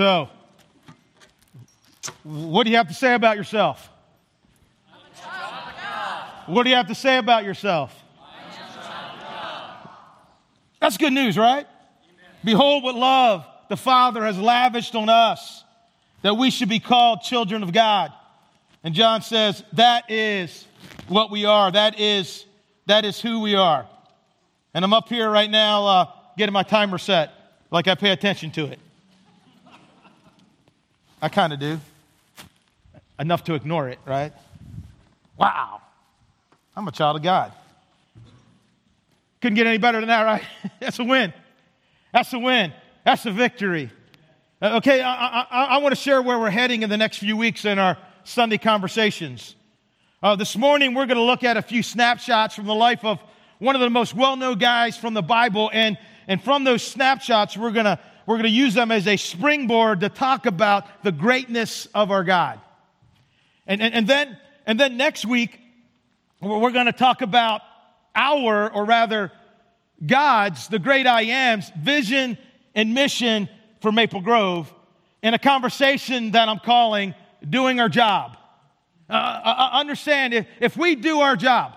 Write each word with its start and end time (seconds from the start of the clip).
So, 0.00 0.30
what 2.22 2.64
do 2.64 2.70
you 2.70 2.78
have 2.78 2.88
to 2.88 2.94
say 2.94 3.12
about 3.12 3.36
yourself? 3.36 3.90
What 6.46 6.62
do 6.62 6.70
you 6.70 6.76
have 6.76 6.88
to 6.88 6.94
say 6.94 7.18
about 7.18 7.44
yourself? 7.44 7.94
That's 10.80 10.96
good 10.96 11.12
news, 11.12 11.36
right? 11.36 11.66
Behold, 12.42 12.82
what 12.82 12.94
love 12.94 13.44
the 13.68 13.76
Father 13.76 14.24
has 14.24 14.38
lavished 14.38 14.94
on 14.94 15.10
us, 15.10 15.64
that 16.22 16.32
we 16.32 16.50
should 16.50 16.70
be 16.70 16.80
called 16.80 17.20
children 17.20 17.62
of 17.62 17.70
God. 17.70 18.10
And 18.82 18.94
John 18.94 19.20
says, 19.20 19.62
that 19.74 20.10
is 20.10 20.66
what 21.08 21.30
we 21.30 21.44
are. 21.44 21.70
That 21.70 22.00
is, 22.00 22.46
that 22.86 23.04
is 23.04 23.20
who 23.20 23.40
we 23.40 23.54
are. 23.54 23.86
And 24.72 24.82
I'm 24.82 24.94
up 24.94 25.10
here 25.10 25.28
right 25.28 25.50
now 25.50 25.84
uh, 25.84 26.06
getting 26.38 26.54
my 26.54 26.62
timer 26.62 26.96
set, 26.96 27.34
like 27.70 27.86
I 27.86 27.94
pay 27.96 28.12
attention 28.12 28.50
to 28.52 28.64
it. 28.64 28.78
I 31.22 31.28
kind 31.28 31.52
of 31.52 31.58
do. 31.58 31.80
Enough 33.18 33.44
to 33.44 33.54
ignore 33.54 33.88
it, 33.88 33.98
right? 34.06 34.32
Wow. 35.36 35.82
I'm 36.74 36.88
a 36.88 36.92
child 36.92 37.16
of 37.16 37.22
God. 37.22 37.52
Couldn't 39.40 39.56
get 39.56 39.66
any 39.66 39.78
better 39.78 40.00
than 40.00 40.08
that, 40.08 40.22
right? 40.22 40.42
That's 40.80 40.98
a 40.98 41.04
win. 41.04 41.32
That's 42.12 42.32
a 42.32 42.38
win. 42.38 42.72
That's 43.04 43.26
a 43.26 43.30
victory. 43.30 43.90
Uh, 44.62 44.76
okay, 44.76 45.00
I, 45.00 45.40
I, 45.42 45.64
I 45.64 45.78
want 45.78 45.92
to 45.94 46.00
share 46.00 46.20
where 46.22 46.38
we're 46.38 46.50
heading 46.50 46.82
in 46.82 46.90
the 46.90 46.96
next 46.96 47.18
few 47.18 47.36
weeks 47.36 47.64
in 47.64 47.78
our 47.78 47.96
Sunday 48.24 48.58
conversations. 48.58 49.54
Uh, 50.22 50.36
this 50.36 50.56
morning, 50.56 50.94
we're 50.94 51.06
going 51.06 51.16
to 51.16 51.22
look 51.22 51.44
at 51.44 51.56
a 51.56 51.62
few 51.62 51.82
snapshots 51.82 52.54
from 52.54 52.66
the 52.66 52.74
life 52.74 53.04
of 53.04 53.18
one 53.58 53.74
of 53.74 53.80
the 53.80 53.88
most 53.88 54.14
well 54.14 54.36
known 54.36 54.58
guys 54.58 54.96
from 54.96 55.14
the 55.14 55.22
Bible. 55.22 55.70
And, 55.72 55.96
and 56.28 56.42
from 56.42 56.64
those 56.64 56.82
snapshots, 56.82 57.56
we're 57.56 57.70
going 57.70 57.86
to 57.86 57.98
we're 58.30 58.36
going 58.36 58.44
to 58.44 58.50
use 58.50 58.74
them 58.74 58.92
as 58.92 59.08
a 59.08 59.16
springboard 59.16 59.98
to 59.98 60.08
talk 60.08 60.46
about 60.46 61.02
the 61.02 61.10
greatness 61.10 61.88
of 61.92 62.12
our 62.12 62.22
God. 62.22 62.60
And, 63.66 63.82
and, 63.82 63.92
and, 63.92 64.06
then, 64.06 64.38
and 64.66 64.78
then 64.78 64.96
next 64.96 65.26
week, 65.26 65.58
we're 66.40 66.70
going 66.70 66.86
to 66.86 66.92
talk 66.92 67.22
about 67.22 67.60
our, 68.14 68.72
or 68.72 68.84
rather, 68.84 69.32
God's, 70.06 70.68
the 70.68 70.78
great 70.78 71.08
I 71.08 71.22
am's 71.22 71.72
vision 71.76 72.38
and 72.72 72.94
mission 72.94 73.48
for 73.80 73.90
Maple 73.90 74.20
Grove 74.20 74.72
in 75.24 75.34
a 75.34 75.38
conversation 75.38 76.30
that 76.30 76.48
I'm 76.48 76.60
calling 76.60 77.16
Doing 77.48 77.80
Our 77.80 77.88
Job. 77.88 78.36
Uh, 79.08 79.12
uh, 79.12 79.42
uh 79.44 79.70
understand, 79.72 80.34
if, 80.34 80.46
if 80.60 80.76
we 80.76 80.94
do 80.94 81.18
our 81.18 81.34
job, 81.34 81.72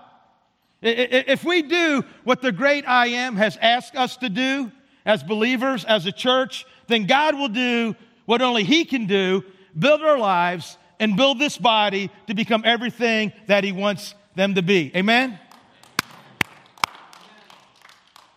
if 0.82 1.42
we 1.42 1.62
do 1.62 2.04
what 2.22 2.42
the 2.42 2.52
great 2.52 2.86
I 2.86 3.08
am 3.08 3.34
has 3.34 3.56
asked 3.60 3.96
us 3.96 4.18
to 4.18 4.28
do 4.28 4.70
as 5.04 5.22
believers, 5.22 5.84
as 5.84 6.06
a 6.06 6.12
church, 6.12 6.66
then 6.86 7.06
God 7.06 7.34
will 7.34 7.48
do 7.48 7.94
what 8.24 8.42
only 8.42 8.64
He 8.64 8.84
can 8.84 9.06
do 9.06 9.44
build 9.76 10.02
our 10.02 10.18
lives 10.18 10.78
and 11.00 11.16
build 11.16 11.38
this 11.38 11.58
body 11.58 12.10
to 12.28 12.34
become 12.34 12.62
everything 12.64 13.32
that 13.46 13.64
He 13.64 13.72
wants 13.72 14.14
them 14.34 14.54
to 14.54 14.62
be. 14.62 14.92
Amen? 14.94 15.38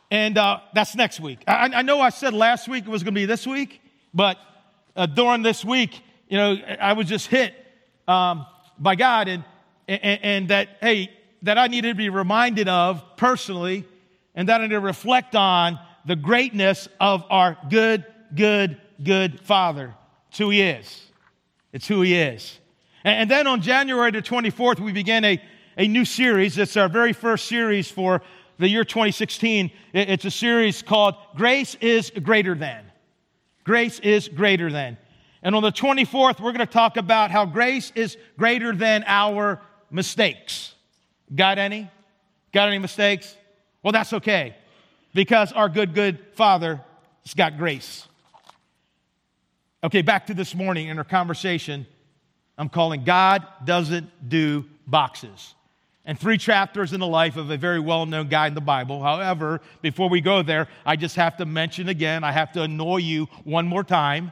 And 0.10 0.38
uh, 0.38 0.62
that's 0.74 0.96
next 0.96 1.20
week. 1.20 1.44
I, 1.48 1.70
I, 1.74 1.82
know 1.82 2.00
I 2.00 2.10
said 2.10 2.34
last 2.34 2.68
week 2.68 2.86
it 2.86 2.90
was 2.90 3.04
going 3.04 3.14
to 3.14 3.20
be 3.20 3.26
this 3.26 3.46
week, 3.46 3.82
but 4.14 4.38
uh, 4.96 5.06
during 5.06 5.44
this 5.44 5.66
week, 5.66 6.02
you 6.30 6.38
know, 6.38 6.56
I 6.80 6.94
was 6.94 7.08
just 7.08 7.28
hit 7.28 7.54
um, 8.08 8.46
by 8.80 8.96
God 8.96 9.28
and, 9.28 9.44
and, 9.88 10.20
and, 10.24 10.48
that, 10.50 10.70
hey, 10.80 11.12
that 11.42 11.58
I 11.58 11.68
needed 11.68 11.90
to 11.90 11.96
be 11.96 12.10
reminded 12.10 12.70
of 12.70 13.04
personally 13.18 13.86
and 14.34 14.48
that 14.48 14.62
I 14.62 14.64
need 14.64 14.72
to 14.72 14.80
reflect 14.80 15.36
on 15.36 15.78
the 16.08 16.16
greatness 16.16 16.88
of 17.02 17.26
our 17.30 17.58
good, 17.70 18.06
good, 18.34 18.80
good 19.04 19.42
Father. 19.42 19.94
It's 20.30 20.38
who 20.38 20.50
He 20.50 20.62
is. 20.62 21.06
It's 21.74 21.86
who 21.86 22.02
He 22.02 22.16
is. 22.16 22.60
And, 23.04 23.30
then 23.30 23.46
on 23.46 23.62
January 23.62 24.12
the 24.12 24.22
24th, 24.22 24.80
we 24.80 24.92
began 24.92 25.24
a, 25.24 25.42
a 25.78 25.88
new 25.88 26.06
series. 26.06 26.58
It's 26.58 26.76
our 26.78 26.90
very 26.90 27.14
first 27.14 27.46
series 27.46 27.92
for 27.92 28.22
the 28.58 28.68
year 28.68 28.84
2016. 28.84 29.70
It's 29.94 30.26
a 30.26 30.32
series 30.32 30.82
called 30.82 31.16
Grace 31.36 31.76
is 31.76 32.10
Greater 32.24 32.56
Than. 32.56 32.86
Grace 33.66 34.00
is 34.00 34.30
Greater 34.30 34.72
Than. 34.72 34.98
And 35.44 35.56
on 35.56 35.62
the 35.62 35.72
24th, 35.72 36.40
we're 36.40 36.54
going 36.54 36.60
to 36.60 36.66
talk 36.66 36.98
about 36.98 37.32
how 37.32 37.46
grace 37.46 37.92
is 37.96 38.18
greater 38.38 38.74
than 38.74 39.04
our 39.08 39.62
mistakes. 39.92 40.74
Got 41.34 41.60
any? 41.60 41.90
Got 42.54 42.70
any 42.70 42.80
mistakes? 42.80 43.36
Well, 43.84 43.92
that's 43.92 44.14
okay 44.14 44.56
because 45.18 45.52
our 45.52 45.68
good, 45.68 45.96
good 45.96 46.20
Father 46.34 46.80
has 47.26 47.34
got 47.34 47.58
grace. 47.58 48.08
Okay, 49.84 50.04
back 50.04 50.28
to 50.28 50.36
this 50.36 50.54
morning 50.54 50.90
in 50.90 51.00
our 51.00 51.04
conversation. 51.04 51.88
I'm 52.56 52.70
calling 52.70 53.04
God 53.04 53.44
Doesn't 53.66 54.30
Do 54.30 54.66
Boxes 54.86 55.56
and 56.06 56.20
three 56.20 56.38
chapters 56.38 56.94
in 56.94 57.00
the 57.00 57.08
life 57.08 57.36
of 57.36 57.50
a 57.50 57.58
very 57.58 57.80
well 57.80 58.06
known 58.06 58.28
guy 58.28 58.46
in 58.46 58.54
the 58.54 58.62
Bible. 58.62 59.02
However, 59.02 59.60
before 59.82 60.08
we 60.08 60.22
go 60.22 60.44
there, 60.44 60.68
I 60.86 60.96
just 60.96 61.16
have 61.16 61.38
to 61.38 61.48
mention 61.48 61.90
again, 61.90 62.24
I 62.24 62.32
have 62.32 62.52
to 62.52 62.62
annoy 62.62 62.98
you 62.98 63.26
one 63.44 63.66
more 63.66 63.84
time. 63.84 64.32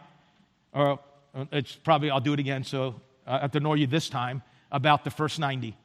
Or 0.71 0.99
uh, 1.33 1.45
it's 1.51 1.75
probably, 1.75 2.11
I'll 2.11 2.19
do 2.19 2.33
it 2.33 2.39
again, 2.39 2.63
so 2.63 3.01
I 3.25 3.39
have 3.39 3.51
to 3.53 3.57
annoy 3.57 3.75
you 3.75 3.87
this 3.87 4.07
time 4.07 4.43
about 4.71 5.03
the 5.03 5.09
first 5.09 5.39
90. 5.39 5.75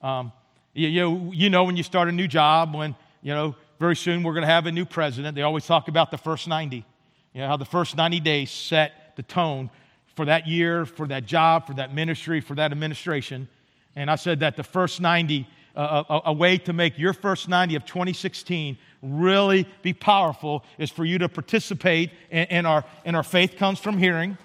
Um, 0.00 0.30
you, 0.74 0.86
you, 0.86 1.32
you 1.34 1.50
know, 1.50 1.64
when 1.64 1.76
you 1.76 1.82
start 1.82 2.06
a 2.06 2.12
new 2.12 2.28
job, 2.28 2.72
when, 2.72 2.94
you 3.20 3.34
know, 3.34 3.56
very 3.78 3.96
soon 3.96 4.22
we're 4.22 4.32
going 4.32 4.42
to 4.42 4.52
have 4.52 4.66
a 4.66 4.72
new 4.72 4.84
president, 4.84 5.34
they 5.34 5.42
always 5.42 5.66
talk 5.66 5.88
about 5.88 6.10
the 6.10 6.18
first 6.18 6.48
90. 6.48 6.84
You 7.32 7.40
know, 7.40 7.46
how 7.46 7.56
the 7.56 7.64
first 7.64 7.96
90 7.96 8.20
days 8.20 8.50
set 8.50 9.14
the 9.16 9.22
tone 9.22 9.70
for 10.16 10.24
that 10.24 10.48
year, 10.48 10.84
for 10.84 11.06
that 11.06 11.26
job, 11.26 11.66
for 11.66 11.74
that 11.74 11.94
ministry, 11.94 12.40
for 12.40 12.54
that 12.56 12.72
administration. 12.72 13.48
And 13.94 14.10
I 14.10 14.16
said 14.16 14.40
that 14.40 14.56
the 14.56 14.64
first 14.64 15.00
90, 15.00 15.46
uh, 15.76 16.02
a, 16.08 16.20
a, 16.26 16.32
way 16.32 16.58
to 16.58 16.72
make 16.72 16.98
your 16.98 17.12
first 17.12 17.48
90 17.48 17.76
of 17.76 17.84
2016 17.84 18.78
really 19.02 19.68
be 19.82 19.92
powerful 19.92 20.64
is 20.76 20.90
for 20.90 21.04
you 21.04 21.18
to 21.18 21.28
participate 21.28 22.10
in, 22.30 22.44
in 22.46 22.66
our, 22.66 22.84
in 23.04 23.14
our 23.14 23.22
Faith 23.22 23.56
Comes 23.56 23.78
From 23.78 23.96
Hearing. 23.96 24.36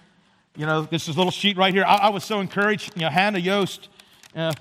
You 0.55 0.67
know, 0.67 0.83
this 0.83 1.07
is 1.07 1.15
a 1.15 1.17
little 1.17 1.31
sheet 1.31 1.57
right 1.57 1.73
here. 1.73 1.85
I, 1.85 1.95
I 1.95 2.09
was 2.09 2.23
so 2.23 2.39
encouraged. 2.39 2.95
You 2.95 3.03
know, 3.03 3.09
Hannah 3.09 3.39
Yost, 3.39 3.89
uh, 4.35 4.53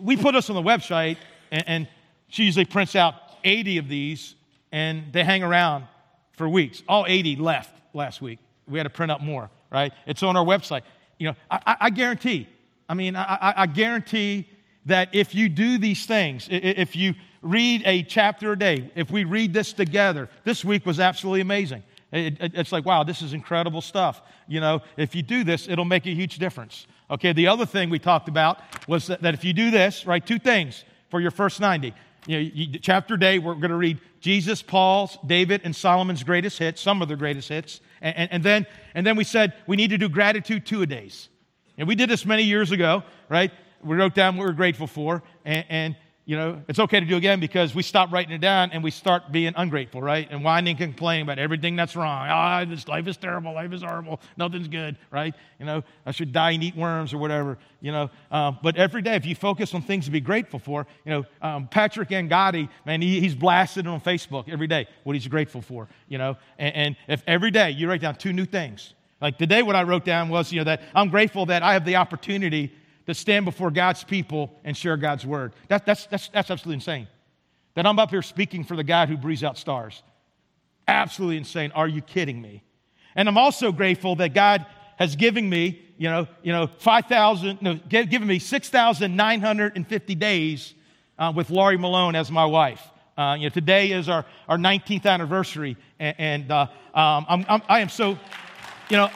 we 0.00 0.16
put 0.16 0.36
us 0.36 0.48
on 0.50 0.54
the 0.54 0.62
website, 0.62 1.16
and, 1.50 1.64
and 1.66 1.88
she 2.28 2.44
usually 2.44 2.64
prints 2.64 2.94
out 2.94 3.14
80 3.44 3.78
of 3.78 3.88
these, 3.88 4.34
and 4.70 5.12
they 5.12 5.24
hang 5.24 5.42
around 5.42 5.86
for 6.32 6.48
weeks. 6.48 6.82
All 6.88 7.04
80 7.06 7.36
left 7.36 7.74
last 7.94 8.22
week. 8.22 8.38
We 8.68 8.78
had 8.78 8.84
to 8.84 8.90
print 8.90 9.12
out 9.12 9.22
more, 9.22 9.50
right? 9.70 9.92
It's 10.06 10.22
on 10.22 10.36
our 10.36 10.44
website. 10.44 10.82
You 11.18 11.28
know, 11.28 11.36
I, 11.50 11.76
I 11.82 11.90
guarantee 11.90 12.48
I 12.92 12.94
mean, 12.94 13.16
I, 13.16 13.54
I, 13.56 13.66
guarantee 13.66 14.46
that 14.84 15.14
if 15.14 15.34
you 15.34 15.48
do 15.48 15.78
these 15.78 16.04
things, 16.04 16.46
if 16.50 16.94
you 16.94 17.14
read 17.40 17.82
a 17.86 18.02
chapter 18.02 18.52
a 18.52 18.58
day, 18.58 18.90
if 18.94 19.10
we 19.10 19.24
read 19.24 19.54
this 19.54 19.72
together, 19.72 20.28
this 20.44 20.62
week 20.62 20.84
was 20.84 21.00
absolutely 21.00 21.40
amazing. 21.40 21.82
It, 22.12 22.38
it, 22.38 22.52
it's 22.54 22.70
like, 22.70 22.84
wow, 22.84 23.02
this 23.02 23.22
is 23.22 23.32
incredible 23.32 23.80
stuff. 23.80 24.20
You 24.46 24.60
know, 24.60 24.82
if 24.98 25.14
you 25.14 25.22
do 25.22 25.42
this, 25.42 25.68
it'll 25.68 25.86
make 25.86 26.04
a 26.04 26.10
huge 26.10 26.36
difference. 26.36 26.86
Okay, 27.10 27.32
the 27.32 27.48
other 27.48 27.64
thing 27.64 27.88
we 27.88 27.98
talked 27.98 28.28
about 28.28 28.58
was 28.86 29.06
that, 29.06 29.22
that 29.22 29.32
if 29.32 29.42
you 29.42 29.54
do 29.54 29.70
this, 29.70 30.06
right, 30.06 30.24
two 30.24 30.38
things 30.38 30.84
for 31.08 31.18
your 31.18 31.30
first 31.30 31.60
90. 31.60 31.94
You 32.26 32.36
know, 32.36 32.50
you, 32.54 32.78
chapter 32.78 33.16
day, 33.16 33.38
we're 33.38 33.54
going 33.54 33.70
to 33.70 33.76
read 33.76 33.98
Jesus, 34.20 34.62
Paul's, 34.62 35.18
David, 35.26 35.62
and 35.64 35.74
Solomon's 35.74 36.22
greatest 36.22 36.58
hits, 36.58 36.80
some 36.80 37.02
of 37.02 37.08
their 37.08 37.16
greatest 37.16 37.48
hits. 37.48 37.80
And, 38.00 38.16
and, 38.16 38.32
and, 38.32 38.44
then, 38.44 38.66
and 38.94 39.06
then 39.06 39.16
we 39.16 39.24
said 39.24 39.54
we 39.66 39.76
need 39.76 39.90
to 39.90 39.98
do 39.98 40.08
gratitude 40.08 40.64
two 40.64 40.82
a 40.82 40.86
days. 40.86 41.28
And 41.78 41.88
we 41.88 41.94
did 41.94 42.08
this 42.08 42.24
many 42.24 42.44
years 42.44 42.70
ago, 42.70 43.02
right? 43.28 43.50
We 43.82 43.96
wrote 43.96 44.14
down 44.14 44.36
what 44.36 44.46
we're 44.46 44.52
grateful 44.52 44.86
for. 44.86 45.22
And, 45.44 45.64
and, 45.68 45.96
you 46.24 46.36
know, 46.36 46.62
it's 46.68 46.78
okay 46.78 47.00
to 47.00 47.06
do 47.06 47.16
again 47.16 47.40
because 47.40 47.74
we 47.74 47.82
stop 47.82 48.12
writing 48.12 48.32
it 48.32 48.40
down 48.40 48.70
and 48.70 48.84
we 48.84 48.92
start 48.92 49.32
being 49.32 49.54
ungrateful, 49.56 50.00
right? 50.00 50.28
And 50.30 50.44
whining 50.44 50.76
complaining 50.76 51.22
about 51.22 51.40
everything 51.40 51.74
that's 51.74 51.96
wrong. 51.96 52.28
Ah, 52.30 52.64
this 52.64 52.86
life 52.86 53.08
is 53.08 53.16
terrible. 53.16 53.52
Life 53.54 53.72
is 53.72 53.82
horrible. 53.82 54.20
Nothing's 54.36 54.68
good, 54.68 54.96
right? 55.10 55.34
You 55.58 55.66
know, 55.66 55.82
I 56.06 56.12
should 56.12 56.32
die 56.32 56.52
and 56.52 56.62
eat 56.62 56.76
worms 56.76 57.12
or 57.12 57.18
whatever, 57.18 57.58
you 57.80 57.90
know. 57.90 58.08
Um, 58.30 58.58
but 58.62 58.76
every 58.76 59.02
day, 59.02 59.16
if 59.16 59.26
you 59.26 59.34
focus 59.34 59.74
on 59.74 59.82
things 59.82 60.04
to 60.04 60.12
be 60.12 60.20
grateful 60.20 60.60
for, 60.60 60.86
you 61.04 61.10
know, 61.10 61.24
um, 61.40 61.66
Patrick 61.66 62.10
Angotti, 62.10 62.68
man, 62.86 63.02
he, 63.02 63.18
he's 63.18 63.34
blasted 63.34 63.88
on 63.88 64.00
Facebook 64.00 64.48
every 64.48 64.68
day 64.68 64.86
what 65.02 65.16
he's 65.16 65.26
grateful 65.26 65.60
for, 65.60 65.88
you 66.08 66.18
know. 66.18 66.36
And, 66.56 66.74
and 66.76 66.96
if 67.08 67.24
every 67.26 67.50
day 67.50 67.70
you 67.70 67.88
write 67.88 68.00
down 68.00 68.14
two 68.14 68.32
new 68.32 68.44
things, 68.44 68.94
like 69.20 69.38
today, 69.38 69.62
what 69.62 69.74
I 69.74 69.82
wrote 69.82 70.04
down 70.04 70.28
was, 70.28 70.52
you 70.52 70.60
know, 70.60 70.64
that 70.64 70.82
I'm 70.94 71.08
grateful 71.08 71.46
that 71.46 71.64
I 71.64 71.72
have 71.72 71.84
the 71.84 71.96
opportunity 71.96 72.72
to 73.06 73.14
stand 73.14 73.44
before 73.44 73.70
God's 73.70 74.04
people 74.04 74.58
and 74.64 74.76
share 74.76 74.96
God's 74.96 75.26
word. 75.26 75.52
That, 75.68 75.86
that's, 75.86 76.06
that's, 76.06 76.28
that's 76.28 76.50
absolutely 76.50 76.74
insane. 76.74 77.08
That 77.74 77.86
I'm 77.86 77.98
up 77.98 78.10
here 78.10 78.22
speaking 78.22 78.64
for 78.64 78.76
the 78.76 78.84
God 78.84 79.08
who 79.08 79.16
breathes 79.16 79.44
out 79.44 79.58
stars. 79.58 80.02
Absolutely 80.86 81.38
insane. 81.38 81.72
Are 81.74 81.88
you 81.88 82.02
kidding 82.02 82.40
me? 82.40 82.62
And 83.14 83.28
I'm 83.28 83.38
also 83.38 83.72
grateful 83.72 84.16
that 84.16 84.34
God 84.34 84.66
has 84.96 85.16
given 85.16 85.48
me, 85.48 85.80
you 85.98 86.08
know, 86.08 86.26
you 86.42 86.52
know, 86.52 86.68
5,000, 86.78 87.62
no, 87.62 87.74
given 87.74 88.26
me 88.26 88.38
6,950 88.38 90.14
days 90.14 90.74
uh, 91.18 91.32
with 91.34 91.50
Laurie 91.50 91.78
Malone 91.78 92.14
as 92.14 92.30
my 92.30 92.44
wife. 92.44 92.82
Uh, 93.16 93.36
you 93.38 93.44
know, 93.44 93.50
today 93.50 93.92
is 93.92 94.08
our, 94.08 94.24
our 94.48 94.56
19th 94.56 95.06
anniversary, 95.06 95.76
and, 95.98 96.16
and 96.18 96.50
uh, 96.50 96.66
um, 96.94 97.26
I'm, 97.28 97.46
I'm, 97.48 97.62
I 97.68 97.80
am 97.80 97.90
so 97.90 98.18
you 98.92 98.98
know, 98.98 99.10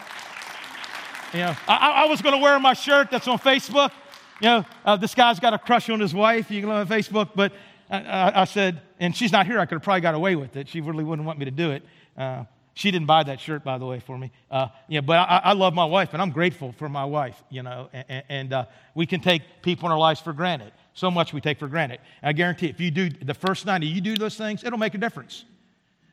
you 1.37 1.45
know, 1.45 1.57
I, 1.69 2.05
I 2.05 2.07
was 2.07 2.23
going 2.23 2.35
to 2.35 2.41
wear 2.41 2.59
my 2.59 2.73
shirt 2.73 3.11
that's 3.11 3.29
on 3.29 3.39
Facebook. 3.39 3.93
You 4.41 4.49
know, 4.49 4.65
uh, 4.85 4.97
this 4.97 5.15
guy's 5.15 5.39
got 5.39 5.55
a 5.55 5.59
crush 5.59 5.89
on 5.91 6.01
his 6.01 6.15
wife. 6.15 6.51
You 6.51 6.61
can 6.61 6.71
look 6.71 6.79
on 6.79 6.99
Facebook, 6.99 7.31
but 7.35 7.53
I, 7.91 8.01
I, 8.01 8.41
I, 8.43 8.45
said, 8.45 8.81
and 8.99 9.15
she's 9.15 9.33
not 9.33 9.47
here. 9.47 9.59
I 9.59 9.67
could 9.67 9.77
have 9.77 9.83
probably 9.83 10.01
got 10.01 10.15
away 10.15 10.37
with 10.37 10.57
it. 10.57 10.69
She 10.69 10.81
really 10.81 11.05
wouldn't 11.05 11.27
want 11.27 11.39
me 11.39 11.45
to 11.45 11.51
do 11.51 11.71
it. 11.73 11.83
Uh, 12.17 12.45
she 12.75 12.91
didn't 12.91 13.07
buy 13.07 13.23
that 13.23 13.41
shirt, 13.41 13.65
by 13.65 13.79
the 13.79 13.87
way, 13.87 14.01
for 14.01 14.19
me. 14.19 14.31
Uh, 14.51 14.69
yeah, 14.89 15.01
but 15.01 15.19
I, 15.19 15.41
I, 15.45 15.53
love 15.55 15.73
my 15.73 15.87
wife, 15.87 16.13
and 16.13 16.21
I'm 16.21 16.31
grateful 16.31 16.73
for 16.73 16.91
my 16.91 17.07
wife. 17.07 17.43
You 17.49 17.63
know, 17.63 17.89
and, 17.93 18.25
and 18.29 18.53
uh, 18.53 18.65
we 18.95 19.07
can 19.07 19.21
take 19.21 19.43
people 19.63 19.87
in 19.87 19.93
our 19.93 19.99
lives 19.99 20.21
for 20.21 20.35
granted. 20.35 20.73
So 20.93 21.11
much 21.11 21.33
we 21.33 21.41
take 21.41 21.59
for 21.59 21.69
granted. 21.69 22.01
I 22.23 22.33
guarantee, 22.33 22.69
if 22.69 22.81
you 22.81 22.91
do 22.91 23.09
the 23.09 23.35
first 23.35 23.65
90, 23.65 23.87
you 23.87 24.01
do 24.01 24.17
those 24.17 24.37
things, 24.37 24.65
it'll 24.65 24.79
make 24.79 24.95
a 24.95 24.99
difference. 24.99 25.45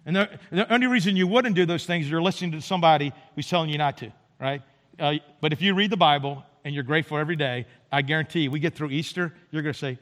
And 0.06 0.16
the, 0.16 0.30
the 0.52 0.74
only 0.74 0.88
reason 0.88 1.16
you 1.16 1.28
wouldn't 1.28 1.56
do 1.56 1.66
those 1.66 1.86
things 1.86 2.06
is 2.06 2.12
you're 2.12 2.22
listening 2.22 2.52
to 2.52 2.62
somebody 2.62 3.14
who's 3.36 3.48
telling 3.48 3.70
you 3.70 3.78
not 3.78 3.98
to, 3.98 4.12
right? 4.40 4.62
Uh, 5.00 5.16
but 5.42 5.54
if 5.54 5.62
you 5.62 5.74
read 5.74 5.90
the 5.90 5.98
Bible 5.98 6.44
and 6.64 6.74
you're 6.74 6.84
grateful 6.84 7.18
every 7.18 7.36
day, 7.36 7.66
I 7.92 8.02
guarantee 8.02 8.48
we 8.48 8.60
get 8.60 8.76
through 8.76 8.92
Easter, 8.92 9.34
you're 9.52 9.62
going 9.62 9.74
to 9.74 9.80
say, 9.80 10.00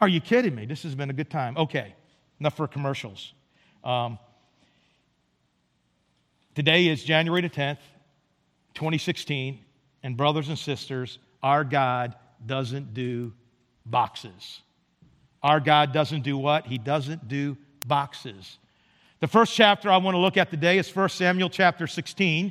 Are 0.00 0.08
you 0.08 0.20
kidding 0.20 0.54
me? 0.54 0.66
This 0.66 0.82
has 0.84 0.94
been 0.94 1.10
a 1.10 1.14
good 1.14 1.30
time. 1.30 1.56
Okay, 1.56 1.94
enough 2.40 2.56
for 2.56 2.66
commercials. 2.66 3.32
Um, 3.84 4.18
Today 6.58 6.88
is 6.88 7.04
January 7.04 7.40
the 7.40 7.48
10th, 7.48 7.78
2016, 8.74 9.60
and 10.02 10.16
brothers 10.16 10.48
and 10.48 10.58
sisters, 10.58 11.20
our 11.40 11.62
God 11.62 12.16
doesn't 12.44 12.94
do 12.94 13.32
boxes. 13.86 14.62
Our 15.40 15.60
God 15.60 15.92
doesn't 15.92 16.22
do 16.22 16.36
what? 16.36 16.66
He 16.66 16.76
doesn't 16.76 17.28
do 17.28 17.56
boxes. 17.86 18.58
The 19.20 19.28
first 19.28 19.54
chapter 19.54 19.88
I 19.88 19.98
want 19.98 20.16
to 20.16 20.18
look 20.18 20.36
at 20.36 20.50
today 20.50 20.78
is 20.78 20.92
1 20.92 21.10
Samuel 21.10 21.48
chapter 21.48 21.86
16, 21.86 22.50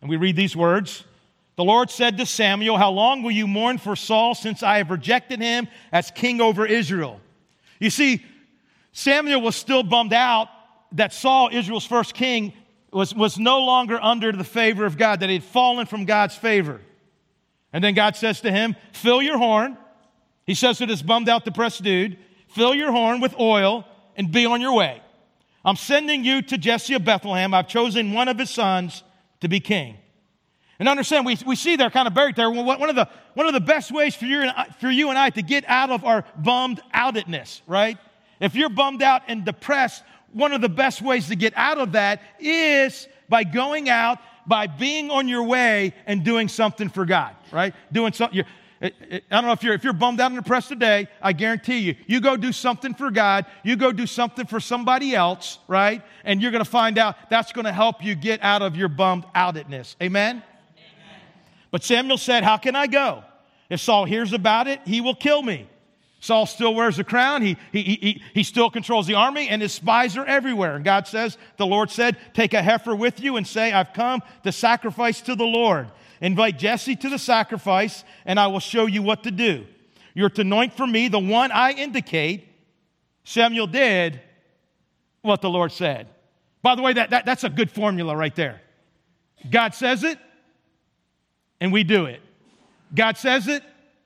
and 0.00 0.08
we 0.08 0.16
read 0.16 0.36
these 0.36 0.56
words. 0.56 1.04
The 1.56 1.64
Lord 1.64 1.90
said 1.90 2.16
to 2.18 2.26
Samuel, 2.26 2.78
How 2.78 2.90
long 2.90 3.22
will 3.22 3.30
you 3.30 3.46
mourn 3.46 3.78
for 3.78 3.94
Saul 3.94 4.34
since 4.34 4.62
I 4.62 4.78
have 4.78 4.90
rejected 4.90 5.40
him 5.40 5.68
as 5.92 6.10
king 6.10 6.40
over 6.40 6.64
Israel? 6.64 7.20
You 7.78 7.90
see, 7.90 8.24
Samuel 8.92 9.42
was 9.42 9.56
still 9.56 9.82
bummed 9.82 10.12
out 10.12 10.48
that 10.92 11.12
Saul, 11.12 11.50
Israel's 11.52 11.86
first 11.86 12.14
king, 12.14 12.52
was, 12.92 13.14
was 13.14 13.38
no 13.38 13.60
longer 13.60 14.00
under 14.02 14.32
the 14.32 14.44
favor 14.44 14.84
of 14.84 14.96
God, 14.96 15.20
that 15.20 15.28
he 15.28 15.36
had 15.36 15.44
fallen 15.44 15.86
from 15.86 16.06
God's 16.06 16.34
favor. 16.34 16.80
And 17.72 17.84
then 17.84 17.94
God 17.94 18.16
says 18.16 18.40
to 18.40 18.50
him, 18.50 18.74
Fill 18.92 19.22
your 19.22 19.38
horn. 19.38 19.76
He 20.46 20.54
says 20.54 20.78
to 20.78 20.86
this 20.86 21.02
bummed 21.02 21.28
out, 21.28 21.44
depressed 21.44 21.82
dude, 21.82 22.18
Fill 22.48 22.74
your 22.74 22.90
horn 22.90 23.20
with 23.20 23.38
oil 23.38 23.84
and 24.16 24.32
be 24.32 24.46
on 24.46 24.60
your 24.60 24.74
way. 24.74 25.00
I'm 25.64 25.76
sending 25.76 26.24
you 26.24 26.42
to 26.42 26.58
Jesse 26.58 26.94
of 26.94 27.04
Bethlehem. 27.04 27.54
I've 27.54 27.68
chosen 27.68 28.12
one 28.12 28.28
of 28.28 28.38
his 28.38 28.50
sons 28.50 29.04
to 29.40 29.48
be 29.48 29.60
king. 29.60 29.96
And 30.78 30.88
understand, 30.88 31.26
we, 31.26 31.36
we 31.46 31.56
see 31.56 31.76
there 31.76 31.90
kind 31.90 32.08
of 32.08 32.14
buried 32.14 32.36
there, 32.36 32.50
one 32.50 32.88
of 32.88 32.96
the, 32.96 33.06
one 33.34 33.46
of 33.46 33.52
the 33.52 33.60
best 33.60 33.92
ways 33.92 34.14
for 34.14 34.24
you, 34.24 34.40
and 34.40 34.50
I, 34.50 34.64
for 34.80 34.90
you 34.90 35.10
and 35.10 35.18
I 35.18 35.28
to 35.30 35.42
get 35.42 35.64
out 35.68 35.90
of 35.90 36.04
our 36.04 36.24
bummed 36.38 36.80
outedness, 36.94 37.60
right? 37.66 37.98
If 38.40 38.54
you're 38.54 38.70
bummed 38.70 39.02
out 39.02 39.22
and 39.28 39.44
depressed, 39.44 40.02
one 40.32 40.52
of 40.52 40.62
the 40.62 40.70
best 40.70 41.02
ways 41.02 41.28
to 41.28 41.36
get 41.36 41.52
out 41.54 41.76
of 41.76 41.92
that 41.92 42.22
is 42.38 43.08
by 43.28 43.44
going 43.44 43.90
out, 43.90 44.18
by 44.46 44.66
being 44.66 45.10
on 45.10 45.28
your 45.28 45.42
way 45.44 45.94
and 46.06 46.24
doing 46.24 46.48
something 46.48 46.88
for 46.88 47.04
God, 47.04 47.36
right? 47.52 47.74
Doing 47.92 48.14
something. 48.14 48.42
I 48.82 48.90
don't 49.30 49.44
know 49.44 49.52
if 49.52 49.62
you're 49.62 49.74
if 49.74 49.84
you're 49.84 49.92
bummed 49.92 50.20
out 50.20 50.32
and 50.32 50.42
depressed 50.42 50.68
today. 50.68 51.08
I 51.20 51.34
guarantee 51.34 51.78
you, 51.78 51.96
you 52.06 52.20
go 52.20 52.36
do 52.36 52.50
something 52.50 52.94
for 52.94 53.10
God. 53.10 53.44
You 53.62 53.76
go 53.76 53.92
do 53.92 54.06
something 54.06 54.46
for 54.46 54.58
somebody 54.58 55.14
else, 55.14 55.58
right? 55.68 56.02
And 56.24 56.40
you're 56.40 56.50
going 56.50 56.64
to 56.64 56.70
find 56.70 56.96
out 56.96 57.16
that's 57.28 57.52
going 57.52 57.66
to 57.66 57.72
help 57.72 58.02
you 58.02 58.14
get 58.14 58.42
out 58.42 58.62
of 58.62 58.76
your 58.76 58.88
bummed 58.88 59.24
outedness. 59.34 59.96
Amen? 60.02 60.36
Amen. 60.36 60.42
But 61.70 61.84
Samuel 61.84 62.16
said, 62.16 62.42
"How 62.42 62.56
can 62.56 62.74
I 62.74 62.86
go? 62.86 63.22
If 63.68 63.80
Saul 63.80 64.06
hears 64.06 64.32
about 64.32 64.66
it, 64.66 64.80
he 64.86 65.02
will 65.02 65.14
kill 65.14 65.42
me." 65.42 65.68
Saul 66.20 66.44
still 66.44 66.74
wears 66.74 66.98
a 66.98 67.04
crown. 67.04 67.40
He, 67.40 67.56
he, 67.72 67.82
he, 67.82 68.22
he 68.34 68.42
still 68.42 68.70
controls 68.70 69.06
the 69.06 69.14
army, 69.14 69.48
and 69.48 69.62
his 69.62 69.72
spies 69.72 70.18
are 70.18 70.26
everywhere. 70.26 70.76
And 70.76 70.84
God 70.84 71.08
says, 71.08 71.38
The 71.56 71.66
Lord 71.66 71.90
said, 71.90 72.18
Take 72.34 72.52
a 72.52 72.60
heifer 72.60 72.94
with 72.94 73.20
you 73.20 73.36
and 73.36 73.46
say, 73.46 73.72
I've 73.72 73.94
come 73.94 74.22
to 74.44 74.52
sacrifice 74.52 75.22
to 75.22 75.34
the 75.34 75.46
Lord. 75.46 75.88
Invite 76.20 76.58
Jesse 76.58 76.96
to 76.96 77.08
the 77.08 77.18
sacrifice, 77.18 78.04
and 78.24 78.38
I 78.38 78.48
will 78.48 78.60
show 78.60 78.86
you 78.86 79.02
what 79.02 79.22
to 79.24 79.30
do. 79.30 79.66
You're 80.14 80.30
to 80.30 80.42
anoint 80.42 80.74
for 80.74 80.86
me 80.86 81.08
the 81.08 81.18
one 81.18 81.50
I 81.52 81.72
indicate. 81.72 82.48
Samuel 83.24 83.66
did 83.66 84.20
what 85.22 85.40
the 85.40 85.50
Lord 85.50 85.72
said. 85.72 86.08
By 86.62 86.74
the 86.74 86.82
way, 86.82 86.92
that, 86.92 87.10
that, 87.10 87.24
that's 87.24 87.44
a 87.44 87.48
good 87.48 87.70
formula 87.70 88.14
right 88.16 88.34
there. 88.34 88.60
God 89.50 89.74
says 89.74 90.04
it, 90.04 90.18
and 91.60 91.72
we 91.72 91.84
do 91.84 92.06
it. 92.06 92.20
God 92.94 93.16
says 93.16 93.48
it, 93.48 93.62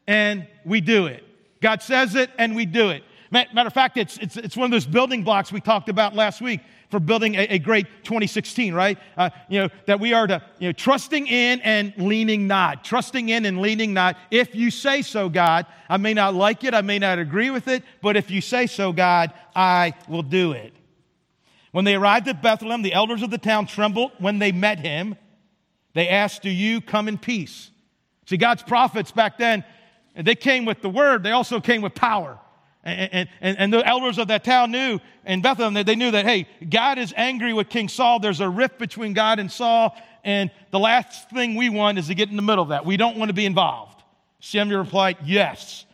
and 0.07 0.47
we 0.65 0.81
do 0.81 1.07
it. 1.07 1.25
God 1.65 1.83
says 1.83 2.15
it 2.15 2.31
and 2.37 2.55
we 2.55 2.67
do 2.67 2.91
it. 2.91 3.03
Matter 3.35 3.67
of 3.67 3.73
fact, 3.73 3.97
it's, 3.97 4.17
it's, 4.19 4.37
it's 4.37 4.57
one 4.57 4.67
of 4.67 4.71
those 4.71 4.87
building 4.87 5.25
blocks 5.25 5.51
we 5.51 5.61
talked 5.61 5.89
about 5.89 6.15
last 6.15 6.41
week 6.41 6.61
for 6.89 7.01
building 7.01 7.35
a, 7.35 7.41
a 7.49 7.59
great 7.59 7.87
2016, 8.05 8.73
right? 8.73 8.97
Uh, 9.17 9.31
you 9.49 9.59
know, 9.59 9.69
that 9.87 9.99
we 9.99 10.13
are 10.13 10.29
to, 10.29 10.41
you 10.61 10.69
know, 10.69 10.73
trusting 10.73 11.27
in 11.27 11.61
and 11.63 11.93
leaning 11.99 12.47
not. 12.47 12.85
Trusting 12.85 13.31
in 13.31 13.45
and 13.45 13.61
leaning 13.61 13.93
not. 13.93 14.17
If 14.31 14.55
you 14.55 14.71
say 14.71 15.03
so, 15.03 15.29
God, 15.29 15.67
I 15.89 15.97
may 15.97 16.15
not 16.15 16.35
like 16.35 16.63
it, 16.63 16.75
I 16.75 16.83
may 16.83 17.01
not 17.01 17.19
agree 17.19 17.51
with 17.51 17.67
it, 17.67 17.83
but 18.01 18.17
if 18.17 18.31
you 18.31 18.41
say 18.41 18.69
so, 18.69 18.93
God, 18.93 19.33
I 19.57 19.95
will 20.09 20.23
do 20.23 20.53
it. 20.53 20.73
When 21.73 21.85
they 21.85 21.97
arrived 21.97 22.29
at 22.29 22.41
Bethlehem, 22.41 22.83
the 22.83 22.93
elders 22.93 23.23
of 23.23 23.33
the 23.33 23.39
town 23.39 23.67
trembled 23.67 24.13
when 24.21 24.39
they 24.39 24.53
met 24.53 24.79
him. 24.79 25.17
They 25.95 26.09
asked, 26.09 26.43
Do 26.43 26.51
you 26.51 26.81
come 26.81 27.09
in 27.09 27.19
peace? 27.19 27.73
See, 28.27 28.37
God's 28.37 28.63
prophets 28.63 29.11
back 29.11 29.39
then, 29.39 29.65
they 30.15 30.37
came 30.37 30.65
with 30.65 30.83
the 30.83 30.89
word, 30.89 31.25
they 31.25 31.33
also 31.33 31.61
came 31.61 31.83
with 31.83 31.97
power. 31.97 32.39
And, 32.85 33.29
and, 33.41 33.59
and 33.59 33.73
the 33.73 33.87
elders 33.87 34.19
of 34.19 34.29
that 34.29 34.45
town 34.45 34.71
knew, 34.71 35.01
in 35.25 35.41
Bethlehem, 35.41 35.75
that 35.75 35.87
they 35.87 35.97
knew 35.97 36.11
that, 36.11 36.27
hey, 36.27 36.47
God 36.69 36.99
is 36.99 37.15
angry 37.17 37.55
with 37.55 37.71
King 37.71 37.89
Saul. 37.89 38.21
There's 38.21 38.41
a 38.41 38.49
rift 38.49 38.79
between 38.79 39.15
God 39.15 39.39
and 39.39 39.51
Saul. 39.51 39.97
And 40.23 40.51
the 40.71 40.79
last 40.79 41.31
thing 41.31 41.55
we 41.55 41.71
want 41.71 41.99
is 41.99 42.09
to 42.09 42.15
get 42.15 42.29
in 42.29 42.37
the 42.37 42.43
middle 42.43 42.63
of 42.63 42.69
that. 42.69 42.85
We 42.85 42.99
don't 42.99 43.17
want 43.17 43.31
to 43.31 43.35
be 43.35 43.47
involved. 43.47 44.03
Samuel 44.41 44.81
replied, 44.81 45.17
Yes, 45.25 45.87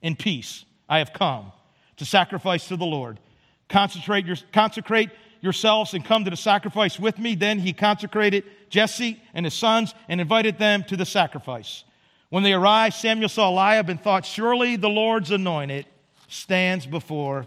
in 0.00 0.16
peace, 0.16 0.64
I 0.88 0.98
have 0.98 1.12
come 1.12 1.52
to 1.98 2.06
sacrifice 2.06 2.68
to 2.68 2.76
the 2.76 2.86
Lord. 2.86 3.20
Concentrate 3.68 4.24
your, 4.24 4.36
consecrate 4.52 5.10
yourselves 5.42 5.92
and 5.92 6.02
come 6.02 6.24
to 6.24 6.30
the 6.30 6.36
sacrifice 6.36 6.98
with 6.98 7.18
me. 7.18 7.34
Then 7.34 7.58
he 7.58 7.74
consecrated 7.74 8.44
Jesse 8.70 9.22
and 9.34 9.44
his 9.44 9.54
sons 9.54 9.94
and 10.08 10.20
invited 10.20 10.58
them 10.58 10.84
to 10.84 10.96
the 10.96 11.04
sacrifice. 11.04 11.84
When 12.30 12.42
they 12.42 12.54
arrived, 12.54 12.94
Samuel 12.94 13.28
saw 13.28 13.50
Eliab 13.50 13.90
and 13.90 14.00
thought, 14.00 14.24
Surely 14.24 14.76
the 14.76 14.88
Lord's 14.88 15.30
anointed 15.30 15.86
stands 16.28 16.86
before 16.86 17.46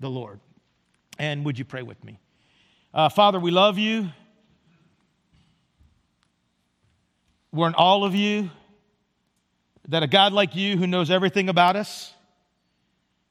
the 0.00 0.10
Lord. 0.10 0.40
And 1.18 1.44
would 1.44 1.58
you 1.58 1.64
pray 1.64 1.82
with 1.82 2.02
me? 2.04 2.18
Uh, 2.94 3.08
Father, 3.08 3.38
we 3.40 3.50
love 3.50 3.78
you. 3.78 4.08
We're 7.52 7.68
in 7.68 7.74
all 7.74 8.04
of 8.04 8.14
you. 8.14 8.50
That 9.88 10.02
a 10.02 10.06
God 10.06 10.32
like 10.32 10.54
you 10.54 10.76
who 10.76 10.86
knows 10.86 11.10
everything 11.10 11.48
about 11.48 11.74
us, 11.74 12.12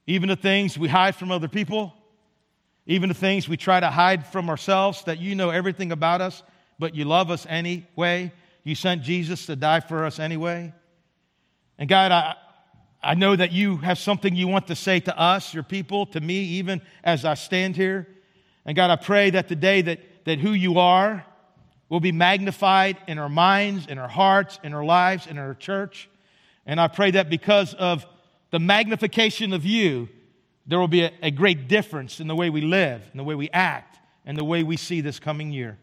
even 0.06 0.28
the 0.28 0.36
things 0.36 0.76
we 0.76 0.88
hide 0.88 1.14
from 1.14 1.30
other 1.30 1.46
people, 1.46 1.94
even 2.84 3.10
the 3.10 3.14
things 3.14 3.48
we 3.48 3.56
try 3.56 3.78
to 3.78 3.88
hide 3.88 4.26
from 4.26 4.50
ourselves, 4.50 5.04
that 5.04 5.18
you 5.18 5.36
know 5.36 5.50
everything 5.50 5.92
about 5.92 6.20
us, 6.20 6.42
but 6.78 6.96
you 6.96 7.04
love 7.04 7.30
us 7.30 7.46
anyway. 7.48 8.32
You 8.64 8.74
sent 8.74 9.02
Jesus 9.02 9.46
to 9.46 9.54
die 9.54 9.80
for 9.80 10.04
us 10.04 10.18
anyway. 10.18 10.72
And 11.78 11.88
God, 11.88 12.10
I, 12.10 12.34
I 13.02 13.14
know 13.14 13.36
that 13.36 13.52
you 13.52 13.76
have 13.78 13.98
something 13.98 14.34
you 14.34 14.48
want 14.48 14.66
to 14.68 14.74
say 14.74 15.00
to 15.00 15.18
us, 15.18 15.54
your 15.54 15.62
people, 15.62 16.06
to 16.06 16.20
me, 16.20 16.34
even 16.34 16.82
as 17.04 17.24
I 17.24 17.34
stand 17.34 17.76
here. 17.76 18.08
And 18.64 18.74
God, 18.76 18.90
I 18.90 18.96
pray 18.96 19.30
that 19.30 19.48
today 19.48 19.82
that, 19.82 20.00
that 20.24 20.40
who 20.40 20.50
you 20.50 20.78
are 20.78 21.24
will 21.88 22.00
be 22.00 22.12
magnified 22.12 22.98
in 23.06 23.18
our 23.18 23.28
minds, 23.28 23.86
in 23.86 23.98
our 23.98 24.08
hearts, 24.08 24.58
in 24.62 24.74
our 24.74 24.84
lives, 24.84 25.26
in 25.26 25.38
our 25.38 25.54
church. 25.54 26.08
And 26.66 26.80
I 26.80 26.88
pray 26.88 27.12
that 27.12 27.30
because 27.30 27.72
of 27.74 28.04
the 28.50 28.58
magnification 28.58 29.52
of 29.52 29.64
you, 29.64 30.08
there 30.66 30.78
will 30.78 30.88
be 30.88 31.02
a, 31.02 31.12
a 31.22 31.30
great 31.30 31.68
difference 31.68 32.20
in 32.20 32.26
the 32.26 32.34
way 32.34 32.50
we 32.50 32.60
live, 32.60 33.02
in 33.12 33.16
the 33.16 33.24
way 33.24 33.34
we 33.34 33.48
act, 33.50 33.98
and 34.26 34.36
the 34.36 34.44
way 34.44 34.62
we 34.62 34.76
see 34.76 35.00
this 35.00 35.18
coming 35.18 35.50
year. 35.50 35.78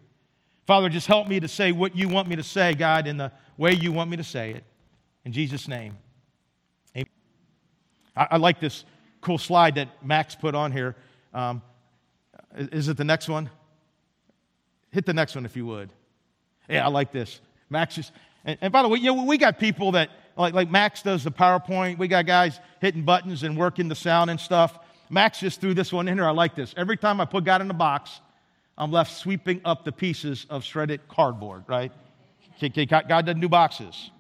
Father, 0.68 0.90
just 0.90 1.08
help 1.08 1.28
me 1.28 1.40
to 1.40 1.48
say 1.48 1.72
what 1.72 1.96
you 1.96 2.10
want 2.10 2.28
me 2.28 2.36
to 2.36 2.44
say, 2.44 2.74
God, 2.74 3.08
in 3.08 3.18
the 3.18 3.32
way 3.58 3.74
you 3.74 3.92
want 3.92 4.10
me 4.10 4.18
to 4.18 4.24
say 4.24 4.52
it. 4.52 4.64
In 5.24 5.32
Jesus' 5.32 5.68
name. 5.68 5.98
I, 8.16 8.28
I 8.32 8.38
like 8.38 8.60
this 8.60 8.86
cool 9.22 9.38
slide 9.38 9.76
that 9.76 9.90
Max 10.04 10.36
put 10.36 10.56
on 10.56 10.72
here. 10.72 10.96
Um, 11.34 11.62
is 12.56 12.88
it 12.88 12.98
the 12.98 13.04
next 13.04 13.28
one? 13.28 13.50
Hit 14.92 15.06
the 15.06 15.14
next 15.14 15.36
one 15.36 15.46
if 15.46 15.56
you 15.56 15.66
would. 15.66 15.90
Yeah, 16.70 16.86
I 16.86 16.90
like 16.90 17.12
this. 17.12 17.42
Max 17.70 17.96
just, 17.96 18.12
and, 18.46 18.58
and 18.62 18.72
by 18.72 18.82
the 18.82 18.88
way, 18.88 19.00
you 19.00 19.14
know, 19.14 19.24
we 19.24 19.38
got 19.38 19.60
people 19.60 19.92
that, 19.94 20.10
like, 20.38 20.54
like 20.54 20.70
Max 20.70 21.02
does 21.02 21.24
the 21.24 21.32
PowerPoint. 21.32 21.98
We 21.98 22.08
got 22.08 22.26
guys 22.26 22.60
hitting 22.82 23.04
buttons 23.04 23.44
and 23.44 23.58
working 23.58 23.88
the 23.88 23.96
sound 23.96 24.30
and 24.30 24.40
stuff. 24.40 24.80
Max 25.10 25.40
just 25.40 25.62
threw 25.62 25.74
this 25.74 25.92
one 25.92 26.08
in 26.08 26.18
here. 26.18 26.28
I 26.28 26.32
like 26.32 26.56
this. 26.56 26.74
Every 26.78 26.98
time 26.98 27.20
I 27.20 27.26
put 27.26 27.44
God 27.44 27.62
in 27.62 27.70
a 27.70 27.74
box, 27.76 28.22
I'm 28.78 28.92
left 28.92 29.16
sweeping 29.16 29.62
up 29.66 29.86
the 29.86 29.92
pieces 29.92 30.46
of 30.50 30.64
shredded 30.64 31.08
cardboard, 31.08 31.64
right? 31.68 31.92
God 32.60 33.08
doesn't 33.08 33.40
do 33.40 33.50
boxes. 33.50 34.12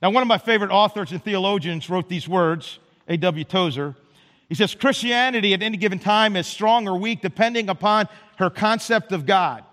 Now, 0.00 0.10
one 0.10 0.22
of 0.22 0.28
my 0.28 0.38
favorite 0.38 0.70
authors 0.70 1.12
and 1.12 1.22
theologians 1.22 1.90
wrote 1.90 2.08
these 2.08 2.28
words, 2.28 2.78
A.W. 3.08 3.44
Tozer. 3.44 3.96
He 4.48 4.54
says, 4.54 4.74
Christianity 4.74 5.52
at 5.54 5.62
any 5.62 5.76
given 5.76 5.98
time 5.98 6.36
is 6.36 6.46
strong 6.46 6.88
or 6.88 6.96
weak 6.96 7.20
depending 7.20 7.68
upon 7.68 8.08
her 8.36 8.50
concept 8.50 9.12
of 9.12 9.26
God. 9.26 9.64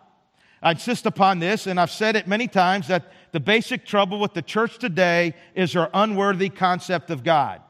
I 0.62 0.72
insist 0.72 1.06
upon 1.06 1.40
this, 1.40 1.68
and 1.68 1.80
I've 1.80 1.92
said 1.92 2.16
it 2.16 2.28
many 2.28 2.48
times, 2.48 2.88
that 2.88 3.12
the 3.32 3.40
basic 3.40 3.86
trouble 3.86 4.20
with 4.20 4.34
the 4.34 4.42
church 4.42 4.80
today 4.80 5.36
is 5.54 5.74
her 5.74 5.90
unworthy 5.94 6.50
concept 6.50 7.12
of 7.12 7.24
God. 7.24 7.62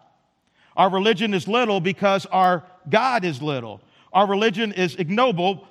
Our 0.78 0.90
religion 0.90 1.34
is 1.34 1.48
little 1.48 1.80
because 1.80 2.26
our 2.28 2.64
God 2.90 3.26
is 3.26 3.42
little. 3.42 3.82
Our 4.14 4.28
religion 4.28 4.72
is 4.72 4.96
ignoble, 4.96 5.68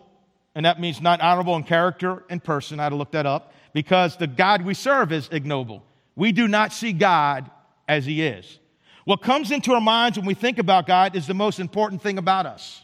and 0.54 0.66
that 0.66 0.80
means 0.80 1.00
not 1.00 1.20
honorable 1.20 1.56
in 1.56 1.62
character 1.62 2.24
and 2.28 2.42
person. 2.42 2.78
I 2.78 2.84
had 2.84 2.88
to 2.90 2.96
look 2.96 3.12
that 3.12 3.26
up 3.26 3.52
because 3.72 4.16
the 4.16 4.26
God 4.26 4.62
we 4.62 4.74
serve 4.74 5.12
is 5.12 5.28
ignoble. 5.32 5.82
We 6.16 6.32
do 6.32 6.46
not 6.46 6.72
see 6.72 6.92
God 6.92 7.50
as 7.88 8.04
He 8.04 8.22
is. 8.22 8.58
What 9.04 9.20
comes 9.20 9.50
into 9.50 9.72
our 9.72 9.80
minds 9.80 10.18
when 10.18 10.26
we 10.26 10.34
think 10.34 10.58
about 10.58 10.86
God 10.86 11.14
is 11.14 11.26
the 11.26 11.34
most 11.34 11.60
important 11.60 12.00
thing 12.00 12.18
about 12.18 12.46
us. 12.46 12.83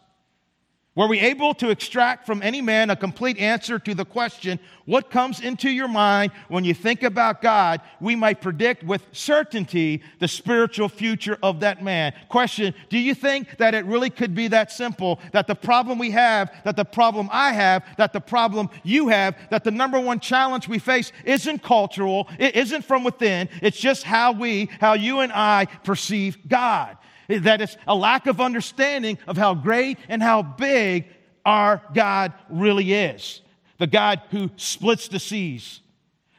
Were 0.96 1.06
we 1.06 1.20
able 1.20 1.54
to 1.54 1.70
extract 1.70 2.26
from 2.26 2.42
any 2.42 2.60
man 2.60 2.90
a 2.90 2.96
complete 2.96 3.38
answer 3.38 3.78
to 3.78 3.94
the 3.94 4.04
question, 4.04 4.58
what 4.86 5.08
comes 5.08 5.38
into 5.38 5.70
your 5.70 5.86
mind 5.86 6.32
when 6.48 6.64
you 6.64 6.74
think 6.74 7.04
about 7.04 7.40
God, 7.40 7.80
we 8.00 8.16
might 8.16 8.40
predict 8.40 8.82
with 8.82 9.06
certainty 9.12 10.02
the 10.18 10.26
spiritual 10.26 10.88
future 10.88 11.38
of 11.44 11.60
that 11.60 11.80
man. 11.80 12.12
Question, 12.28 12.74
do 12.88 12.98
you 12.98 13.14
think 13.14 13.56
that 13.58 13.72
it 13.72 13.84
really 13.84 14.10
could 14.10 14.34
be 14.34 14.48
that 14.48 14.72
simple? 14.72 15.20
That 15.30 15.46
the 15.46 15.54
problem 15.54 15.96
we 15.96 16.10
have, 16.10 16.52
that 16.64 16.74
the 16.74 16.84
problem 16.84 17.28
I 17.30 17.52
have, 17.52 17.84
that 17.96 18.12
the 18.12 18.20
problem 18.20 18.68
you 18.82 19.08
have, 19.08 19.36
that 19.50 19.62
the 19.62 19.70
number 19.70 20.00
one 20.00 20.18
challenge 20.18 20.66
we 20.66 20.80
face 20.80 21.12
isn't 21.24 21.62
cultural, 21.62 22.28
it 22.36 22.56
isn't 22.56 22.84
from 22.84 23.04
within, 23.04 23.48
it's 23.62 23.78
just 23.78 24.02
how 24.02 24.32
we, 24.32 24.68
how 24.80 24.94
you 24.94 25.20
and 25.20 25.32
I 25.32 25.66
perceive 25.84 26.48
God 26.48 26.96
that 27.38 27.60
it's 27.60 27.76
a 27.86 27.94
lack 27.94 28.26
of 28.26 28.40
understanding 28.40 29.18
of 29.26 29.36
how 29.36 29.54
great 29.54 29.98
and 30.08 30.22
how 30.22 30.42
big 30.42 31.06
our 31.44 31.82
God 31.94 32.32
really 32.48 32.92
is. 32.92 33.40
The 33.78 33.86
God 33.86 34.20
who 34.30 34.50
splits 34.56 35.08
the 35.08 35.18
seas. 35.18 35.80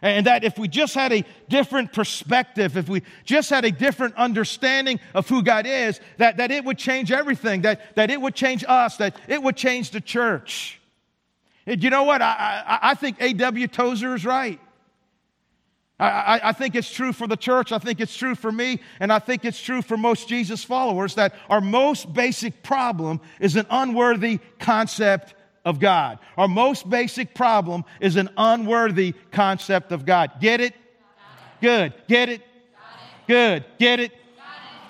And 0.03 0.25
that 0.25 0.43
if 0.43 0.57
we 0.57 0.67
just 0.67 0.95
had 0.95 1.13
a 1.13 1.23
different 1.47 1.93
perspective, 1.93 2.75
if 2.75 2.89
we 2.89 3.03
just 3.23 3.51
had 3.51 3.65
a 3.65 3.71
different 3.71 4.15
understanding 4.15 4.99
of 5.13 5.29
who 5.29 5.43
God 5.43 5.67
is, 5.67 5.99
that, 6.17 6.37
that 6.37 6.49
it 6.49 6.65
would 6.65 6.79
change 6.79 7.11
everything, 7.11 7.61
that, 7.61 7.95
that 7.95 8.09
it 8.09 8.19
would 8.19 8.33
change 8.33 8.65
us, 8.67 8.97
that 8.97 9.15
it 9.27 9.43
would 9.43 9.55
change 9.55 9.91
the 9.91 10.01
church. 10.01 10.81
And 11.67 11.83
you 11.83 11.91
know 11.91 12.03
what? 12.03 12.21
I, 12.21 12.63
I, 12.65 12.79
I 12.91 12.93
think 12.95 13.17
A.W. 13.21 13.67
Tozer 13.67 14.15
is 14.15 14.25
right. 14.25 14.59
I, 16.01 16.49
I, 16.49 16.51
think 16.51 16.73
it's 16.73 16.91
true 16.91 17.13
for 17.13 17.27
the 17.27 17.37
church. 17.37 17.71
I 17.71 17.77
think 17.77 17.99
it's 17.99 18.15
true 18.15 18.33
for 18.33 18.51
me. 18.51 18.79
And 18.99 19.13
I 19.13 19.19
think 19.19 19.45
it's 19.45 19.61
true 19.61 19.83
for 19.83 19.97
most 19.97 20.27
Jesus 20.27 20.63
followers 20.63 21.13
that 21.15 21.35
our 21.47 21.61
most 21.61 22.11
basic 22.11 22.63
problem 22.63 23.21
is 23.39 23.55
an 23.55 23.67
unworthy 23.69 24.39
concept 24.59 25.35
of 25.63 25.79
God. 25.79 26.17
Our 26.37 26.47
most 26.47 26.89
basic 26.89 27.35
problem 27.35 27.85
is 27.99 28.15
an 28.15 28.29
unworthy 28.35 29.13
concept 29.31 29.91
of 29.91 30.05
God. 30.05 30.31
Get 30.41 30.59
it? 30.59 30.73
Good. 31.61 31.93
Get 32.07 32.29
it? 32.29 32.41
Good. 33.27 33.63
Get 33.77 33.99
it? 33.99 34.11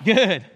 Good. 0.04 0.46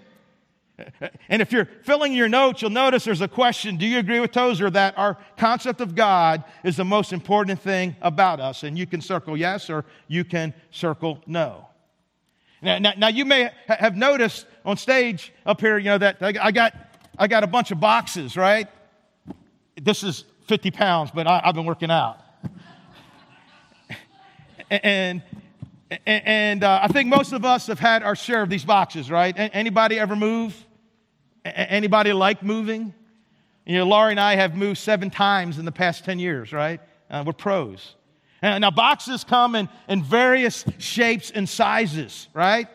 And 1.29 1.41
if 1.41 1.53
you're 1.53 1.69
filling 1.83 2.13
your 2.13 2.29
notes, 2.29 2.61
you'll 2.61 2.71
notice 2.71 3.05
there's 3.05 3.23
a 3.23 3.29
question. 3.29 3.77
Do 3.77 3.87
you 3.87 3.99
agree 3.99 4.21
with 4.21 4.33
Tozer 4.33 4.71
that 4.71 4.97
our 4.99 5.17
concept 5.37 5.81
of 5.81 5.95
God 5.95 6.45
is 6.65 6.77
the 6.77 6.85
most 6.85 7.13
important 7.13 7.61
thing 7.61 7.97
about 8.03 8.41
us? 8.41 8.63
And 8.63 8.77
you 8.77 8.87
can 8.87 9.01
circle 9.01 9.37
yes 9.37 9.71
or 9.71 9.85
you 10.07 10.25
can 10.25 10.53
circle 10.71 11.23
no. 11.27 11.69
Now, 12.61 12.79
now, 12.79 12.93
now 12.97 13.09
you 13.09 13.25
may 13.25 13.51
have 13.69 13.97
noticed 13.97 14.47
on 14.65 14.77
stage 14.77 15.33
up 15.45 15.61
here, 15.61 15.79
you 15.79 15.87
know, 15.87 15.99
that 15.99 16.23
I 16.23 16.53
got, 16.53 16.75
I 17.19 17.27
got 17.27 17.43
a 17.45 17.47
bunch 17.47 17.71
of 17.71 17.81
boxes, 17.81 18.37
right? 18.37 18.69
This 19.81 20.03
is 20.03 20.25
50 20.49 20.71
pounds, 20.71 21.11
but 21.15 21.27
I, 21.27 21.41
have 21.45 21.55
been 21.55 21.67
working 21.67 21.91
out. 21.91 22.19
and 24.71 25.23
and 26.05 26.65
uh, 26.65 26.81
I 26.83 26.89
think 26.89 27.09
most 27.09 27.33
of 27.33 27.45
us 27.45 27.69
have 27.69 27.79
had 27.79 28.03
our 28.03 28.17
share 28.17 28.43
of 28.43 28.49
these 28.49 28.65
boxes, 28.65 29.09
right? 29.09 29.33
Anybody 29.37 30.01
ever 30.01 30.17
move? 30.17 30.66
Anybody 31.55 32.13
like 32.13 32.43
moving? 32.43 32.95
You 33.65 33.79
know, 33.79 33.87
Laurie 33.87 34.13
and 34.13 34.21
I 34.21 34.37
have 34.37 34.55
moved 34.55 34.79
seven 34.79 35.11
times 35.11 35.59
in 35.59 35.65
the 35.65 35.73
past 35.73 36.05
10 36.05 36.19
years, 36.19 36.53
right? 36.53 36.81
Uh, 37.11 37.25
we're 37.27 37.33
pros. 37.33 37.95
And 38.43 38.61
now, 38.61 38.71
boxes 38.71 39.25
come 39.25 39.55
in, 39.55 39.69
in 39.89 40.03
various 40.03 40.65
shapes 40.79 41.31
and 41.31 41.49
sizes, 41.49 42.29
right? 42.33 42.69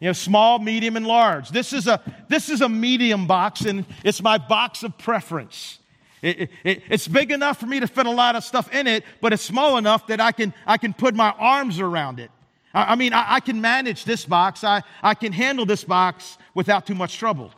You 0.00 0.08
know, 0.08 0.12
small, 0.12 0.58
medium, 0.58 0.96
and 0.96 1.06
large. 1.06 1.50
This 1.50 1.72
is 1.72 1.86
a, 1.86 2.00
this 2.28 2.48
is 2.48 2.60
a 2.60 2.68
medium 2.68 3.26
box, 3.26 3.62
and 3.62 3.86
it's 4.04 4.22
my 4.22 4.36
box 4.36 4.82
of 4.82 4.98
preference. 4.98 5.78
It, 6.22 6.50
it, 6.64 6.82
it's 6.88 7.08
big 7.08 7.30
enough 7.30 7.58
for 7.58 7.66
me 7.66 7.80
to 7.80 7.86
fit 7.86 8.06
a 8.06 8.10
lot 8.10 8.36
of 8.36 8.44
stuff 8.44 8.72
in 8.74 8.86
it, 8.86 9.04
but 9.20 9.32
it's 9.32 9.42
small 9.42 9.78
enough 9.78 10.06
that 10.08 10.20
I 10.20 10.32
can, 10.32 10.52
I 10.66 10.76
can 10.76 10.92
put 10.92 11.14
my 11.14 11.30
arms 11.38 11.80
around 11.80 12.20
it. 12.20 12.30
I, 12.74 12.92
I 12.92 12.94
mean, 12.94 13.12
I, 13.12 13.34
I, 13.34 13.40
can 13.40 13.60
manage 13.60 14.04
this 14.04 14.26
box. 14.26 14.64
I, 14.64 14.82
I 15.02 15.14
can 15.14 15.32
handle 15.32 15.64
this 15.64 15.84
box 15.84 16.36
without 16.54 16.86
too 16.86 16.94
much 16.94 17.16
trouble. 17.16 17.52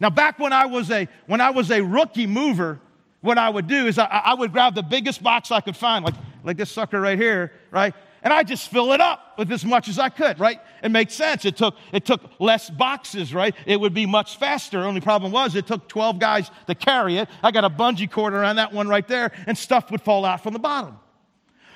Now, 0.00 0.10
back 0.10 0.38
when 0.38 0.52
I 0.52 0.66
was 0.66 0.90
a, 0.90 1.08
when 1.26 1.40
I 1.40 1.50
was 1.50 1.70
a 1.70 1.82
rookie 1.82 2.26
mover, 2.26 2.80
what 3.20 3.38
I 3.38 3.48
would 3.48 3.66
do 3.66 3.86
is 3.86 3.98
I, 3.98 4.04
I 4.04 4.34
would 4.34 4.52
grab 4.52 4.74
the 4.74 4.82
biggest 4.82 5.22
box 5.22 5.50
I 5.50 5.60
could 5.60 5.76
find, 5.76 6.04
like, 6.04 6.14
like 6.44 6.56
this 6.56 6.70
sucker 6.70 7.00
right 7.00 7.18
here, 7.18 7.52
right? 7.70 7.94
And 8.22 8.32
I 8.32 8.42
just 8.42 8.70
fill 8.70 8.92
it 8.92 9.00
up 9.00 9.38
with 9.38 9.50
as 9.52 9.64
much 9.64 9.88
as 9.88 9.98
I 9.98 10.08
could, 10.08 10.40
right? 10.40 10.60
It 10.82 10.90
makes 10.90 11.14
sense. 11.14 11.44
It 11.44 11.56
took, 11.56 11.76
it 11.92 12.04
took 12.04 12.22
less 12.40 12.68
boxes, 12.68 13.32
right? 13.32 13.54
It 13.66 13.80
would 13.80 13.94
be 13.94 14.04
much 14.06 14.36
faster. 14.36 14.80
Only 14.80 15.00
problem 15.00 15.32
was 15.32 15.54
it 15.54 15.66
took 15.66 15.88
12 15.88 16.18
guys 16.18 16.50
to 16.66 16.74
carry 16.74 17.18
it. 17.18 17.28
I 17.42 17.50
got 17.50 17.64
a 17.64 17.70
bungee 17.70 18.10
cord 18.10 18.34
around 18.34 18.56
that 18.56 18.72
one 18.72 18.88
right 18.88 19.06
there, 19.06 19.32
and 19.46 19.56
stuff 19.56 19.90
would 19.90 20.02
fall 20.02 20.24
out 20.24 20.42
from 20.42 20.52
the 20.52 20.58
bottom. 20.58 20.98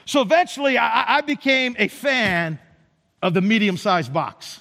So 0.06 0.22
eventually, 0.22 0.76
I, 0.76 1.18
I 1.18 1.20
became 1.20 1.76
a 1.78 1.88
fan 1.88 2.58
of 3.22 3.34
the 3.34 3.40
medium 3.40 3.76
sized 3.76 4.12
box. 4.12 4.59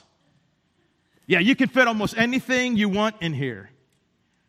Yeah, 1.30 1.38
you 1.38 1.56
can 1.56 1.70
fit 1.70 1.88
almost 1.88 2.18
anything 2.18 2.76
you 2.76 2.90
want 2.90 3.18
in 3.22 3.36
here. 3.36 3.70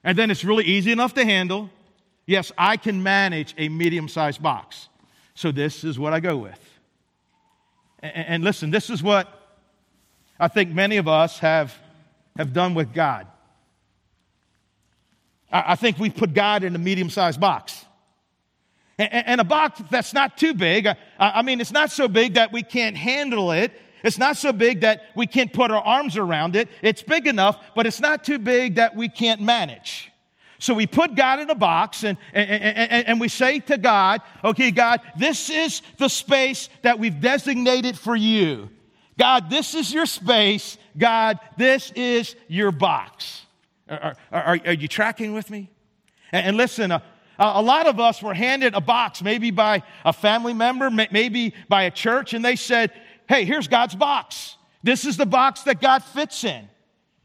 And 0.02 0.16
then 0.16 0.30
it's 0.30 0.44
really 0.44 0.64
easy 0.64 0.92
enough 0.92 1.12
to 1.12 1.26
handle. 1.26 1.68
Yes, 2.24 2.52
I 2.56 2.78
can 2.78 3.02
manage 3.02 3.54
a 3.58 3.68
medium 3.68 4.08
sized 4.08 4.42
box. 4.42 4.88
So 5.34 5.52
this 5.52 5.84
is 5.84 5.98
what 5.98 6.14
I 6.14 6.20
go 6.20 6.38
with. 6.38 6.58
And, 8.02 8.42
listen, 8.42 8.70
this 8.70 8.88
is 8.88 9.02
what 9.02 9.28
I 10.38 10.48
think 10.48 10.72
many 10.72 10.96
of 10.96 11.06
us 11.06 11.38
have, 11.40 11.76
have 12.38 12.54
done 12.54 12.72
with 12.72 12.94
God. 12.94 13.26
I, 15.52 15.76
think 15.76 15.98
we 15.98 16.08
put 16.08 16.32
God 16.32 16.64
in 16.64 16.74
a 16.74 16.78
medium 16.78 17.10
sized 17.10 17.38
box. 17.38 17.84
And, 18.98 19.38
a 19.38 19.44
box 19.44 19.82
that's 19.90 20.14
not 20.14 20.38
too 20.38 20.54
big. 20.54 20.88
I 21.18 21.42
mean, 21.42 21.60
it's 21.60 21.72
not 21.72 21.90
so 21.90 22.08
big 22.08 22.34
that 22.34 22.52
we 22.52 22.62
can't 22.62 22.96
handle 22.96 23.52
it 23.52 23.70
it's 24.02 24.18
not 24.18 24.36
so 24.36 24.52
big 24.52 24.80
that 24.80 25.04
we 25.14 25.26
can't 25.26 25.52
put 25.52 25.70
our 25.70 25.82
arms 25.82 26.16
around 26.16 26.56
it. 26.56 26.68
It's 26.82 27.02
big 27.02 27.26
enough, 27.26 27.62
but 27.74 27.86
it's 27.86 28.00
not 28.00 28.24
too 28.24 28.38
big 28.38 28.76
that 28.76 28.96
we 28.96 29.08
can't 29.08 29.40
manage. 29.40 30.10
So 30.58 30.74
we 30.74 30.86
put 30.86 31.14
God 31.14 31.40
in 31.40 31.48
a 31.48 31.54
box 31.54 32.04
and, 32.04 32.18
and, 32.34 32.50
and, 32.50 33.08
and, 33.08 33.20
we 33.20 33.28
say 33.28 33.60
to 33.60 33.78
God, 33.78 34.20
okay, 34.44 34.70
God, 34.70 35.00
this 35.16 35.48
is 35.48 35.80
the 35.96 36.08
space 36.08 36.68
that 36.82 36.98
we've 36.98 37.18
designated 37.18 37.98
for 37.98 38.14
you. 38.14 38.68
God, 39.18 39.48
this 39.48 39.74
is 39.74 39.92
your 39.92 40.04
space. 40.04 40.76
God, 40.98 41.38
this 41.56 41.92
is 41.92 42.36
your 42.46 42.72
box. 42.72 43.46
Are, 43.88 44.14
are, 44.30 44.60
are 44.66 44.72
you 44.72 44.86
tracking 44.86 45.32
with 45.32 45.48
me? 45.48 45.70
And, 46.30 46.48
and 46.48 46.56
listen, 46.58 46.92
uh, 46.92 47.00
a 47.38 47.62
lot 47.62 47.86
of 47.86 47.98
us 47.98 48.22
were 48.22 48.34
handed 48.34 48.74
a 48.74 48.82
box, 48.82 49.22
maybe 49.22 49.50
by 49.50 49.82
a 50.04 50.12
family 50.12 50.52
member, 50.52 50.90
maybe 50.90 51.54
by 51.70 51.84
a 51.84 51.90
church, 51.90 52.34
and 52.34 52.44
they 52.44 52.56
said, 52.56 52.92
hey, 53.30 53.44
here's 53.44 53.68
God's 53.68 53.94
box. 53.94 54.56
This 54.82 55.04
is 55.04 55.16
the 55.16 55.24
box 55.24 55.62
that 55.62 55.80
God 55.80 56.02
fits 56.02 56.42
in. 56.42 56.68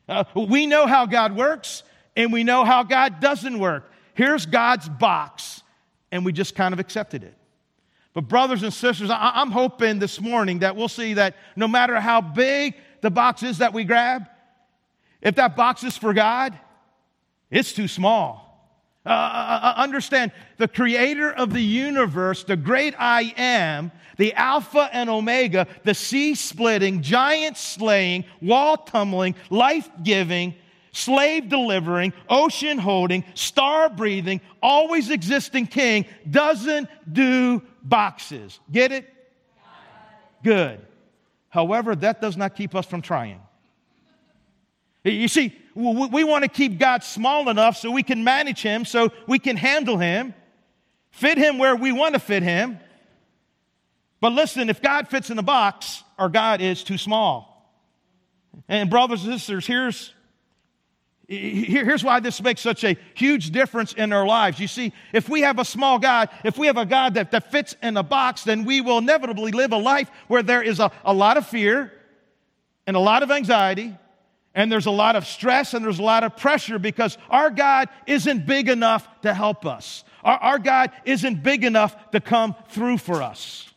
Uh, 0.08 0.24
we 0.36 0.68
know 0.68 0.86
how 0.86 1.08
God 1.08 1.36
works 1.36 1.82
and 2.16 2.32
we 2.32 2.44
know 2.44 2.64
how 2.64 2.84
God 2.84 3.20
doesn't 3.20 3.58
work. 3.58 3.92
Here's 4.14 4.46
God's 4.46 4.88
box, 4.88 5.64
and 6.12 6.24
we 6.24 6.32
just 6.32 6.54
kind 6.54 6.74
of 6.74 6.80
accepted 6.80 7.24
it. 7.24 7.36
But, 8.14 8.30
brothers 8.30 8.62
and 8.62 8.72
sisters, 8.72 9.10
I- 9.10 9.32
I'm 9.34 9.50
hoping 9.50 9.98
this 9.98 10.22
morning 10.22 10.60
that 10.60 10.76
we'll 10.76 10.88
see 10.90 11.16
that 11.16 11.36
no 11.56 11.68
matter 11.68 12.00
how 12.00 12.22
big 12.22 12.76
the 13.02 13.10
box 13.10 13.42
is 13.42 13.58
that 13.58 13.74
we 13.74 13.84
grab, 13.84 14.28
if 15.22 15.36
that 15.36 15.56
box 15.56 15.84
is 15.84 15.98
for 15.98 16.14
God, 16.14 16.58
it's 17.50 17.74
too 17.74 17.88
small. 17.88 18.45
Uh, 19.06 19.10
uh, 19.10 19.60
uh, 19.62 19.74
understand 19.78 20.32
the 20.58 20.68
creator 20.68 21.32
of 21.32 21.54
the 21.54 21.62
universe, 21.62 22.44
the 22.44 22.56
great 22.56 22.96
I 22.98 23.34
am, 23.38 23.92
the 24.18 24.34
Alpha 24.34 24.90
and 24.92 25.12
Omega, 25.12 25.68
the 25.84 25.94
sea 25.94 26.34
splitting, 26.34 27.04
giant 27.04 27.56
slaying, 27.56 28.26
wall 28.42 28.78
tumbling, 28.78 29.36
life 29.52 29.88
giving, 30.02 30.56
slave 30.92 31.50
delivering, 31.50 32.14
ocean 32.30 32.80
holding, 32.80 33.24
star 33.36 33.90
breathing, 33.90 34.42
always 34.64 35.12
existing 35.12 35.68
king 35.68 36.06
doesn't 36.28 36.90
do 37.12 37.62
boxes. 37.84 38.60
Get 38.72 38.92
it? 38.92 39.08
Good. 40.44 40.80
However, 41.50 41.96
that 41.96 42.22
does 42.22 42.38
not 42.38 42.56
keep 42.56 42.74
us 42.74 42.88
from 42.88 43.04
trying. 43.04 43.40
You 45.04 45.28
see, 45.28 45.56
we 45.76 46.24
want 46.24 46.44
to 46.44 46.50
keep 46.50 46.80
God 46.80 47.04
small 47.04 47.50
enough 47.50 47.76
so 47.78 47.92
we 47.92 48.04
can 48.04 48.24
manage 48.24 48.62
him, 48.62 48.86
so 48.86 49.12
we 49.28 49.40
can 49.40 49.58
handle 49.58 49.98
him, 49.98 50.34
fit 51.12 51.38
him 51.38 51.58
where 51.58 51.76
we 51.76 51.92
want 51.92 52.14
to 52.14 52.20
fit 52.20 52.44
him. 52.44 52.80
But 54.22 54.32
listen, 54.32 54.70
if 54.70 54.82
God 54.82 55.10
fits 55.10 55.30
in 55.30 55.36
the 55.36 55.44
box, 55.44 56.02
our 56.18 56.30
God 56.30 56.62
is 56.62 56.84
too 56.84 56.98
small. 56.98 57.52
And, 58.70 58.90
brothers 58.90 59.26
and 59.26 59.34
sisters, 59.34 59.68
here's, 59.68 60.14
here's 61.28 62.06
why 62.06 62.22
this 62.22 62.42
makes 62.42 62.62
such 62.62 62.86
a 62.86 62.96
huge 63.14 63.52
difference 63.52 63.92
in 63.92 64.14
our 64.14 64.26
lives. 64.26 64.62
You 64.62 64.70
see, 64.70 64.94
if 65.12 65.28
we 65.28 65.42
have 65.42 65.60
a 65.60 65.66
small 65.66 66.00
God, 66.00 66.30
if 66.46 66.58
we 66.58 66.68
have 66.68 66.78
a 66.78 66.86
God 66.86 67.16
that, 67.16 67.32
that 67.32 67.52
fits 67.52 67.76
in 67.84 67.98
a 67.98 68.04
box, 68.04 68.46
then 68.46 68.64
we 68.64 68.80
will 68.80 69.00
inevitably 69.00 69.52
live 69.52 69.74
a 69.74 69.78
life 69.78 70.10
where 70.30 70.42
there 70.42 70.62
is 70.62 70.80
a, 70.80 70.90
a 71.04 71.14
lot 71.14 71.36
of 71.36 71.46
fear 71.46 71.92
and 72.88 72.96
a 72.96 73.00
lot 73.02 73.24
of 73.24 73.30
anxiety 73.30 73.94
and 74.56 74.72
there's 74.72 74.86
a 74.86 74.92
lot 74.92 75.18
of 75.18 75.28
stress 75.28 75.74
and 75.74 75.84
there's 75.84 76.00
a 76.00 76.04
lot 76.04 76.24
of 76.24 76.38
pressure 76.38 76.80
because 76.80 77.18
our 77.30 77.52
God 77.52 77.90
isn't 78.08 78.48
big 78.48 78.70
enough 78.70 79.08
to 79.22 79.34
help 79.34 79.66
us. 79.66 80.06
Our, 80.24 80.38
our 80.38 80.60
God 80.60 80.92
isn't 81.04 81.44
big 81.44 81.66
enough 81.66 82.12
to 82.12 82.22
come 82.22 82.56
through 82.70 82.98
for 82.98 83.22
us. 83.22 83.70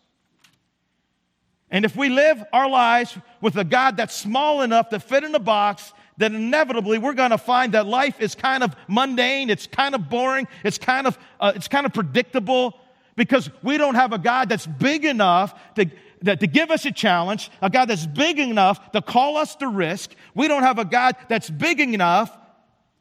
And 1.70 1.85
if 1.85 1.97
we 1.97 2.08
live 2.08 2.42
our 2.52 2.70
lives 2.70 3.18
with 3.42 3.56
a 3.56 3.64
God 3.64 3.99
that's 3.99 4.14
small 4.14 4.62
enough 4.62 4.88
to 4.90 5.00
fit 5.00 5.25
in 5.25 5.35
a 5.35 5.40
box, 5.40 5.92
then 6.16 6.35
inevitably 6.35 6.99
we're 6.99 7.12
going 7.12 7.30
to 7.30 7.38
find 7.38 7.75
that 7.75 7.87
life 7.87 8.20
is 8.20 8.35
kind 8.35 8.62
of 8.62 8.75
mundane, 8.87 9.50
it's 9.50 9.66
kind 9.66 9.94
of 9.94 10.08
boring, 10.08 10.47
it's 10.64 10.78
kind 10.78 11.06
of, 11.06 11.18
uh, 11.40 11.52
it's 11.54 11.68
kind 11.68 11.87
of 11.87 11.92
predictable 11.92 12.78
because 13.16 13.50
we 13.62 13.76
don't 13.76 13.97
have 13.97 14.12
a 14.12 14.18
God 14.18 14.49
that's 14.49 14.66
big 14.66 15.04
enough 15.04 15.58
to, 15.75 15.90
that 16.22 16.40
to 16.40 16.46
give 16.46 16.70
us 16.70 16.84
a 16.84 16.92
challenge, 16.92 17.50
a 17.62 17.70
God 17.70 17.87
that's 17.87 18.06
big 18.06 18.38
enough 18.38 18.92
to 18.92 19.02
call 19.02 19.37
us 19.37 19.56
to 19.56 19.68
risk. 19.68 20.10
We 20.34 20.48
don't 20.48 20.62
have 20.62 20.78
a 20.78 20.84
God 20.84 21.16
that's 21.28 21.48
big 21.50 21.80
enough 21.80 22.37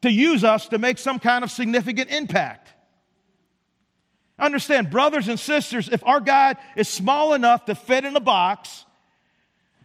to 0.01 0.11
use 0.11 0.43
us 0.43 0.67
to 0.69 0.77
make 0.77 0.97
some 0.97 1.19
kind 1.19 1.43
of 1.43 1.51
significant 1.51 2.11
impact. 2.11 2.73
Understand, 4.39 4.91
brothers 4.91 5.27
and 5.27 5.39
sisters, 5.39 5.89
if 5.89 6.05
our 6.05 6.19
God 6.19 6.57
is 6.75 6.87
small 6.87 7.33
enough 7.33 7.65
to 7.65 7.75
fit 7.75 8.05
in 8.05 8.15
a 8.15 8.19
box, 8.19 8.85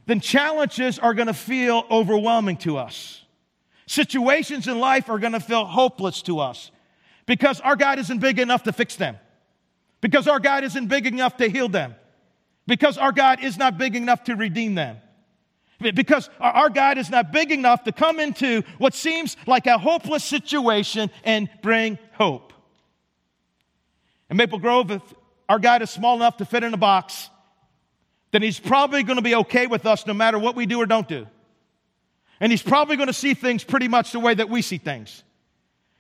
then 0.05 0.21
challenges 0.21 0.99
are 0.99 1.15
going 1.15 1.29
to 1.29 1.35
feel 1.35 1.85
overwhelming 1.91 2.59
to 2.59 2.77
us. 2.77 3.25
Situations 3.87 4.69
in 4.69 4.79
life 4.79 5.09
are 5.09 5.19
going 5.19 5.33
to 5.33 5.41
feel 5.41 5.65
hopeless 5.65 6.23
to 6.23 6.41
us 6.41 6.71
because 7.25 7.61
our 7.61 7.77
God 7.77 7.99
isn't 7.99 8.19
big 8.19 8.39
enough 8.39 8.65
to 8.65 8.73
fix 8.73 8.97
them, 8.97 9.17
because 10.01 10.29
our 10.29 10.41
God 10.41 10.65
isn't 10.65 10.89
big 10.89 11.07
enough 11.07 11.39
to 11.39 11.49
heal 11.49 11.69
them, 11.69 11.95
because 12.67 12.99
our 12.99 13.13
God 13.13 13.43
is 13.43 13.57
not 13.57 13.79
big 13.79 13.97
enough 13.97 14.25
to 14.25 14.37
redeem 14.37 14.75
them. 14.75 14.99
Because 15.81 16.31
our 16.39 16.71
God 16.71 16.97
is 16.97 17.11
not 17.11 17.33
big 17.33 17.51
enough 17.51 17.83
to 17.85 17.93
come 17.93 18.21
into 18.21 18.63
what 18.79 18.95
seems 18.95 19.37
like 19.47 19.67
a 19.67 19.79
hopeless 19.79 20.23
situation 20.25 21.11
and 21.25 21.49
bring 21.61 21.99
hope. 22.13 22.53
In 24.31 24.37
Maple 24.37 24.61
Grove, 24.61 24.93
if 24.93 25.03
our 25.49 25.59
God 25.59 25.83
is 25.83 25.91
small 25.91 26.15
enough 26.17 26.37
to 26.37 26.45
fit 26.45 26.63
in 26.63 26.73
a 26.73 26.77
box, 26.79 27.29
then 28.31 28.43
He's 28.43 28.61
probably 28.61 29.03
going 29.03 29.17
to 29.17 29.23
be 29.23 29.35
okay 29.35 29.67
with 29.67 29.85
us 29.85 30.07
no 30.07 30.15
matter 30.15 30.39
what 30.39 30.55
we 30.55 30.67
do 30.67 30.81
or 30.81 30.87
don't 30.87 31.09
do. 31.09 31.27
And 32.39 32.53
He's 32.53 32.63
probably 32.63 32.97
going 32.97 33.09
to 33.09 33.13
see 33.13 33.35
things 33.35 33.65
pretty 33.65 33.89
much 33.89 34.13
the 34.13 34.21
way 34.21 34.35
that 34.35 34.49
we 34.49 34.63
see 34.63 34.79
things. 34.79 35.25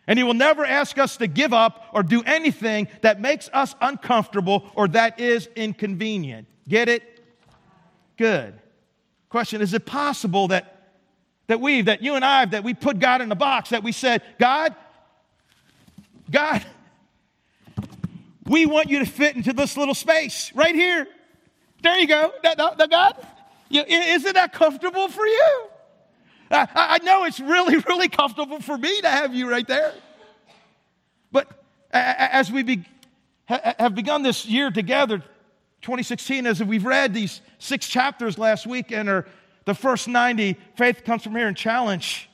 And 0.06 0.18
he 0.18 0.24
will 0.24 0.34
never 0.34 0.64
ask 0.64 0.98
us 0.98 1.16
to 1.18 1.26
give 1.26 1.52
up 1.52 1.86
or 1.92 2.02
do 2.02 2.22
anything 2.24 2.88
that 3.02 3.20
makes 3.20 3.48
us 3.52 3.74
uncomfortable 3.80 4.68
or 4.74 4.88
that 4.88 5.20
is 5.20 5.48
inconvenient. 5.54 6.48
Get 6.68 6.88
it? 6.88 7.02
Good. 8.16 8.54
Question 9.28 9.62
Is 9.62 9.74
it 9.74 9.86
possible 9.86 10.48
that, 10.48 10.92
that 11.46 11.60
we, 11.60 11.82
that 11.82 12.02
you 12.02 12.14
and 12.14 12.24
I, 12.24 12.44
that 12.44 12.64
we 12.64 12.74
put 12.74 12.98
God 12.98 13.20
in 13.20 13.32
a 13.32 13.34
box, 13.34 13.70
that 13.70 13.82
we 13.82 13.92
said, 13.92 14.22
God, 14.38 14.74
God, 16.30 16.64
we 18.46 18.66
want 18.66 18.90
you 18.90 18.98
to 18.98 19.06
fit 19.06 19.36
into 19.36 19.52
this 19.52 19.76
little 19.76 19.94
space 19.94 20.52
right 20.54 20.74
here. 20.74 21.06
There 21.82 21.98
you 21.98 22.06
go. 22.06 22.32
That 22.42 22.56
God, 22.90 23.26
you, 23.68 23.82
isn't 23.82 24.34
that 24.34 24.52
comfortable 24.52 25.08
for 25.08 25.26
you? 25.26 25.66
I, 26.50 26.68
I 26.74 26.98
know 27.04 27.24
it's 27.24 27.40
really, 27.40 27.76
really 27.88 28.08
comfortable 28.08 28.60
for 28.60 28.76
me 28.76 29.00
to 29.00 29.08
have 29.08 29.34
you 29.34 29.50
right 29.50 29.66
there. 29.66 29.94
But 31.30 31.48
as 31.90 32.52
we 32.52 32.62
be, 32.62 32.84
have 33.46 33.94
begun 33.94 34.22
this 34.22 34.46
year 34.46 34.70
together, 34.70 35.22
2016, 35.82 36.46
as 36.46 36.62
we've 36.62 36.84
read 36.84 37.12
these 37.12 37.40
six 37.58 37.88
chapters 37.88 38.38
last 38.38 38.66
week 38.66 38.92
and 38.92 39.08
are 39.08 39.26
the 39.64 39.74
first 39.74 40.08
90, 40.08 40.56
Faith 40.76 41.02
Comes 41.04 41.24
From 41.24 41.34
Here 41.34 41.48
and 41.48 41.56
Challenge. 41.56 42.28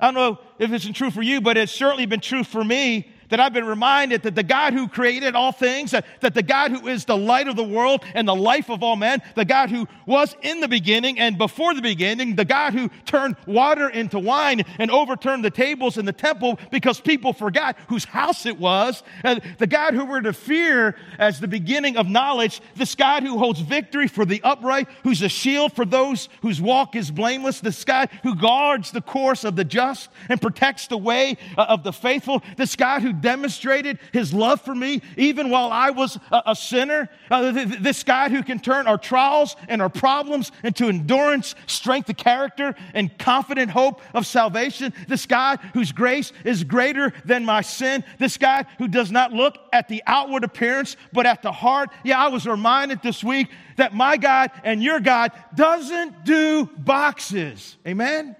I 0.00 0.06
don't 0.06 0.14
know 0.14 0.38
if 0.58 0.72
it's 0.72 0.86
true 0.98 1.10
for 1.10 1.22
you, 1.22 1.40
but 1.40 1.56
it's 1.56 1.72
certainly 1.72 2.06
been 2.06 2.20
true 2.20 2.42
for 2.42 2.64
me 2.64 3.12
that 3.28 3.40
I've 3.40 3.52
been 3.52 3.66
reminded 3.66 4.22
that 4.22 4.34
the 4.34 4.42
God 4.42 4.72
who 4.72 4.88
created 4.88 5.34
all 5.34 5.52
things, 5.52 5.90
that, 5.90 6.06
that 6.20 6.34
the 6.34 6.42
God 6.42 6.70
who 6.70 6.88
is 6.88 7.04
the 7.04 7.16
light 7.16 7.48
of 7.48 7.56
the 7.56 7.64
world 7.64 8.04
and 8.14 8.26
the 8.26 8.34
life 8.34 8.70
of 8.70 8.82
all 8.82 8.96
men, 8.96 9.22
the 9.34 9.44
God 9.44 9.70
who 9.70 9.88
was 10.06 10.36
in 10.42 10.60
the 10.60 10.68
beginning 10.68 11.18
and 11.18 11.38
before 11.38 11.74
the 11.74 11.82
beginning, 11.82 12.36
the 12.36 12.44
God 12.44 12.72
who 12.72 12.88
turned 13.04 13.36
water 13.46 13.88
into 13.88 14.18
wine 14.18 14.62
and 14.78 14.90
overturned 14.90 15.44
the 15.44 15.50
tables 15.50 15.98
in 15.98 16.04
the 16.04 16.12
temple 16.12 16.58
because 16.70 17.00
people 17.00 17.32
forgot 17.32 17.76
whose 17.88 18.04
house 18.04 18.46
it 18.46 18.58
was, 18.58 19.02
and 19.22 19.40
the 19.58 19.66
God 19.66 19.94
who 19.94 20.04
we're 20.04 20.20
to 20.20 20.32
fear 20.32 20.96
as 21.18 21.40
the 21.40 21.48
beginning 21.48 21.96
of 21.96 22.08
knowledge, 22.08 22.60
this 22.76 22.94
God 22.94 23.22
who 23.22 23.38
holds 23.38 23.60
victory 23.60 24.08
for 24.08 24.24
the 24.24 24.40
upright, 24.42 24.88
who's 25.02 25.22
a 25.22 25.28
shield 25.28 25.72
for 25.72 25.84
those 25.84 26.28
whose 26.42 26.60
walk 26.60 26.96
is 26.96 27.10
blameless, 27.10 27.60
this 27.60 27.84
God 27.84 28.08
who 28.22 28.34
guards 28.34 28.90
the 28.90 29.00
course 29.00 29.44
of 29.44 29.56
the 29.56 29.64
just 29.64 30.10
and 30.28 30.40
protects 30.40 30.86
the 30.86 30.98
way 30.98 31.36
uh, 31.56 31.62
of 31.68 31.82
the 31.82 31.92
faithful, 31.92 32.42
this 32.56 32.76
God 32.76 33.02
who 33.02 33.12
demonstrated 33.20 33.98
his 34.12 34.32
love 34.32 34.60
for 34.60 34.74
me 34.74 35.02
even 35.16 35.50
while 35.50 35.70
I 35.70 35.90
was 35.90 36.18
a, 36.30 36.42
a 36.46 36.56
sinner. 36.56 37.08
Uh, 37.30 37.52
th- 37.52 37.80
this 37.80 38.02
God 38.02 38.30
who 38.30 38.42
can 38.42 38.58
turn 38.58 38.86
our 38.86 38.98
trials 38.98 39.56
and 39.68 39.82
our 39.82 39.88
problems 39.88 40.52
into 40.62 40.88
endurance, 40.88 41.54
strength 41.66 42.08
of 42.08 42.16
character, 42.16 42.74
and 42.94 43.16
confident 43.18 43.70
hope 43.70 44.00
of 44.14 44.26
salvation. 44.26 44.92
This 45.08 45.26
God 45.26 45.60
whose 45.74 45.92
grace 45.92 46.32
is 46.44 46.64
greater 46.64 47.12
than 47.24 47.44
my 47.44 47.60
sin. 47.62 48.04
This 48.18 48.36
God 48.36 48.66
who 48.78 48.88
does 48.88 49.10
not 49.10 49.32
look 49.32 49.58
at 49.72 49.88
the 49.88 50.02
outward 50.06 50.44
appearance, 50.44 50.96
but 51.12 51.26
at 51.26 51.42
the 51.42 51.52
heart. 51.52 51.90
Yeah, 52.04 52.22
I 52.22 52.28
was 52.28 52.46
reminded 52.46 53.02
this 53.02 53.22
week 53.22 53.48
that 53.76 53.94
my 53.94 54.16
God 54.16 54.50
and 54.64 54.82
your 54.82 55.00
God 55.00 55.32
doesn't 55.54 56.24
do 56.24 56.66
boxes. 56.78 57.76
Amen? 57.86 58.36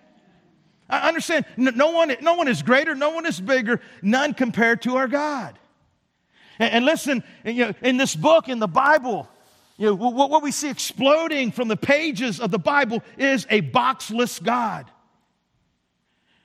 I 0.88 1.08
understand 1.08 1.46
no 1.56 1.90
one, 1.90 2.14
no 2.20 2.34
one 2.34 2.48
is 2.48 2.62
greater, 2.62 2.94
no 2.94 3.10
one 3.10 3.26
is 3.26 3.40
bigger, 3.40 3.80
none 4.02 4.34
compared 4.34 4.82
to 4.82 4.96
our 4.96 5.08
God. 5.08 5.58
And, 6.58 6.74
and 6.74 6.84
listen, 6.84 7.24
you 7.44 7.66
know, 7.66 7.72
in 7.82 7.96
this 7.96 8.14
book, 8.14 8.48
in 8.48 8.60
the 8.60 8.68
Bible, 8.68 9.28
you 9.76 9.86
know, 9.86 9.94
what, 9.94 10.30
what 10.30 10.42
we 10.42 10.52
see 10.52 10.70
exploding 10.70 11.50
from 11.50 11.68
the 11.68 11.76
pages 11.76 12.40
of 12.40 12.50
the 12.50 12.58
Bible 12.58 13.02
is 13.18 13.46
a 13.50 13.60
boxless 13.62 14.42
God. 14.42 14.90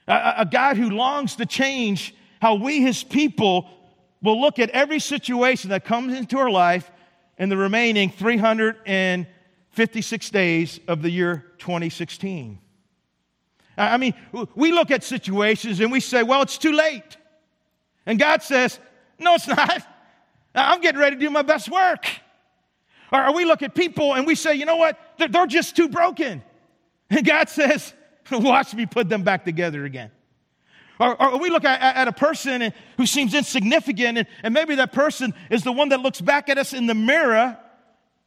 A, 0.07 0.33
a 0.39 0.45
God 0.45 0.77
who 0.77 0.89
longs 0.89 1.35
to 1.37 1.45
change 1.45 2.13
how 2.41 2.55
we, 2.55 2.81
his 2.81 3.03
people, 3.03 3.69
will 4.21 4.41
look 4.41 4.59
at 4.59 4.69
every 4.71 4.99
situation 4.99 5.69
that 5.69 5.85
comes 5.85 6.17
into 6.17 6.37
our 6.37 6.49
life 6.49 6.91
in 7.37 7.47
the 7.49 7.57
remaining 7.57 8.09
356 8.09 10.29
days 10.29 10.79
of 10.87 11.01
the 11.01 11.09
year 11.09 11.45
2016. 11.59 12.60
I 13.77 13.97
mean, 13.97 14.13
we 14.55 14.71
look 14.71 14.91
at 14.91 15.03
situations 15.03 15.79
and 15.79 15.91
we 15.91 15.99
say, 15.99 16.23
well, 16.23 16.41
it's 16.41 16.57
too 16.57 16.73
late. 16.73 17.17
And 18.05 18.19
God 18.19 18.43
says, 18.43 18.79
no, 19.17 19.35
it's 19.35 19.47
not. 19.47 19.81
I'm 20.53 20.81
getting 20.81 20.99
ready 20.99 21.15
to 21.15 21.19
do 21.19 21.29
my 21.29 21.41
best 21.41 21.69
work. 21.69 22.05
Or 23.11 23.33
we 23.33 23.45
look 23.45 23.61
at 23.61 23.75
people 23.75 24.13
and 24.13 24.25
we 24.25 24.35
say, 24.35 24.55
you 24.55 24.65
know 24.65 24.77
what? 24.77 24.97
They're 25.17 25.45
just 25.45 25.75
too 25.75 25.89
broken. 25.89 26.43
And 27.09 27.25
God 27.25 27.49
says, 27.49 27.93
watch 28.31 28.73
me 28.73 28.85
put 28.85 29.09
them 29.09 29.23
back 29.23 29.45
together 29.45 29.85
again. 29.85 30.11
Or, 30.99 31.19
or 31.19 31.39
we 31.39 31.49
look 31.49 31.65
at, 31.65 31.81
at, 31.81 32.07
a 32.07 32.11
person 32.11 32.71
who 32.95 33.07
seems 33.07 33.33
insignificant, 33.33 34.19
and, 34.19 34.27
and 34.43 34.53
maybe 34.53 34.75
that 34.75 34.91
person 34.91 35.33
is 35.49 35.63
the 35.63 35.71
one 35.71 35.89
that 35.89 35.99
looks 36.01 36.21
back 36.21 36.47
at 36.47 36.59
us 36.59 36.73
in 36.73 36.85
the 36.85 36.93
mirror, 36.93 37.57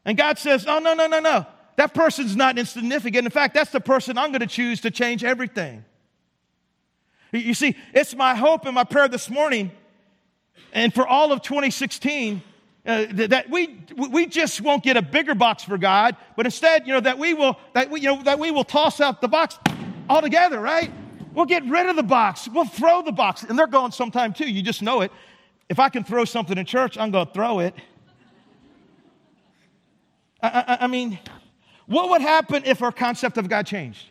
and 0.05 0.19
God 0.19 0.39
says, 0.39 0.67
oh, 0.67 0.81
no, 0.81 0.93
no, 0.93 1.07
no, 1.07 1.21
no 1.21 1.47
that 1.77 1.95
person's 1.95 2.37
not 2.37 2.59
insignificant. 2.59 3.25
In 3.25 3.31
fact, 3.31 3.55
that's 3.55 3.71
the 3.71 3.81
person 3.81 4.17
I'm 4.17 4.31
going 4.31 4.41
to 4.41 4.47
choose 4.47 4.81
to 4.83 4.91
change 4.91 5.25
everything. 5.25 5.85
You 7.33 7.55
see, 7.55 7.77
it's 7.93 8.15
my 8.15 8.35
hope 8.35 8.65
and 8.65 8.75
my 8.75 8.85
prayer 8.85 9.09
this 9.09 9.29
morning 9.29 9.73
and 10.73 10.95
for 10.95 11.07
all 11.07 11.33
of 11.33 11.43
2016 11.43 12.43
uh, 12.87 13.07
that 13.11 13.49
we, 13.49 13.81
we 14.11 14.27
just 14.27 14.61
won't 14.61 14.83
get 14.83 14.97
a 14.97 15.03
bigger 15.03 15.35
box 15.35 15.65
for 15.65 15.79
God, 15.79 16.17
but 16.37 16.45
instead, 16.45 16.87
you 16.87 16.93
know, 16.93 17.01
that 17.01 17.19
we 17.19 17.33
will, 17.33 17.59
that 17.73 17.91
we, 17.91 18.01
you 18.01 18.09
know, 18.09 18.23
that 18.25 18.39
we 18.39 18.51
will 18.51 18.65
toss 18.65 19.01
out 19.01 19.21
the 19.21 19.29
box 19.29 19.59
altogether, 20.09 20.61
right? 20.61 20.93
We'll 21.33 21.47
get 21.47 21.65
rid 21.65 21.89
of 21.89 21.97
the 21.97 22.03
box. 22.03 22.47
We'll 22.47 22.67
throw 22.67 23.03
the 23.03 23.13
box. 23.13 23.43
And 23.43 23.59
they're 23.59 23.67
going 23.67 23.93
sometime 23.93 24.33
too. 24.33 24.49
You 24.49 24.63
just 24.63 24.83
know 24.83 25.01
it. 25.01 25.11
If 25.69 25.79
I 25.79 25.89
can 25.89 26.05
throw 26.05 26.25
something 26.25 26.59
in 26.59 26.67
church, 26.67 26.99
I'm 26.99 27.11
going 27.11 27.27
to 27.27 27.33
throw 27.33 27.61
it. 27.61 27.75
I, 30.43 30.49
I, 30.49 30.85
I 30.85 30.87
mean, 30.87 31.19
what 31.87 32.11
would 32.11 32.23
happen 32.23 32.63
if 32.65 32.83
our 32.83 32.93
concept 32.93 33.39
of 33.39 33.49
God 33.49 33.67
changed? 33.67 34.07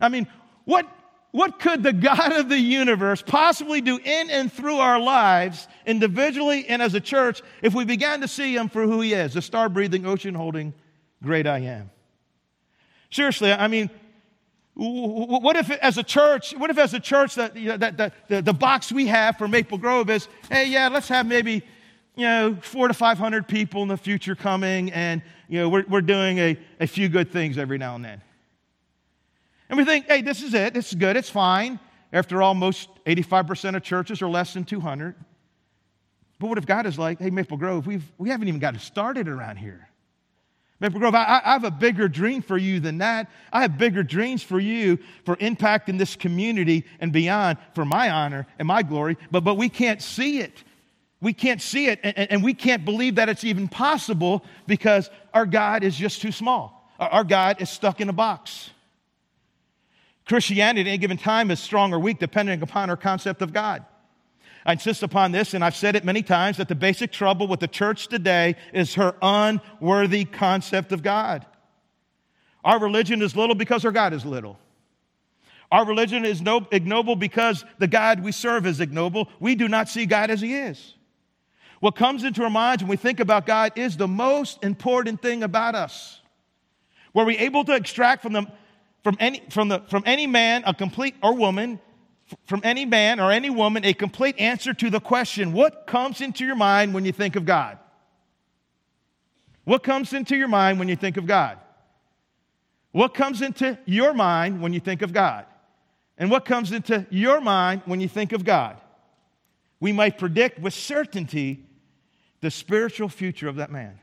I 0.00 0.08
mean, 0.08 0.26
what, 0.64 0.86
what 1.30 1.58
could 1.58 1.82
the 1.82 1.92
God 2.10 2.32
of 2.32 2.48
the 2.48 2.58
universe 2.58 3.22
possibly 3.22 3.80
do 3.80 3.96
in 3.96 4.30
and 4.30 4.52
through 4.52 4.76
our 4.76 5.00
lives, 5.00 5.68
individually 5.86 6.66
and 6.68 6.82
as 6.82 6.94
a 6.94 7.00
church, 7.00 7.42
if 7.62 7.74
we 7.74 7.84
began 7.84 8.20
to 8.20 8.28
see 8.28 8.56
Him 8.56 8.68
for 8.68 8.82
who 8.82 9.00
He 9.00 9.14
is, 9.14 9.34
the 9.34 9.42
star 9.42 9.68
breathing, 9.68 10.06
ocean 10.06 10.34
holding, 10.34 10.74
great 11.22 11.46
I 11.46 11.58
am? 11.60 11.90
Seriously, 13.10 13.52
I 13.52 13.66
mean, 13.66 13.90
what 14.74 15.56
if, 15.56 15.70
as 15.70 15.98
a 15.98 16.02
church, 16.02 16.52
what 16.56 16.70
if, 16.70 16.78
as 16.78 16.94
a 16.94 17.00
church, 17.00 17.34
that, 17.34 17.56
you 17.56 17.68
know, 17.68 17.76
that, 17.76 17.96
that 17.98 18.14
the, 18.28 18.40
the 18.40 18.52
box 18.52 18.90
we 18.90 19.06
have 19.08 19.36
for 19.36 19.48
Maple 19.48 19.78
Grove 19.78 20.08
is, 20.08 20.28
hey, 20.50 20.68
yeah, 20.68 20.88
let's 20.88 21.08
have 21.08 21.26
maybe, 21.26 21.62
you 22.16 22.24
know, 22.26 22.56
four 22.60 22.88
to 22.88 22.94
500 22.94 23.48
people 23.48 23.82
in 23.82 23.88
the 23.88 23.96
future 23.96 24.34
coming, 24.34 24.92
and, 24.92 25.22
you 25.48 25.60
know, 25.60 25.68
we're, 25.68 25.84
we're 25.88 26.00
doing 26.00 26.38
a, 26.38 26.58
a 26.80 26.86
few 26.86 27.08
good 27.08 27.30
things 27.30 27.58
every 27.58 27.78
now 27.78 27.94
and 27.94 28.04
then. 28.04 28.20
And 29.68 29.78
we 29.78 29.84
think, 29.84 30.06
hey, 30.06 30.22
this 30.22 30.42
is 30.42 30.52
it. 30.52 30.74
This 30.74 30.88
is 30.88 30.94
good. 30.94 31.16
It's 31.16 31.30
fine. 31.30 31.78
After 32.12 32.42
all, 32.42 32.54
most 32.54 32.88
85% 33.06 33.76
of 33.76 33.82
churches 33.82 34.20
are 34.20 34.28
less 34.28 34.52
than 34.52 34.64
200. 34.64 35.14
But 36.40 36.46
what 36.48 36.58
if 36.58 36.66
God 36.66 36.86
is 36.86 36.98
like, 36.98 37.20
hey, 37.20 37.30
Maple 37.30 37.56
Grove, 37.56 37.86
we've, 37.86 38.10
we 38.18 38.30
haven't 38.30 38.48
even 38.48 38.60
got 38.60 38.74
it 38.74 38.80
started 38.80 39.28
around 39.28 39.56
here. 39.56 39.88
Maple 40.80 40.98
Grove, 40.98 41.14
I, 41.14 41.42
I, 41.44 41.52
have 41.52 41.64
a 41.64 41.70
bigger 41.70 42.08
dream 42.08 42.40
for 42.40 42.56
you 42.56 42.80
than 42.80 42.98
that. 42.98 43.30
I 43.52 43.60
have 43.60 43.76
bigger 43.76 44.02
dreams 44.02 44.42
for 44.42 44.58
you 44.58 44.98
for 45.24 45.36
impact 45.38 45.90
in 45.90 45.98
this 45.98 46.16
community 46.16 46.86
and 46.98 47.12
beyond 47.12 47.58
for 47.74 47.84
my 47.84 48.10
honor 48.10 48.46
and 48.58 48.66
my 48.66 48.82
glory, 48.82 49.18
but, 49.30 49.44
but 49.44 49.56
we 49.56 49.68
can't 49.68 50.00
see 50.00 50.40
it. 50.40 50.64
We 51.20 51.32
can't 51.32 51.60
see 51.60 51.88
it, 51.88 52.00
and, 52.02 52.30
and 52.30 52.44
we 52.44 52.54
can't 52.54 52.84
believe 52.84 53.16
that 53.16 53.28
it's 53.28 53.44
even 53.44 53.68
possible 53.68 54.44
because 54.66 55.10
our 55.34 55.46
God 55.46 55.84
is 55.84 55.94
just 55.96 56.22
too 56.22 56.32
small. 56.32 56.90
Our, 56.98 57.08
our 57.08 57.24
God 57.24 57.60
is 57.60 57.68
stuck 57.68 58.00
in 58.00 58.08
a 58.08 58.12
box. 58.12 58.70
Christianity 60.24 60.82
at 60.82 60.86
any 60.86 60.98
given 60.98 61.18
time 61.18 61.50
is 61.50 61.60
strong 61.60 61.92
or 61.92 61.98
weak 61.98 62.18
depending 62.18 62.62
upon 62.62 62.88
our 62.88 62.96
concept 62.96 63.42
of 63.42 63.52
God. 63.52 63.84
I 64.64 64.72
insist 64.72 65.02
upon 65.02 65.32
this, 65.32 65.54
and 65.54 65.64
I've 65.64 65.76
said 65.76 65.96
it 65.96 66.04
many 66.04 66.22
times, 66.22 66.58
that 66.58 66.68
the 66.68 66.74
basic 66.74 67.12
trouble 67.12 67.48
with 67.48 67.60
the 67.60 67.68
church 67.68 68.08
today 68.08 68.56
is 68.72 68.94
her 68.94 69.14
unworthy 69.22 70.24
concept 70.24 70.92
of 70.92 71.02
God. 71.02 71.46
Our 72.62 72.78
religion 72.78 73.22
is 73.22 73.34
little 73.34 73.54
because 73.54 73.84
our 73.84 73.92
God 73.92 74.12
is 74.12 74.24
little. 74.24 74.58
Our 75.72 75.86
religion 75.86 76.24
is 76.24 76.42
no, 76.42 76.66
ignoble 76.70 77.16
because 77.16 77.64
the 77.78 77.86
God 77.86 78.20
we 78.20 78.32
serve 78.32 78.66
is 78.66 78.80
ignoble. 78.80 79.28
We 79.38 79.54
do 79.54 79.68
not 79.68 79.88
see 79.88 80.04
God 80.04 80.30
as 80.30 80.40
He 80.40 80.54
is. 80.54 80.94
What 81.80 81.96
comes 81.96 82.24
into 82.24 82.42
our 82.44 82.50
minds 82.50 82.82
when 82.82 82.90
we 82.90 82.96
think 82.96 83.20
about 83.20 83.46
God 83.46 83.72
is 83.76 83.96
the 83.96 84.08
most 84.08 84.62
important 84.62 85.20
thing 85.20 85.42
about 85.42 85.74
us. 85.74 86.20
Were 87.12 87.24
we 87.24 87.36
able 87.38 87.64
to 87.64 87.74
extract 87.74 88.22
from 88.22 88.34
the 88.34 88.46
from 89.02 89.16
any, 89.18 89.42
from, 89.50 89.68
the, 89.68 89.80
from 89.88 90.02
any 90.06 90.26
man, 90.26 90.62
a 90.66 90.74
complete, 90.74 91.14
or 91.22 91.34
woman, 91.34 91.80
from 92.46 92.60
any 92.64 92.84
man 92.84 93.18
or 93.18 93.32
any 93.32 93.50
woman, 93.50 93.84
a 93.84 93.94
complete 93.94 94.38
answer 94.38 94.74
to 94.74 94.90
the 94.90 95.00
question 95.00 95.52
what 95.52 95.86
comes 95.86 96.20
into 96.20 96.44
your 96.44 96.54
mind 96.54 96.94
when 96.94 97.04
you 97.04 97.12
think 97.12 97.36
of 97.36 97.44
God? 97.44 97.78
What 99.64 99.82
comes 99.82 100.12
into 100.12 100.36
your 100.36 100.48
mind 100.48 100.78
when 100.78 100.88
you 100.88 100.96
think 100.96 101.16
of 101.16 101.26
God? 101.26 101.58
What 102.92 103.14
comes 103.14 103.40
into 103.40 103.78
your 103.84 104.12
mind 104.14 104.60
when 104.60 104.72
you 104.72 104.80
think 104.80 105.02
of 105.02 105.12
God? 105.12 105.46
And 106.18 106.30
what 106.30 106.44
comes 106.44 106.72
into 106.72 107.06
your 107.10 107.40
mind 107.40 107.82
when 107.86 108.00
you 108.00 108.08
think 108.08 108.32
of 108.32 108.44
God? 108.44 108.80
We 109.78 109.92
might 109.92 110.18
predict 110.18 110.58
with 110.58 110.74
certainty 110.74 111.66
the 112.40 112.50
spiritual 112.50 113.08
future 113.08 113.48
of 113.48 113.56
that 113.56 113.70
man. 113.70 113.98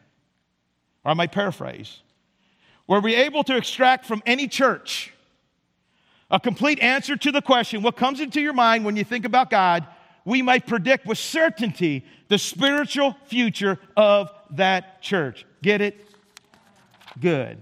Or 1.04 1.12
I 1.12 1.14
might 1.14 1.32
paraphrase 1.32 2.02
were 2.88 3.02
we 3.02 3.16
able 3.16 3.44
to 3.44 3.58
extract 3.58 4.06
from 4.06 4.24
any 4.26 4.48
church 4.48 5.14
a 6.30 6.40
complete 6.40 6.80
answer 6.80 7.16
to 7.16 7.32
the 7.32 7.42
question, 7.42 7.82
what 7.82 7.96
comes 7.96 8.20
into 8.20 8.42
your 8.42 8.54
mind 8.54 8.84
when 8.84 8.96
you 8.96 9.04
think 9.04 9.26
about 9.26 9.50
God, 9.50 9.88
we 10.26 10.42
might 10.42 10.68
predict 10.68 11.06
with 11.06 11.18
certainty 11.18 12.06
the 12.28 12.38
spiritual 12.38 13.16
future 13.28 13.80
of 13.96 14.30
that 14.52 15.02
church. 15.02 15.46
Get 15.62 15.80
it? 15.80 16.06
Good. 17.20 17.62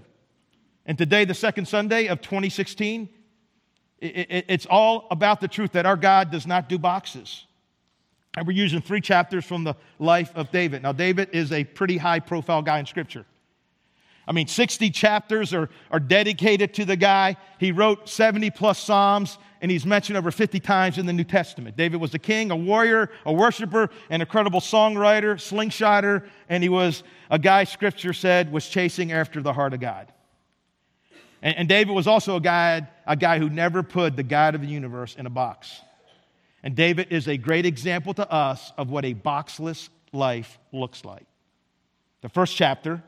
And 0.84 0.98
today, 0.98 1.24
the 1.24 1.34
second 1.34 1.66
Sunday 1.66 2.06
of 2.06 2.20
2016, 2.20 3.08
it's 4.00 4.66
all 4.66 5.06
about 5.10 5.40
the 5.40 5.48
truth 5.48 5.72
that 5.72 5.86
our 5.86 5.96
God 5.96 6.30
does 6.30 6.46
not 6.46 6.68
do 6.68 6.78
boxes. 6.78 7.46
And 8.36 8.46
we're 8.46 8.52
using 8.52 8.82
three 8.82 9.00
chapters 9.00 9.44
from 9.44 9.64
the 9.64 9.74
life 9.98 10.30
of 10.34 10.50
David. 10.50 10.82
Now, 10.82 10.92
David 10.92 11.30
is 11.32 11.52
a 11.52 11.64
pretty 11.64 11.96
high 11.96 12.20
profile 12.20 12.62
guy 12.62 12.78
in 12.78 12.86
Scripture. 12.86 13.24
I 14.28 14.32
mean, 14.32 14.48
60 14.48 14.90
chapters 14.90 15.54
are, 15.54 15.70
are 15.90 16.00
dedicated 16.00 16.74
to 16.74 16.84
the 16.84 16.96
guy. 16.96 17.36
He 17.58 17.70
wrote 17.72 18.08
70 18.08 18.50
plus 18.50 18.78
Psalms, 18.78 19.38
and 19.62 19.70
he's 19.70 19.86
mentioned 19.86 20.18
over 20.18 20.32
50 20.32 20.58
times 20.60 20.98
in 20.98 21.06
the 21.06 21.12
New 21.12 21.24
Testament. 21.24 21.76
David 21.76 22.00
was 22.00 22.12
a 22.12 22.18
king, 22.18 22.50
a 22.50 22.56
warrior, 22.56 23.10
a 23.24 23.32
worshiper, 23.32 23.88
an 24.10 24.20
incredible 24.20 24.60
songwriter, 24.60 25.36
slingshotter, 25.36 26.26
and 26.48 26.62
he 26.62 26.68
was 26.68 27.04
a 27.30 27.38
guy, 27.38 27.64
scripture 27.64 28.12
said, 28.12 28.52
was 28.52 28.68
chasing 28.68 29.12
after 29.12 29.40
the 29.40 29.52
heart 29.52 29.72
of 29.74 29.80
God. 29.80 30.12
And, 31.40 31.56
and 31.56 31.68
David 31.68 31.94
was 31.94 32.08
also 32.08 32.36
a 32.36 32.40
guy, 32.40 32.88
a 33.06 33.16
guy 33.16 33.38
who 33.38 33.48
never 33.48 33.84
put 33.84 34.16
the 34.16 34.24
God 34.24 34.56
of 34.56 34.60
the 34.60 34.66
universe 34.66 35.14
in 35.14 35.26
a 35.26 35.30
box. 35.30 35.80
And 36.66 36.74
David 36.74 37.12
is 37.12 37.28
a 37.28 37.36
great 37.36 37.64
example 37.64 38.12
to 38.14 38.28
us 38.28 38.72
of 38.76 38.90
what 38.90 39.04
a 39.04 39.14
boxless 39.14 39.88
life 40.12 40.58
looks 40.72 41.04
like. 41.04 41.24
The 42.22 42.28
first 42.28 42.56
chapter, 42.56 43.04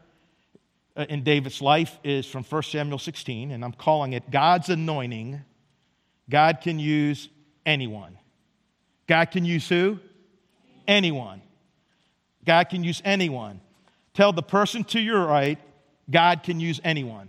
uh, 0.96 1.06
in 1.08 1.24
David's 1.24 1.60
life 1.60 1.98
is 2.04 2.24
from 2.24 2.44
1 2.44 2.62
Samuel 2.62 3.00
16, 3.00 3.50
and 3.50 3.64
I'm 3.64 3.72
calling 3.72 4.12
it 4.12 4.30
God's 4.30 4.68
anointing. 4.68 5.40
God 6.30 6.60
can 6.60 6.78
use 6.78 7.30
anyone. 7.66 8.16
God 9.08 9.32
can 9.32 9.44
use 9.44 9.68
who? 9.68 9.98
Anyone. 10.86 11.42
God 12.44 12.68
can 12.68 12.84
use 12.84 13.02
anyone. 13.04 13.60
Tell 14.14 14.32
the 14.32 14.40
person 14.40 14.84
to 14.84 15.00
your 15.00 15.26
right, 15.26 15.58
God 16.08 16.44
can 16.44 16.60
use 16.60 16.80
anyone. 16.84 17.28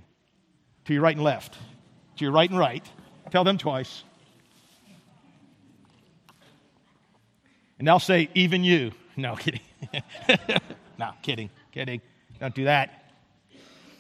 To 0.86 0.94
your 0.94 1.02
right 1.02 1.15
and 1.15 1.26
left. 1.26 1.56
To 2.18 2.24
your 2.24 2.32
right 2.32 2.52
and 2.52 2.60
right. 2.60 2.86
Tell 3.32 3.44
them 3.44 3.58
twice. 3.58 4.04
And 7.80 7.88
they'll 7.88 8.00
say, 8.00 8.30
even 8.36 8.63
you. 8.63 8.92
No, 9.18 9.36
kidding. 9.36 9.60
no, 10.98 11.12
kidding, 11.22 11.50
kidding. 11.74 12.00
Don't 12.39 12.56
do 12.56 12.63
that. 12.63 13.12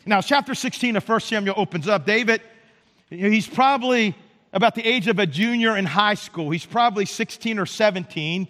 Now, 0.05 0.21
chapter 0.21 0.55
16 0.55 0.95
of 0.95 1.09
1 1.09 1.19
Samuel 1.19 1.55
opens 1.57 1.89
up. 1.89 2.05
David, 2.05 2.41
he's 3.09 3.45
probably 3.45 4.15
about 4.53 4.75
the 4.75 4.87
age 4.87 5.09
of 5.09 5.19
a 5.19 5.25
junior 5.25 5.75
in 5.75 5.85
high 5.85 6.13
school. 6.13 6.51
He's 6.51 6.65
probably 6.65 7.05
16 7.05 7.59
or 7.59 7.65
17. 7.65 8.47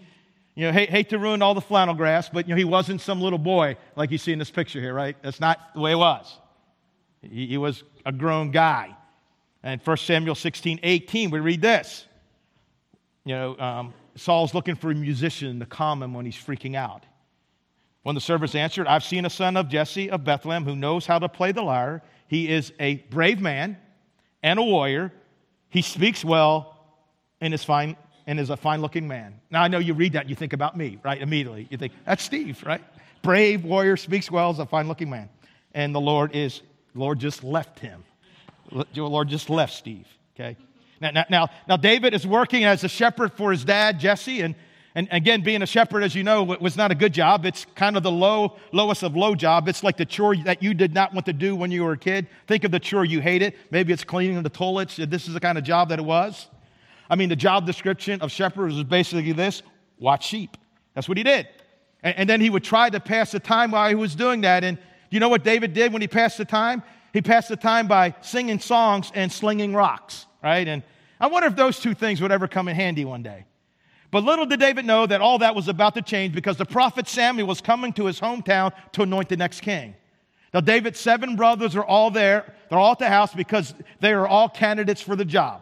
You 0.54 0.66
know, 0.68 0.72
hate, 0.72 0.92
hate 0.92 1.10
to 1.10 1.18
ruin 1.18 1.42
all 1.42 1.56
the 1.56 1.62
flannel 1.62 1.96
graph, 1.96 2.32
but 2.32 2.48
you 2.48 2.54
know, 2.54 2.58
he 2.58 2.66
wasn't 2.66 3.02
some 3.02 3.20
little 3.20 3.40
boy 3.40 3.78
like 3.96 4.12
you 4.12 4.20
see 4.20 4.32
in 4.32 4.38
this 4.38 4.52
picture 4.52 4.80
here, 4.80 4.94
right? 4.94 5.18
That's 5.24 5.40
not 5.40 5.74
the 5.74 5.80
way 5.80 5.94
it 5.94 5.98
was. 5.98 6.38
He, 7.24 7.48
he 7.48 7.58
was 7.58 7.84
a 8.06 8.12
grown 8.12 8.52
guy. 8.52 8.96
And 9.64 9.82
1 9.82 9.98
Samuel 9.98 10.36
16, 10.36 10.82
18, 10.84 11.32
we 11.32 11.40
read 11.40 11.64
this. 11.64 12.06
You 13.26 13.36
know, 13.36 13.58
um, 13.58 13.94
Saul's 14.20 14.54
looking 14.54 14.76
for 14.76 14.92
a 14.92 14.96
musician 14.96 15.60
to 15.60 15.66
calm 15.66 16.04
him 16.04 16.14
when 16.14 16.26
he's 16.26 16.36
freaking 16.36 16.76
out. 16.76 17.06
When 18.04 18.16
the 18.16 18.22
servants 18.22 18.56
answered, 18.56 18.88
I've 18.88 19.04
seen 19.04 19.26
a 19.26 19.30
son 19.30 19.58
of 19.58 19.70
Jesse 19.70 20.10
of 20.10 20.24
Bethlehem 20.24 20.64
who 20.64 20.76
knows 20.76 21.06
how 21.06 21.20
to 21.20 21.30
play 21.30 21.52
the 21.52 21.62
lyre. 21.62 22.02
He 22.28 22.50
is 22.50 22.72
a 22.80 22.96
brave 22.96 23.42
man 23.42 23.78
and 24.42 24.60
a 24.60 24.64
warrior. 24.64 25.12
He 25.70 25.82
speaks 25.82 26.24
well 26.24 26.78
and 27.42 27.54
is 27.54 27.64
fine 27.64 27.98
and 28.26 28.40
is 28.40 28.50
a 28.50 28.58
fine 28.58 28.82
looking 28.82 29.08
man. 29.08 29.40
Now 29.50 29.64
I 29.64 29.68
know 29.68 29.80
you 29.80 29.94
read 29.94 30.14
that 30.14 30.22
and 30.22 30.30
you 30.30 30.36
think 30.36 30.54
about 30.54 30.78
me, 30.78 31.00
right? 31.04 31.22
Immediately. 31.22 31.68
You 31.70 31.78
think, 31.78 31.94
that's 32.06 32.24
Steve, 32.24 32.64
right? 32.66 32.82
Brave 33.22 33.64
warrior, 33.64 33.98
speaks 33.98 34.32
well, 34.32 34.52
is 34.52 34.60
a 34.60 34.66
fine 34.66 34.88
looking 34.88 35.10
man. 35.10 35.30
And 35.74 35.94
the 35.94 36.02
Lord 36.02 36.36
is, 36.36 36.62
the 36.94 37.00
Lord 37.00 37.20
just 37.20 37.44
left 37.44 37.80
him. 37.80 38.04
Lord 38.96 39.28
just 39.28 39.50
left 39.50 39.74
Steve. 39.74 40.08
Okay. 40.36 40.56
Now, 41.02 41.26
now, 41.30 41.48
now, 41.68 41.78
David 41.78 42.14
is 42.14 42.28
working 42.28 42.66
as 42.66 42.84
a 42.84 42.90
shepherd 42.90 43.34
for 43.34 43.52
his 43.52 43.64
dad, 43.64 44.00
Jesse, 44.00 44.42
and 44.42 44.56
and 44.96 45.08
again, 45.12 45.42
being 45.42 45.62
a 45.62 45.68
shepherd, 45.68 46.04
as 46.04 46.16
you 46.16 46.24
know, 46.24 46.44
was 46.44 46.76
not 46.76 46.92
a 46.92 46.96
good 46.96 47.14
job. 47.14 47.46
It's 47.46 47.66
kind 47.76 47.96
of 47.96 48.04
the 48.04 48.12
low, 48.12 48.58
lowest 48.72 49.04
of 49.04 49.16
low 49.16 49.36
job. 49.36 49.68
It's 49.68 49.84
like 49.84 49.98
the 49.98 50.06
chore 50.06 50.36
that 50.38 50.64
you 50.64 50.74
did 50.74 50.94
not 50.94 51.14
want 51.14 51.28
to 51.28 51.34
do 51.34 51.56
when 51.56 51.70
you 51.70 51.84
were 51.84 51.94
a 51.94 51.98
kid. 51.98 52.28
Think 52.48 52.64
of 52.64 52.72
the 52.72 52.80
chore 52.80 53.06
you 53.06 53.22
hated. 53.22 53.54
Maybe 53.70 53.94
it's 53.94 54.04
cleaning 54.04 54.42
the 54.42 54.50
toilets. 54.50 54.96
This 54.98 55.28
is 55.28 55.34
the 55.34 55.40
kind 55.40 55.58
of 55.58 55.64
job 55.64 55.90
that 55.90 56.00
it 56.00 56.06
was. 56.06 56.48
I 57.10 57.16
mean, 57.16 57.30
the 57.30 57.36
job 57.36 57.66
description 57.66 58.22
of 58.22 58.32
shepherds 58.32 58.76
is 58.76 58.84
basically 58.84 59.32
this 59.32 59.62
watch 60.00 60.28
sheep. 60.28 60.58
That's 60.96 61.08
what 61.08 61.18
he 61.18 61.24
did. 61.24 61.48
And, 62.02 62.18
and 62.18 62.30
then 62.30 62.42
he 62.42 62.50
would 62.50 62.64
try 62.64 62.90
to 62.90 63.00
pass 63.00 63.32
the 63.32 63.40
time 63.40 63.72
while 63.72 63.90
he 63.90 63.96
was 63.96 64.16
doing 64.16 64.42
that. 64.42 64.64
And 64.64 64.78
you 65.12 65.20
know 65.20 65.30
what 65.30 65.44
David 65.44 65.74
did 65.74 65.94
when 65.94 66.02
he 66.02 66.08
passed 66.08 66.40
the 66.40 66.46
time? 66.46 66.84
He 67.14 67.22
passed 67.22 67.50
the 67.50 67.56
time 67.56 67.88
by 67.88 68.16
singing 68.22 68.60
songs 68.60 69.12
and 69.16 69.32
slinging 69.32 69.74
rocks, 69.74 70.26
right? 70.44 70.68
And 70.68 70.84
I 71.20 71.28
wonder 71.28 71.48
if 71.48 71.56
those 71.56 71.80
two 71.80 71.94
things 71.94 72.22
would 72.22 72.32
ever 72.32 72.48
come 72.48 72.68
in 72.68 72.76
handy 72.76 73.06
one 73.06 73.24
day. 73.24 73.46
But 74.12 74.24
little 74.24 74.46
did 74.46 74.60
David 74.60 74.86
know 74.86 75.06
that 75.06 75.22
all 75.22 75.40
that 75.40 75.54
was 75.54 75.68
about 75.68 75.94
to 75.96 76.02
change 76.02 76.34
because 76.34 76.58
the 76.58 76.66
prophet 76.66 77.08
Samuel 77.08 77.48
was 77.48 77.62
coming 77.62 77.94
to 77.94 78.06
his 78.06 78.20
hometown 78.20 78.72
to 78.94 79.04
anoint 79.04 79.30
the 79.30 79.38
next 79.38 79.62
king. 79.62 79.96
Now, 80.54 80.62
David's 80.62 81.00
seven 81.00 81.36
brothers 81.36 81.76
are 81.76 81.86
all 81.86 82.10
there. 82.10 82.56
They're 82.70 82.80
all 82.80 82.94
at 82.94 83.00
the 83.00 83.08
house 83.08 83.34
because 83.34 83.76
they 84.00 84.12
are 84.14 84.28
all 84.28 84.50
candidates 84.50 85.02
for 85.02 85.16
the 85.16 85.26
job. 85.26 85.62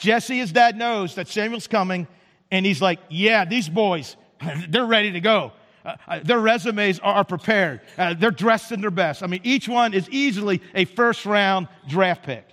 Jesse, 0.00 0.38
his 0.38 0.52
dad, 0.52 0.76
knows 0.78 1.14
that 1.16 1.28
Samuel's 1.28 1.66
coming, 1.66 2.06
and 2.50 2.64
he's 2.64 2.80
like, 2.80 2.98
Yeah, 3.10 3.44
these 3.44 3.68
boys, 3.68 4.16
they're 4.68 4.86
ready 4.86 5.12
to 5.12 5.20
go. 5.20 5.52
Uh, 5.84 5.96
uh, 6.06 6.20
their 6.22 6.38
resumes 6.38 6.98
are, 7.00 7.24
prepared. 7.24 7.80
Uh, 7.98 8.14
they're 8.14 8.30
dressed 8.30 8.72
in 8.72 8.80
their 8.80 8.90
best. 8.90 9.22
I 9.22 9.26
mean, 9.26 9.40
each 9.42 9.68
one 9.68 9.94
is 9.94 10.08
easily 10.10 10.62
a 10.74 10.84
first 10.84 11.26
round 11.26 11.68
draft 11.88 12.22
pick. 12.22 12.46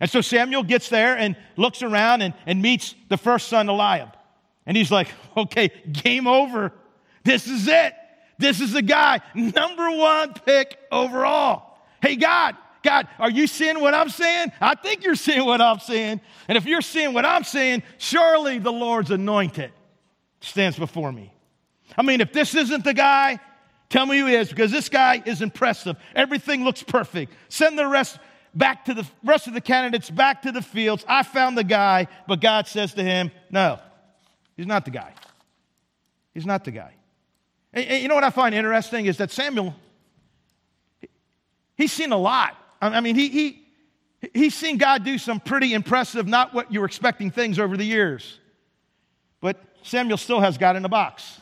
And 0.00 0.10
so 0.10 0.20
Samuel 0.20 0.62
gets 0.62 0.88
there 0.88 1.16
and 1.16 1.36
looks 1.56 1.82
around 1.82 2.22
and, 2.22 2.34
and 2.46 2.62
meets 2.62 2.94
the 3.08 3.16
first 3.16 3.48
son, 3.48 3.68
Eliab. 3.68 4.16
And 4.66 4.76
he's 4.76 4.90
like, 4.90 5.08
okay, 5.36 5.70
game 5.90 6.26
over. 6.26 6.72
This 7.24 7.46
is 7.46 7.66
it. 7.68 7.94
This 8.38 8.60
is 8.60 8.72
the 8.72 8.82
guy, 8.82 9.20
number 9.34 9.90
one 9.90 10.32
pick 10.32 10.78
overall. 10.92 11.78
Hey, 12.00 12.14
God, 12.14 12.56
God, 12.84 13.08
are 13.18 13.30
you 13.30 13.48
seeing 13.48 13.80
what 13.80 13.92
I'm 13.92 14.08
saying? 14.08 14.52
I 14.60 14.76
think 14.76 15.02
you're 15.02 15.16
seeing 15.16 15.44
what 15.44 15.60
I'm 15.60 15.80
seeing. 15.80 16.20
And 16.46 16.56
if 16.56 16.64
you're 16.64 16.80
seeing 16.80 17.12
what 17.14 17.24
I'm 17.24 17.42
seeing, 17.42 17.82
surely 17.98 18.58
the 18.58 18.70
Lord's 18.70 19.10
anointed 19.10 19.72
stands 20.40 20.78
before 20.78 21.10
me. 21.10 21.32
I 21.96 22.02
mean, 22.02 22.20
if 22.20 22.32
this 22.32 22.54
isn't 22.54 22.84
the 22.84 22.94
guy, 22.94 23.40
tell 23.88 24.06
me 24.06 24.20
who 24.20 24.28
is, 24.28 24.50
because 24.50 24.70
this 24.70 24.88
guy 24.88 25.20
is 25.26 25.42
impressive. 25.42 25.96
Everything 26.14 26.62
looks 26.62 26.84
perfect. 26.84 27.32
Send 27.48 27.76
the 27.76 27.88
rest 27.88 28.20
back 28.58 28.84
to 28.86 28.94
the 28.94 29.06
rest 29.24 29.46
of 29.46 29.54
the 29.54 29.60
candidates 29.60 30.10
back 30.10 30.42
to 30.42 30.52
the 30.52 30.60
fields. 30.60 31.04
I 31.08 31.22
found 31.22 31.56
the 31.56 31.64
guy, 31.64 32.08
but 32.26 32.40
God 32.40 32.66
says 32.66 32.92
to 32.94 33.02
him, 33.02 33.30
No, 33.50 33.78
he's 34.56 34.66
not 34.66 34.84
the 34.84 34.90
guy. 34.90 35.14
He's 36.34 36.44
not 36.44 36.64
the 36.64 36.72
guy. 36.72 36.92
And, 37.72 38.02
you 38.02 38.08
know 38.08 38.14
what 38.14 38.24
I 38.24 38.30
find 38.30 38.54
interesting 38.54 39.06
is 39.06 39.18
that 39.18 39.30
Samuel, 39.30 39.74
he's 41.76 41.92
seen 41.92 42.12
a 42.12 42.18
lot. 42.18 42.56
I 42.80 43.00
mean, 43.00 43.14
he, 43.14 43.28
he, 43.28 43.62
he's 44.34 44.54
seen 44.54 44.78
God 44.78 45.04
do 45.04 45.18
some 45.18 45.40
pretty 45.40 45.74
impressive, 45.74 46.26
not 46.26 46.54
what 46.54 46.72
you 46.72 46.80
were 46.80 46.86
expecting 46.86 47.30
things 47.30 47.58
over 47.58 47.76
the 47.76 47.84
years. 47.84 48.38
But 49.40 49.62
Samuel 49.82 50.16
still 50.16 50.40
has 50.40 50.58
God 50.58 50.76
in 50.76 50.84
a 50.84 50.88
box. 50.88 51.40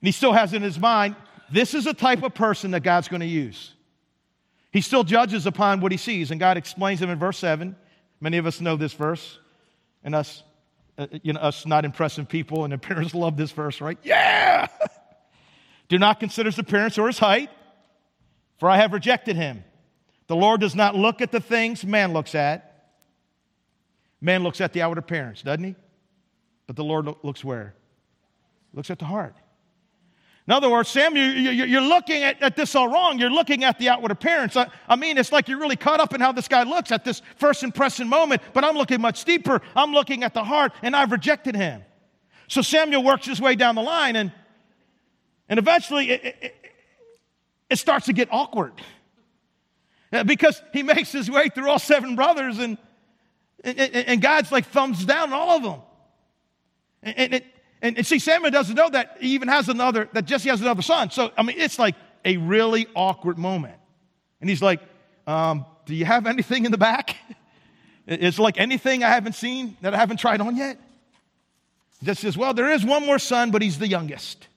And 0.00 0.06
he 0.06 0.12
still 0.12 0.32
has 0.32 0.52
in 0.52 0.62
his 0.62 0.78
mind, 0.78 1.16
this 1.50 1.74
is 1.74 1.86
a 1.86 1.94
type 1.94 2.22
of 2.22 2.34
person 2.34 2.72
that 2.72 2.80
God's 2.82 3.08
going 3.08 3.20
to 3.20 3.26
use. 3.26 3.72
He 4.72 4.80
still 4.80 5.04
judges 5.04 5.46
upon 5.46 5.80
what 5.80 5.92
he 5.92 5.98
sees, 5.98 6.30
and 6.30 6.38
God 6.38 6.56
explains 6.56 7.00
him 7.00 7.10
in 7.10 7.18
verse 7.18 7.38
7. 7.38 7.74
Many 8.20 8.36
of 8.36 8.46
us 8.46 8.60
know 8.60 8.76
this 8.76 8.92
verse, 8.92 9.38
and 10.04 10.14
us 10.14 10.42
uh, 10.98 11.06
you 11.22 11.32
know, 11.32 11.40
us 11.40 11.64
not 11.64 11.84
impressive 11.84 12.28
people, 12.28 12.64
and 12.64 12.82
parents 12.82 13.14
love 13.14 13.36
this 13.36 13.52
verse, 13.52 13.80
right? 13.80 13.98
Yeah! 14.02 14.66
Do 15.88 15.98
not 15.98 16.20
consider 16.20 16.48
his 16.48 16.58
appearance 16.58 16.98
or 16.98 17.06
his 17.06 17.18
height, 17.18 17.50
for 18.58 18.68
I 18.68 18.76
have 18.76 18.92
rejected 18.92 19.36
him. 19.36 19.64
The 20.26 20.36
Lord 20.36 20.60
does 20.60 20.74
not 20.74 20.94
look 20.94 21.22
at 21.22 21.32
the 21.32 21.40
things 21.40 21.86
man 21.86 22.12
looks 22.12 22.34
at. 22.34 22.90
Man 24.20 24.42
looks 24.42 24.60
at 24.60 24.74
the 24.74 24.82
outward 24.82 24.98
appearance, 24.98 25.40
doesn't 25.40 25.64
he? 25.64 25.74
But 26.66 26.76
the 26.76 26.84
Lord 26.84 27.08
looks 27.22 27.42
where? 27.42 27.74
Looks 28.74 28.90
at 28.90 28.98
the 28.98 29.06
heart. 29.06 29.34
In 30.48 30.52
other 30.52 30.70
words, 30.70 30.88
Sam, 30.88 31.14
you're 31.14 31.82
looking 31.82 32.22
at 32.22 32.56
this 32.56 32.74
all 32.74 32.88
wrong. 32.88 33.18
You're 33.18 33.28
looking 33.28 33.64
at 33.64 33.78
the 33.78 33.90
outward 33.90 34.10
appearance. 34.10 34.56
I 34.56 34.96
mean, 34.96 35.18
it's 35.18 35.30
like 35.30 35.46
you're 35.46 35.58
really 35.58 35.76
caught 35.76 36.00
up 36.00 36.14
in 36.14 36.22
how 36.22 36.32
this 36.32 36.48
guy 36.48 36.62
looks 36.62 36.90
at 36.90 37.04
this 37.04 37.20
first 37.36 37.62
impression 37.62 38.08
moment, 38.08 38.40
but 38.54 38.64
I'm 38.64 38.74
looking 38.74 38.98
much 38.98 39.26
deeper. 39.26 39.60
I'm 39.76 39.92
looking 39.92 40.24
at 40.24 40.32
the 40.32 40.42
heart, 40.42 40.72
and 40.80 40.96
I've 40.96 41.12
rejected 41.12 41.54
him. 41.54 41.84
So 42.46 42.62
Samuel 42.62 43.04
works 43.04 43.26
his 43.26 43.42
way 43.42 43.56
down 43.56 43.74
the 43.74 43.82
line, 43.82 44.16
and, 44.16 44.32
and 45.50 45.58
eventually 45.58 46.12
it, 46.12 46.24
it, 46.24 46.72
it 47.68 47.76
starts 47.76 48.06
to 48.06 48.14
get 48.14 48.28
awkward 48.30 48.72
uh, 50.14 50.24
because 50.24 50.62
he 50.72 50.82
makes 50.94 51.12
his 51.12 51.30
way 51.30 51.50
through 51.50 51.68
all 51.68 51.78
seven 51.78 52.16
brothers, 52.16 52.58
and, 52.58 52.78
and, 53.62 53.78
and 53.78 54.22
God's 54.22 54.50
like 54.50 54.64
thumbs 54.64 55.04
down 55.04 55.34
all 55.34 55.58
of 55.58 55.62
them. 55.62 55.82
And, 57.02 57.34
and, 57.34 57.44
and, 57.80 57.96
and 57.96 58.06
see, 58.06 58.18
Samuel 58.18 58.50
doesn't 58.50 58.74
know 58.74 58.90
that 58.90 59.18
he 59.20 59.30
even 59.30 59.48
has 59.48 59.68
another, 59.68 60.08
that 60.12 60.24
Jesse 60.24 60.48
has 60.48 60.60
another 60.60 60.82
son. 60.82 61.10
So, 61.10 61.30
I 61.36 61.42
mean, 61.42 61.56
it's 61.58 61.78
like 61.78 61.94
a 62.24 62.36
really 62.36 62.86
awkward 62.94 63.38
moment. 63.38 63.76
And 64.40 64.50
he's 64.50 64.62
like, 64.62 64.80
um, 65.26 65.64
Do 65.86 65.94
you 65.94 66.04
have 66.04 66.26
anything 66.26 66.64
in 66.64 66.72
the 66.72 66.78
back? 66.78 67.16
It's 68.10 68.38
like 68.38 68.58
anything 68.58 69.04
I 69.04 69.10
haven't 69.10 69.34
seen 69.34 69.76
that 69.82 69.92
I 69.92 69.98
haven't 69.98 70.16
tried 70.16 70.40
on 70.40 70.56
yet. 70.56 70.80
Jesse 72.02 72.22
says, 72.22 72.38
Well, 72.38 72.54
there 72.54 72.70
is 72.70 72.82
one 72.82 73.04
more 73.04 73.18
son, 73.18 73.50
but 73.50 73.60
he's 73.60 73.78
the 73.78 73.86
youngest. 73.86 74.48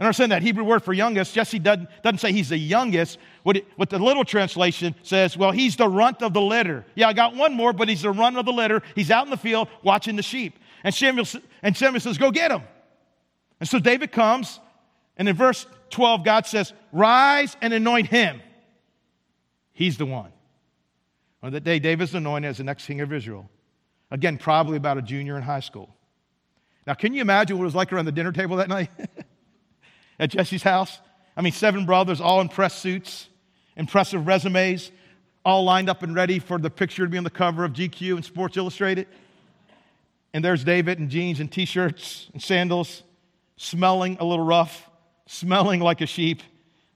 And 0.00 0.06
I'm 0.06 0.12
saying 0.12 0.30
that 0.30 0.42
Hebrew 0.42 0.64
word 0.64 0.82
for 0.82 0.94
youngest, 0.94 1.34
Jesse 1.34 1.58
doesn't, 1.58 1.88
doesn't 2.02 2.18
say 2.18 2.32
he's 2.32 2.48
the 2.48 2.56
youngest. 2.56 3.18
What, 3.42 3.58
it, 3.58 3.66
what 3.76 3.90
the 3.90 3.98
little 3.98 4.24
translation 4.24 4.94
says, 5.02 5.36
well, 5.36 5.52
he's 5.52 5.76
the 5.76 5.88
runt 5.88 6.22
of 6.22 6.32
the 6.32 6.40
litter. 6.40 6.86
Yeah, 6.94 7.08
I 7.08 7.12
got 7.12 7.34
one 7.34 7.54
more, 7.54 7.74
but 7.74 7.88
he's 7.88 8.00
the 8.00 8.10
runt 8.10 8.38
of 8.38 8.46
the 8.46 8.52
litter. 8.52 8.82
He's 8.94 9.10
out 9.10 9.26
in 9.26 9.30
the 9.30 9.36
field 9.36 9.68
watching 9.82 10.16
the 10.16 10.22
sheep. 10.22 10.58
And 10.84 10.94
Samuel, 10.94 11.26
and 11.62 11.76
Samuel 11.76 12.00
says, 12.00 12.18
Go 12.18 12.30
get 12.30 12.50
him. 12.50 12.62
And 13.58 13.68
so 13.68 13.78
David 13.78 14.12
comes, 14.12 14.58
and 15.16 15.28
in 15.28 15.36
verse 15.36 15.66
12, 15.90 16.24
God 16.24 16.46
says, 16.46 16.72
Rise 16.92 17.56
and 17.60 17.72
anoint 17.72 18.08
him. 18.08 18.40
He's 19.72 19.98
the 19.98 20.06
one. 20.06 20.32
On 21.42 21.52
that 21.52 21.64
day, 21.64 21.78
David's 21.78 22.14
anointed 22.14 22.50
as 22.50 22.58
the 22.58 22.64
next 22.64 22.86
king 22.86 23.00
of 23.00 23.12
Israel. 23.12 23.48
Again, 24.10 24.38
probably 24.38 24.76
about 24.76 24.98
a 24.98 25.02
junior 25.02 25.36
in 25.36 25.42
high 25.42 25.60
school. 25.60 25.94
Now, 26.86 26.94
can 26.94 27.14
you 27.14 27.20
imagine 27.20 27.56
what 27.56 27.64
it 27.64 27.66
was 27.66 27.74
like 27.74 27.92
around 27.92 28.06
the 28.06 28.12
dinner 28.12 28.32
table 28.32 28.56
that 28.56 28.68
night 28.68 28.90
at 30.18 30.30
Jesse's 30.30 30.62
house? 30.62 30.98
I 31.36 31.42
mean, 31.42 31.52
seven 31.52 31.86
brothers, 31.86 32.20
all 32.20 32.40
in 32.40 32.48
press 32.48 32.74
suits, 32.74 33.28
impressive 33.76 34.26
resumes, 34.26 34.90
all 35.44 35.64
lined 35.64 35.88
up 35.88 36.02
and 36.02 36.14
ready 36.14 36.38
for 36.38 36.58
the 36.58 36.70
picture 36.70 37.04
to 37.04 37.10
be 37.10 37.16
on 37.16 37.24
the 37.24 37.30
cover 37.30 37.64
of 37.64 37.72
GQ 37.72 38.16
and 38.16 38.24
Sports 38.24 38.56
Illustrated. 38.56 39.06
And 40.32 40.44
there's 40.44 40.62
David 40.64 40.98
in 40.98 41.08
jeans 41.08 41.40
and 41.40 41.50
t 41.50 41.64
shirts 41.64 42.28
and 42.32 42.42
sandals, 42.42 43.02
smelling 43.56 44.16
a 44.20 44.24
little 44.24 44.44
rough, 44.44 44.88
smelling 45.26 45.80
like 45.80 46.00
a 46.00 46.06
sheep. 46.06 46.42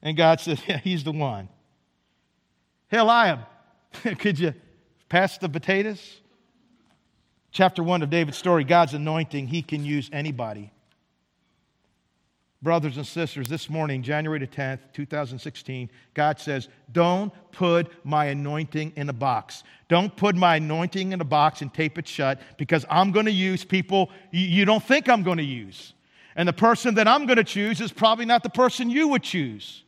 And 0.02 0.16
God 0.16 0.40
said, 0.40 0.60
Yeah, 0.68 0.78
he's 0.78 1.04
the 1.04 1.12
one. 1.12 1.48
Hey, 2.88 2.98
Eliab, 2.98 3.40
could 4.18 4.38
you 4.38 4.54
pass 5.08 5.38
the 5.38 5.48
potatoes? 5.48 6.20
Chapter 7.50 7.82
one 7.82 8.02
of 8.02 8.10
David's 8.10 8.36
story 8.36 8.64
God's 8.64 8.94
anointing, 8.94 9.46
he 9.46 9.62
can 9.62 9.84
use 9.84 10.10
anybody 10.12 10.72
brothers 12.64 12.96
and 12.96 13.06
sisters, 13.06 13.46
this 13.46 13.68
morning, 13.68 14.02
January 14.02 14.40
the 14.40 14.46
10th, 14.46 14.80
2016, 14.94 15.90
God 16.14 16.40
says, 16.40 16.68
Don't 16.90 17.32
put 17.52 17.92
my 18.04 18.24
anointing 18.24 18.94
in 18.96 19.08
a 19.10 19.12
box. 19.12 19.62
Don't 19.88 20.16
put 20.16 20.34
my 20.34 20.56
anointing 20.56 21.12
in 21.12 21.20
a 21.20 21.24
box 21.24 21.60
and 21.60 21.72
tape 21.72 21.98
it 21.98 22.08
shut 22.08 22.40
because 22.56 22.86
I'm 22.90 23.12
going 23.12 23.26
to 23.26 23.32
use 23.32 23.64
people 23.64 24.10
you 24.32 24.64
don't 24.64 24.82
think 24.82 25.08
I'm 25.08 25.22
going 25.22 25.36
to 25.36 25.44
use. 25.44 25.92
And 26.34 26.48
the 26.48 26.54
person 26.54 26.94
that 26.94 27.06
I'm 27.06 27.26
going 27.26 27.36
to 27.36 27.44
choose 27.44 27.80
is 27.80 27.92
probably 27.92 28.24
not 28.24 28.42
the 28.42 28.50
person 28.50 28.90
you 28.90 29.08
would 29.08 29.22
choose. 29.22 29.84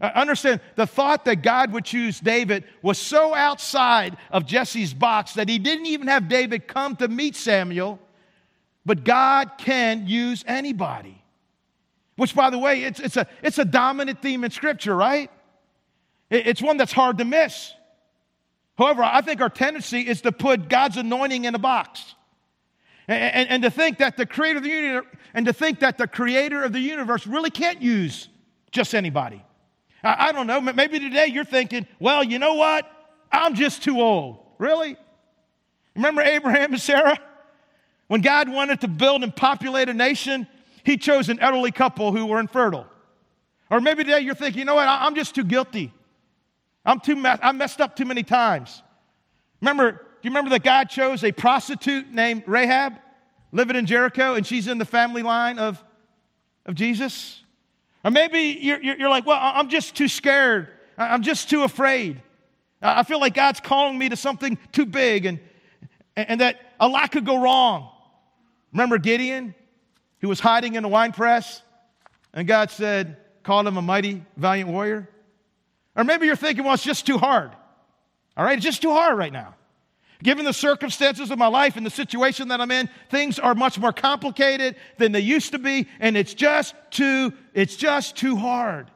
Uh, 0.00 0.10
understand, 0.14 0.60
the 0.76 0.86
thought 0.86 1.24
that 1.24 1.42
God 1.42 1.72
would 1.72 1.84
choose 1.84 2.20
David 2.20 2.64
was 2.80 2.96
so 2.96 3.34
outside 3.34 4.16
of 4.30 4.46
Jesse's 4.46 4.94
box 4.94 5.34
that 5.34 5.48
he 5.48 5.58
didn't 5.58 5.86
even 5.86 6.06
have 6.06 6.28
David 6.28 6.68
come 6.68 6.96
to 6.96 7.08
meet 7.08 7.34
Samuel, 7.34 7.98
but 8.86 9.04
God 9.04 9.52
can 9.58 10.06
use 10.06 10.44
anybody. 10.46 11.22
Which, 12.18 12.34
by 12.34 12.50
the 12.50 12.58
way, 12.58 12.82
it's, 12.82 12.98
it's, 12.98 13.16
a, 13.16 13.28
it's 13.44 13.58
a 13.58 13.64
dominant 13.64 14.20
theme 14.20 14.42
in 14.42 14.50
Scripture, 14.50 14.96
right? 14.96 15.30
It's 16.30 16.60
one 16.60 16.76
that's 16.76 16.90
hard 16.90 17.18
to 17.18 17.24
miss. 17.24 17.72
However, 18.76 19.04
I 19.04 19.20
think 19.20 19.40
our 19.40 19.48
tendency 19.48 20.00
is 20.00 20.22
to 20.22 20.32
put 20.32 20.68
God's 20.68 20.96
anointing 20.96 21.44
in 21.44 21.54
a 21.54 21.60
box. 21.60 22.16
And, 23.06 23.34
and, 23.34 23.48
and, 23.50 23.62
to 23.62 23.70
think 23.70 23.98
that 23.98 24.16
the 24.16 24.26
creator 24.26 24.58
of 24.58 24.64
the 24.64 24.68
universe 24.68 25.06
and 25.32 25.46
to 25.46 25.52
think 25.52 25.78
that 25.78 25.96
the 25.96 26.08
creator 26.08 26.64
of 26.64 26.72
the 26.72 26.80
universe 26.80 27.24
really 27.24 27.50
can't 27.50 27.80
use 27.80 28.28
just 28.72 28.96
anybody. 28.96 29.44
I, 30.02 30.28
I 30.28 30.32
don't 30.32 30.48
know. 30.48 30.60
Maybe 30.60 30.98
today 30.98 31.26
you're 31.26 31.44
thinking, 31.44 31.86
well, 32.00 32.24
you 32.24 32.40
know 32.40 32.54
what? 32.54 32.84
I'm 33.30 33.54
just 33.54 33.84
too 33.84 34.00
old. 34.00 34.38
Really? 34.58 34.96
Remember 35.94 36.22
Abraham 36.22 36.72
and 36.72 36.82
Sarah? 36.82 37.20
When 38.08 38.22
God 38.22 38.48
wanted 38.48 38.80
to 38.80 38.88
build 38.88 39.22
and 39.22 39.34
populate 39.34 39.88
a 39.88 39.94
nation, 39.94 40.48
he 40.88 40.96
chose 40.96 41.28
an 41.28 41.38
elderly 41.40 41.70
couple 41.70 42.12
who 42.12 42.24
were 42.24 42.40
infertile. 42.40 42.86
Or 43.68 43.78
maybe 43.78 44.04
today 44.04 44.20
you're 44.20 44.34
thinking, 44.34 44.60
you 44.60 44.64
know 44.64 44.76
what, 44.76 44.88
I'm 44.88 45.14
just 45.14 45.34
too 45.34 45.44
guilty. 45.44 45.92
I'm 46.82 46.98
too 46.98 47.14
mess- 47.14 47.38
I 47.42 47.52
messed 47.52 47.82
up 47.82 47.94
too 47.94 48.06
many 48.06 48.22
times. 48.22 48.82
Remember, 49.60 49.92
do 49.92 49.98
you 50.22 50.30
remember 50.30 50.48
that 50.48 50.62
God 50.62 50.88
chose 50.88 51.22
a 51.24 51.30
prostitute 51.30 52.10
named 52.10 52.44
Rahab 52.46 52.94
living 53.52 53.76
in 53.76 53.84
Jericho 53.84 54.34
and 54.34 54.46
she's 54.46 54.66
in 54.66 54.78
the 54.78 54.86
family 54.86 55.22
line 55.22 55.58
of, 55.58 55.84
of 56.64 56.74
Jesus? 56.74 57.42
Or 58.02 58.10
maybe 58.10 58.58
you're, 58.58 58.80
you're 58.80 59.10
like, 59.10 59.26
well, 59.26 59.38
I'm 59.38 59.68
just 59.68 59.94
too 59.94 60.08
scared. 60.08 60.68
I'm 60.96 61.22
just 61.22 61.50
too 61.50 61.64
afraid. 61.64 62.22
I 62.80 63.02
feel 63.02 63.20
like 63.20 63.34
God's 63.34 63.60
calling 63.60 63.98
me 63.98 64.08
to 64.08 64.16
something 64.16 64.56
too 64.72 64.86
big. 64.86 65.26
And, 65.26 65.38
and, 66.16 66.30
and 66.30 66.40
that 66.40 66.58
a 66.80 66.88
lot 66.88 67.12
could 67.12 67.26
go 67.26 67.42
wrong. 67.42 67.90
Remember 68.72 68.96
Gideon? 68.96 69.54
He 70.20 70.26
was 70.26 70.40
hiding 70.40 70.74
in 70.74 70.82
the 70.82 70.88
wine 70.88 71.12
press, 71.12 71.62
and 72.32 72.46
God 72.46 72.70
said, 72.70 73.16
called 73.42 73.66
him 73.66 73.76
a 73.76 73.82
mighty, 73.82 74.22
valiant 74.36 74.68
warrior. 74.70 75.08
Or 75.96 76.04
maybe 76.04 76.26
you're 76.26 76.36
thinking, 76.36 76.64
well, 76.64 76.74
it's 76.74 76.82
just 76.82 77.06
too 77.06 77.18
hard. 77.18 77.50
All 78.36 78.44
right, 78.44 78.56
it's 78.56 78.64
just 78.64 78.82
too 78.82 78.90
hard 78.90 79.16
right 79.16 79.32
now. 79.32 79.54
Given 80.22 80.44
the 80.44 80.52
circumstances 80.52 81.30
of 81.30 81.38
my 81.38 81.46
life 81.46 81.76
and 81.76 81.86
the 81.86 81.90
situation 81.90 82.48
that 82.48 82.60
I'm 82.60 82.70
in, 82.72 82.90
things 83.08 83.38
are 83.38 83.54
much 83.54 83.78
more 83.78 83.92
complicated 83.92 84.76
than 84.96 85.12
they 85.12 85.20
used 85.20 85.52
to 85.52 85.58
be, 85.58 85.86
and 86.00 86.16
it's 86.16 86.34
just 86.34 86.74
too, 86.90 87.32
it's 87.54 87.76
just 87.76 88.16
too 88.16 88.36
hard. 88.36 88.90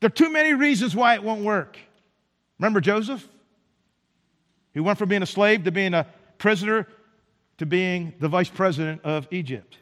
There 0.00 0.08
are 0.08 0.10
too 0.10 0.30
many 0.30 0.54
reasons 0.54 0.94
why 0.96 1.14
it 1.14 1.22
won't 1.22 1.42
work. 1.42 1.78
Remember 2.58 2.80
Joseph? 2.80 3.26
He 4.74 4.80
went 4.80 4.98
from 4.98 5.08
being 5.08 5.22
a 5.22 5.26
slave 5.26 5.64
to 5.64 5.72
being 5.72 5.94
a 5.94 6.06
prisoner 6.38 6.86
to 7.58 7.66
being 7.66 8.14
the 8.20 8.28
vice 8.28 8.48
president 8.48 9.02
of 9.02 9.26
Egypt. 9.30 9.78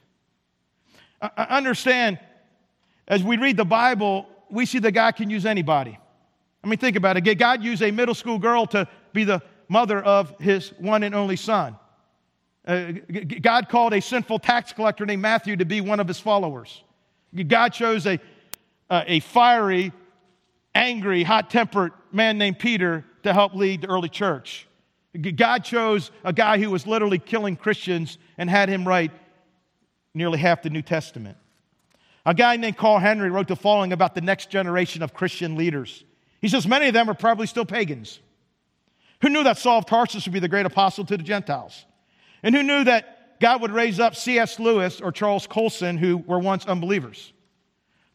I 1.21 1.57
understand, 1.57 2.19
as 3.09 3.23
we 3.23 3.37
read 3.37 3.57
the 3.57 3.65
Bible, 3.65 4.27
we 4.51 4.67
see 4.67 4.79
that 4.81 4.93
God 4.93 5.13
can 5.17 5.31
use 5.31 5.47
anybody. 5.47 5.99
I 6.63 6.69
mean, 6.69 6.79
think 6.79 6.97
about 6.97 7.17
it. 7.17 7.39
God 7.39 7.63
used 7.63 7.83
a 7.83 7.91
middle 7.91 8.15
school 8.15 8.39
girl 8.39 8.67
to 8.67 8.89
be 9.13 9.25
the 9.25 9.41
mother 9.69 10.03
of 10.03 10.39
his 10.39 10.71
one 10.79 11.03
and 11.03 11.15
only 11.15 11.37
son. 11.37 11.77
Uh, 12.67 12.93
God 13.41 13.69
called 13.69 13.93
a 13.93 14.01
sinful 14.01 14.41
tax 14.41 14.73
collector 14.73 15.07
named 15.07 15.23
Matthew 15.23 15.57
to 15.57 15.65
be 15.65 15.81
one 15.81 16.01
of 16.01 16.09
his 16.09 16.19
followers. 16.19 16.83
God 17.47 17.69
chose 17.69 18.07
a, 18.07 18.19
uh, 18.91 19.05
a 19.07 19.21
fiery, 19.21 19.93
angry, 20.75 21.23
hot 21.23 21.51
tempered 21.51 21.93
man 22.13 22.39
named 22.39 22.59
Peter 22.59 23.05
to 23.23 23.33
help 23.33 23.55
lead 23.55 23.83
the 23.83 23.89
early 23.89 24.09
church. 24.09 24.67
God 25.37 25.65
chose 25.65 26.11
a 26.25 26.33
guy 26.33 26.59
who 26.59 26.71
was 26.71 26.87
literally 26.87 27.19
killing 27.19 27.57
Christians 27.57 28.19
and 28.37 28.51
had 28.51 28.69
him 28.69 28.87
write 28.87 29.13
nearly 30.17 30.39
half 30.39 30.63
the 30.63 30.71
New 30.71 30.83
Testament. 30.83 31.37
A 32.25 32.35
guy 32.35 32.57
named 32.57 32.77
Carl 32.77 32.99
Henry 32.99 33.31
wrote 33.31 33.47
the 33.47 33.55
following 33.55 33.93
about 33.93 34.15
the 34.15 34.21
next 34.21 34.51
generation 34.51 35.03
of 35.03 35.15
Christian 35.15 35.55
leaders. 35.57 36.05
He 36.41 36.49
says, 36.49 36.67
Many 36.67 36.89
of 36.89 36.95
them 36.95 37.09
are 37.09 37.15
probably 37.15 37.47
still 37.47 37.65
pagans. 37.65 38.19
Who 39.23 39.29
knew 39.29 39.45
that 39.45 39.59
Saul 39.59 39.79
of 39.79 39.87
Tarsus 39.87 40.27
would 40.27 40.33
be 40.33 40.41
the 40.41 40.49
great 40.49 40.67
apostle 40.67 41.05
to 41.05 41.17
the 41.17 41.23
Gentiles? 41.23 41.85
And 42.43 42.55
who 42.55 42.63
knew 42.63 42.85
that 42.85 43.39
God 43.41 43.61
would 43.63 43.71
raise 43.71 44.01
up 44.01 44.17
C.S. 44.17 44.59
Lewis 44.59 45.01
or 45.01 45.13
Charles 45.13 45.47
Colson, 45.47 45.99
who 45.99 46.19
were 46.19 46.39
once 46.39 46.67
unbelievers? 46.67 47.33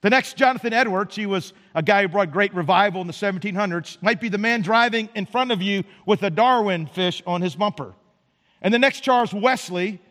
The 0.01 0.09
next 0.09 0.35
Jonathan 0.35 0.73
Edwards, 0.73 1.15
he 1.15 1.27
was 1.27 1.53
a 1.75 1.83
guy 1.83 2.01
who 2.01 2.07
brought 2.07 2.31
great 2.31 2.53
revival 2.55 3.01
in 3.01 3.07
the 3.07 3.13
1700s, 3.13 4.01
might 4.01 4.19
be 4.19 4.29
the 4.29 4.39
man 4.39 4.61
driving 4.61 5.09
in 5.13 5.27
front 5.27 5.51
of 5.51 5.61
you 5.61 5.83
with 6.05 6.23
a 6.23 6.31
Darwin 6.31 6.87
fish 6.87 7.21
on 7.27 7.41
his 7.41 7.55
bumper. 7.55 7.93
And 8.63 8.73
the 8.73 8.79
next 8.79 9.01
Charles 9.01 9.33
Wesley, 9.33 10.01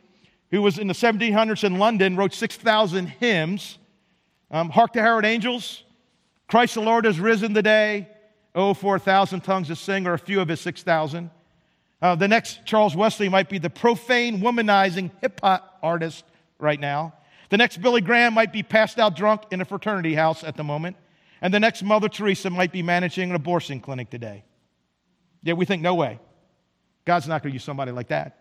who 0.51 0.63
was 0.63 0.79
in 0.79 0.89
the 0.89 0.95
1700s 0.95 1.65
in 1.65 1.79
London, 1.79 2.17
wrote 2.17 2.35
6,000 2.35 3.07
hymns. 3.07 3.79
Um, 4.51 4.71
Hark 4.71 4.93
the 4.93 5.01
Herald 5.01 5.25
Angels, 5.25 5.85
Christ 6.49 6.75
the 6.75 6.81
Lord 6.81 7.05
has 7.05 7.21
risen 7.21 7.55
today. 7.55 8.09
Oh, 8.53 8.75
for 8.75 8.97
a 8.97 8.99
thousand 8.99 9.43
tongues 9.43 9.69
to 9.69 9.77
sing, 9.77 10.09
or 10.09 10.15
a 10.15 10.19
few 10.19 10.41
of 10.41 10.49
his 10.49 10.61
6,000. 10.61 11.31
Uh, 12.03 12.15
the 12.17 12.27
next 12.27 12.65
Charles 12.65 12.97
Wesley 12.97 13.29
might 13.29 13.49
be 13.49 13.59
the 13.59 13.71
profane, 13.71 14.41
womanizing 14.41 15.11
hip 15.21 15.41
hop 15.41 15.79
artist 15.83 16.25
right 16.59 16.81
now. 16.81 17.15
The 17.51 17.57
next 17.57 17.81
Billy 17.81 18.01
Graham 18.01 18.35
might 18.35 18.53
be 18.53 18.63
passed 18.63 18.99
out 18.99 19.15
drunk 19.15 19.43
in 19.51 19.61
a 19.61 19.65
fraternity 19.65 20.15
house 20.15 20.43
at 20.43 20.57
the 20.57 20.65
moment. 20.65 20.97
And 21.43 21.55
the 21.55 21.61
next 21.61 21.83
Mother 21.83 22.09
Teresa 22.09 22.51
might 22.51 22.73
be 22.73 22.83
managing 22.83 23.31
an 23.31 23.37
abortion 23.37 23.81
clinic 23.81 24.11
today. 24.11 24.45
Yeah, 25.43 25.55
we 25.55 25.65
think, 25.65 25.83
no 25.83 25.95
way. 25.95 26.19
God's 27.05 27.29
not 27.29 27.43
going 27.43 27.53
to 27.53 27.55
use 27.55 27.65
somebody 27.65 27.93
like 27.93 28.09
that. 28.09 28.40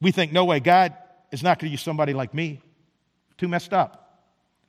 We 0.00 0.12
think, 0.12 0.32
no 0.32 0.44
way. 0.44 0.60
God 0.60 0.94
is 1.32 1.42
not 1.42 1.58
going 1.58 1.68
to 1.68 1.72
use 1.72 1.82
somebody 1.82 2.12
like 2.12 2.34
me. 2.34 2.60
Too 3.36 3.48
messed 3.48 3.72
up. 3.72 4.22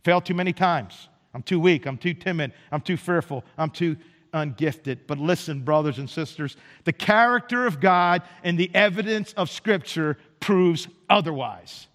Failed 0.04 0.26
too 0.26 0.34
many 0.34 0.54
times. 0.54 1.10
I'm 1.34 1.44
too 1.44 1.60
weak. 1.60 1.86
I'm 1.86 1.98
too 1.98 2.14
timid. 2.14 2.54
I'm 2.72 2.82
too 2.82 2.98
fearful. 2.98 3.44
I'm 3.58 3.70
too 3.70 3.98
ungifted. 4.34 5.00
But 5.08 5.18
listen, 5.20 5.62
brothers 5.62 6.00
and 6.00 6.10
sisters, 6.10 6.58
the 6.84 6.94
character 6.94 7.66
of 7.66 7.80
God 7.80 8.24
and 8.44 8.58
the 8.58 8.72
evidence 8.74 9.34
of 9.34 9.50
Scripture 9.50 10.18
proves 10.40 10.88
otherwise. 11.10 11.88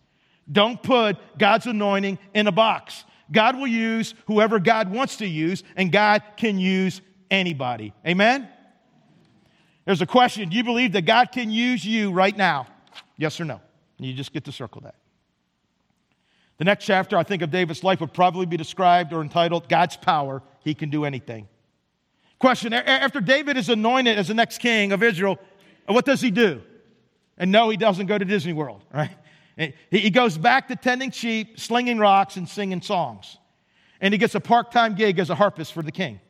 Don't 0.51 0.83
put 0.83 1.17
God's 1.39 1.67
anointing 1.67 2.19
in 2.35 2.47
a 2.47 2.53
box. 2.53 3.05
God 3.33 3.57
will 3.57 3.67
use 3.67 4.15
whoever 4.27 4.59
God 4.59 4.91
wants 4.93 5.17
to 5.17 5.27
use, 5.27 5.65
and 5.77 5.91
God 5.91 6.23
can 6.37 6.59
use 6.59 7.01
anybody. 7.31 7.95
Amen? 8.07 8.49
There's 9.87 10.03
a 10.03 10.07
question 10.07 10.49
Do 10.51 10.57
you 10.57 10.65
believe 10.65 10.93
that 10.93 11.03
God 11.03 11.33
can 11.33 11.51
use 11.51 11.85
you 11.85 12.13
right 12.13 12.37
now? 12.37 12.67
Yes 13.17 13.41
or 13.41 13.45
no? 13.45 13.61
You 13.99 14.13
just 14.13 14.33
get 14.33 14.45
to 14.45 14.53
circle 14.53 14.81
that. 14.83 14.97
The 16.59 16.65
next 16.65 16.85
chapter, 16.85 17.17
I 17.17 17.23
think, 17.23 17.43
of 17.43 17.51
David's 17.51 17.83
life 17.83 18.01
would 18.01 18.13
probably 18.13 18.47
be 18.47 18.57
described 18.57 19.13
or 19.13 19.23
entitled 19.23 19.69
God's 19.69 19.97
Power. 19.97 20.43
He 20.61 20.75
can 20.75 20.91
do 20.91 21.05
anything. 21.05 21.49
Question 22.39 22.73
After 22.73 23.21
David 23.21 23.57
is 23.57 23.69
anointed 23.69 24.19
as 24.19 24.29
the 24.29 24.35
next 24.35 24.59
king 24.59 24.93
of 24.93 25.03
Israel, 25.03 25.39
what 25.87 26.05
does 26.05 26.21
he 26.21 26.31
do? 26.31 26.63
And 27.39 27.51
no, 27.51 27.69
he 27.71 27.77
doesn't 27.77 28.07
go 28.07 28.17
to 28.17 28.25
Disney 28.25 28.53
World, 28.53 28.85
right? 28.95 29.17
He 29.91 30.11
goes 30.11 30.37
back 30.37 30.69
to 30.69 30.77
tending 30.77 31.11
sheep, 31.11 31.59
slinging 31.59 31.99
rocks, 31.99 32.37
and 32.37 32.49
singing 32.49 32.83
songs. 32.83 33.39
And 34.01 34.13
he 34.13 34.19
gets 34.19 34.35
a 34.35 34.41
part 34.41 34.73
time 34.73 34.95
gig 34.95 35.19
as 35.19 35.31
a 35.31 35.35
harpist 35.35 35.73
for 35.73 35.83
the 35.83 35.93
king. 35.93 36.21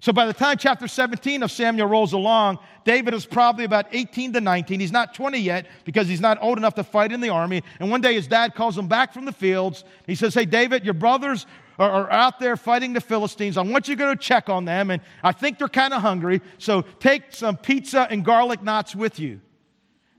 So 0.00 0.12
by 0.12 0.26
the 0.26 0.32
time 0.32 0.58
chapter 0.58 0.86
17 0.86 1.42
of 1.42 1.50
Samuel 1.50 1.88
rolls 1.88 2.12
along, 2.12 2.60
David 2.84 3.14
is 3.14 3.26
probably 3.26 3.64
about 3.64 3.86
18 3.90 4.32
to 4.34 4.40
19. 4.40 4.78
He's 4.78 4.92
not 4.92 5.12
20 5.12 5.38
yet 5.38 5.66
because 5.84 6.06
he's 6.06 6.20
not 6.20 6.38
old 6.40 6.56
enough 6.56 6.74
to 6.74 6.84
fight 6.84 7.10
in 7.10 7.20
the 7.20 7.30
army. 7.30 7.64
And 7.80 7.90
one 7.90 8.00
day 8.00 8.14
his 8.14 8.28
dad 8.28 8.54
calls 8.54 8.78
him 8.78 8.86
back 8.86 9.12
from 9.12 9.24
the 9.24 9.32
fields. 9.32 9.82
He 10.06 10.14
says, 10.14 10.34
Hey, 10.34 10.44
David, 10.44 10.84
your 10.84 10.94
brothers 10.94 11.46
are, 11.80 11.90
are 11.90 12.12
out 12.12 12.38
there 12.38 12.56
fighting 12.56 12.92
the 12.92 13.00
Philistines. 13.00 13.56
I 13.56 13.62
want 13.62 13.88
you 13.88 13.96
to 13.96 13.98
go 13.98 14.14
check 14.14 14.48
on 14.48 14.64
them. 14.64 14.92
And 14.92 15.02
I 15.24 15.32
think 15.32 15.58
they're 15.58 15.68
kind 15.68 15.92
of 15.92 16.00
hungry. 16.00 16.42
So 16.58 16.82
take 17.00 17.34
some 17.34 17.56
pizza 17.56 18.06
and 18.08 18.24
garlic 18.24 18.62
knots 18.62 18.94
with 18.94 19.18
you. 19.18 19.40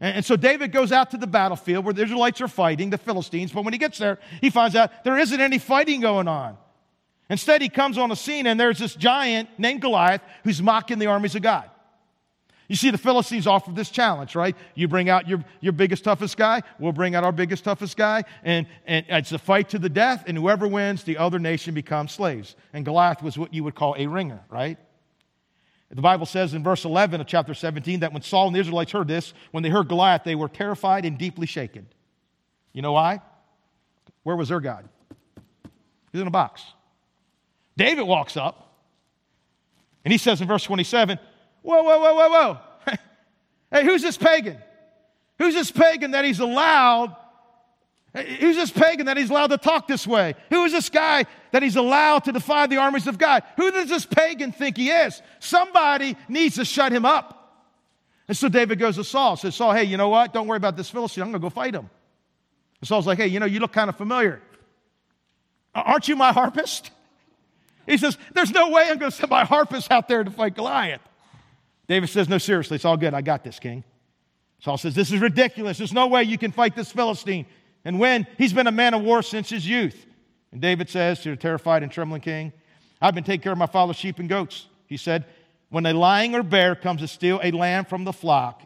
And, 0.02 0.18
and 0.18 0.26
so 0.26 0.36
David 0.36 0.74
goes 0.74 0.92
out 0.92 1.12
to 1.12 1.18
the 1.18 1.28
battlefield 1.28 1.86
where 1.86 1.94
the 1.94 2.04
Israelites 2.04 2.42
are 2.42 2.50
fighting 2.50 2.89
the 2.89 2.98
Philistines. 2.98 3.54
But 3.54 3.63
when 3.63 3.72
he 3.72 3.80
gets 3.80 3.98
there, 3.98 4.20
he 4.42 4.50
finds 4.50 4.76
out 4.76 5.06
there 5.06 5.18
isn't 5.18 5.39
any 5.39 5.58
fighting 5.58 6.02
going 6.02 6.28
on. 6.28 6.58
Instead, 7.30 7.62
he 7.62 7.70
comes 7.70 7.98
on 7.98 8.10
the 8.10 8.15
scene 8.15 8.48
and 8.48 8.60
there's 8.60 8.80
this 8.80 8.96
giant 8.96 9.50
named 9.58 9.82
Goliath 9.82 10.22
who's 10.44 10.62
mocking 10.62 11.00
the 11.00 11.06
armies 11.06 11.36
of 11.36 11.42
God. 11.42 11.70
You 12.68 12.76
see, 12.76 12.92
the 12.92 13.00
Philistines 13.00 13.48
offer 13.48 13.72
this 13.72 13.89
challenge, 13.89 14.36
right? 14.36 14.56
You 14.76 14.88
bring 14.88 15.10
out 15.10 15.28
your, 15.28 15.44
your 15.60 15.74
biggest, 15.74 16.04
toughest 16.04 16.38
guy, 16.38 16.62
we'll 16.78 16.92
bring 16.92 17.15
out 17.15 17.24
our 17.24 17.32
biggest, 17.32 17.63
toughest 17.63 17.98
guy, 17.98 18.24
and, 18.44 18.68
and 18.86 19.06
it's 19.10 19.32
a 19.32 19.39
fight 19.39 19.70
to 19.70 19.80
the 19.80 19.89
death, 19.89 20.24
and 20.28 20.38
whoever 20.38 20.68
wins, 20.68 21.04
the 21.04 21.18
other 21.18 21.39
nation 21.39 21.74
becomes 21.74 22.12
slaves. 22.12 22.56
And 22.72 22.86
Goliath 22.86 23.24
was 23.24 23.39
what 23.39 23.56
you 23.56 23.63
would 23.63 23.74
call 23.74 23.96
a 23.98 24.06
ringer, 24.06 24.42
right? 24.50 24.78
The 25.89 26.02
Bible 26.02 26.28
says 26.28 26.54
in 26.54 26.63
verse 26.63 26.86
11 26.86 27.20
of 27.20 27.26
chapter 27.26 27.56
17 27.56 28.02
that 28.02 28.13
when 28.13 28.22
Saul 28.22 28.48
and 28.48 28.56
the 28.56 28.60
Israelites 28.60 28.92
heard 28.92 29.08
this, 29.08 29.34
when 29.50 29.63
they 29.63 29.70
heard 29.70 29.88
Goliath, 29.88 30.24
they 30.24 30.36
were 30.36 30.48
terrified 30.48 31.06
and 31.06 31.18
deeply 31.18 31.48
shaken. 31.48 31.88
You 32.74 32.84
know 32.84 32.92
why? 32.92 33.22
Where 34.22 34.36
was 34.36 34.50
their 34.50 34.60
God? 34.60 34.88
He's 36.12 36.22
in 36.22 36.28
a 36.28 36.32
box. 36.32 36.63
David 37.80 38.04
walks 38.04 38.36
up 38.36 38.76
and 40.04 40.12
he 40.12 40.18
says 40.18 40.42
in 40.42 40.50
verse 40.50 40.63
27, 40.63 41.18
Whoa, 41.62 41.82
whoa, 41.82 41.98
whoa, 41.98 42.13
whoa, 42.13 42.30
whoa. 42.30 42.58
hey, 43.72 43.86
who's 43.86 44.02
this 44.02 44.18
pagan? 44.18 44.58
Who's 45.38 45.54
this 45.54 45.72
pagan 45.72 46.12
that 46.12 46.26
he's 46.26 46.42
allowed? 46.42 47.15
Who's 48.13 48.58
this 48.58 48.70
pagan 48.70 49.06
that 49.06 49.15
he's 49.15 49.30
allowed 49.30 49.52
to 49.52 49.58
talk 49.58 49.88
this 49.88 50.06
way? 50.06 50.36
Who 50.50 50.65
is 50.65 50.74
this 50.74 50.89
guy 50.89 51.26
that 51.52 51.63
he's 51.63 51.78
allowed 51.78 52.26
to 52.26 52.34
defy 52.34 52.68
the 52.68 52.78
armies 52.78 53.08
of 53.08 53.18
God? 53.18 53.44
Who 53.56 53.72
does 53.72 53.88
this 53.88 54.06
pagan 54.06 54.52
think 54.52 54.76
he 54.76 54.89
is? 54.89 55.22
Somebody 55.39 56.18
needs 56.28 56.56
to 56.56 56.65
shut 56.65 56.92
him 56.92 57.06
up. 57.06 57.63
And 58.28 58.36
so 58.36 58.50
David 58.50 58.78
goes 58.78 58.98
to 58.98 59.06
Saul, 59.06 59.38
says, 59.38 59.56
Saul, 59.56 59.72
hey, 59.72 59.86
you 59.86 59.96
know 59.96 60.10
what? 60.10 60.34
Don't 60.34 60.48
worry 60.48 60.58
about 60.58 60.75
this 60.75 60.90
Philistine. 60.90 61.23
I'm 61.23 61.32
going 61.32 61.42
to 61.42 61.46
go 61.46 61.50
fight 61.50 61.75
him. 61.75 61.90
And 62.82 62.88
Saul's 62.90 63.08
like, 63.08 63.19
hey, 63.19 63.27
you 63.27 63.40
know, 63.40 63.46
you 63.46 63.62
look 63.62 63.71
kind 63.71 63.90
of 63.90 63.96
familiar. 63.96 64.42
Aren't 65.73 66.10
you 66.10 66.17
my 66.17 66.34
harpist? 66.34 66.92
He 67.90 67.98
says, 67.98 68.17
There's 68.33 68.52
no 68.52 68.69
way 68.69 68.83
I'm 68.83 69.00
going 69.00 69.12
to 69.12 69.17
send 69.17 69.31
my 69.31 69.44
harpist 69.44 69.92
out 69.92 70.08
there 70.08 70.23
to 70.23 70.29
fight 70.29 70.56
Goliath. 70.56 71.02
David 71.87 72.08
says, 72.08 72.29
No, 72.29 72.37
seriously, 72.37 72.75
it's 72.75 72.85
all 72.85 72.98
good. 72.98 73.15
I 73.15 73.21
got 73.21 73.44
this, 73.44 73.60
king. 73.60 73.83
Saul 74.60 74.77
says, 74.77 74.94
This 74.94 75.12
is 75.12 75.19
ridiculous. 75.19 75.79
There's 75.79 75.92
no 75.92 76.06
way 76.06 76.23
you 76.23 76.37
can 76.37 76.52
fight 76.52 76.75
this 76.75 76.92
Philistine. 76.92 77.48
And 77.83 78.00
when 78.00 78.27
he's 78.37 78.54
been 78.54 78.67
a 78.67 78.71
man 78.71 78.94
of 78.94 79.02
war 79.02 79.23
since 79.23 79.50
his 79.50 79.67
youth. 79.67 80.06
And 80.52 80.62
David 80.62 80.90
says 80.90 81.21
to 81.21 81.31
the 81.31 81.35
terrified 81.35 81.81
and 81.81 81.92
trembling 81.92 82.21
king, 82.21 82.54
I've 83.02 83.15
been 83.15 83.23
taking 83.23 83.42
care 83.42 83.52
of 83.52 83.58
my 83.58 83.65
father's 83.65 83.96
sheep 83.96 84.19
and 84.19 84.29
goats. 84.29 84.67
He 84.85 84.98
said, 84.98 85.25
When 85.69 85.85
a 85.87 85.94
lion 85.94 86.35
or 86.35 86.44
bear 86.44 86.75
comes 86.75 87.02
to 87.02 87.08
steal 87.08 87.40
a 87.42 87.50
lamb 87.50 87.85
from 87.85 88.04
the 88.04 88.13
flock, 88.13 88.63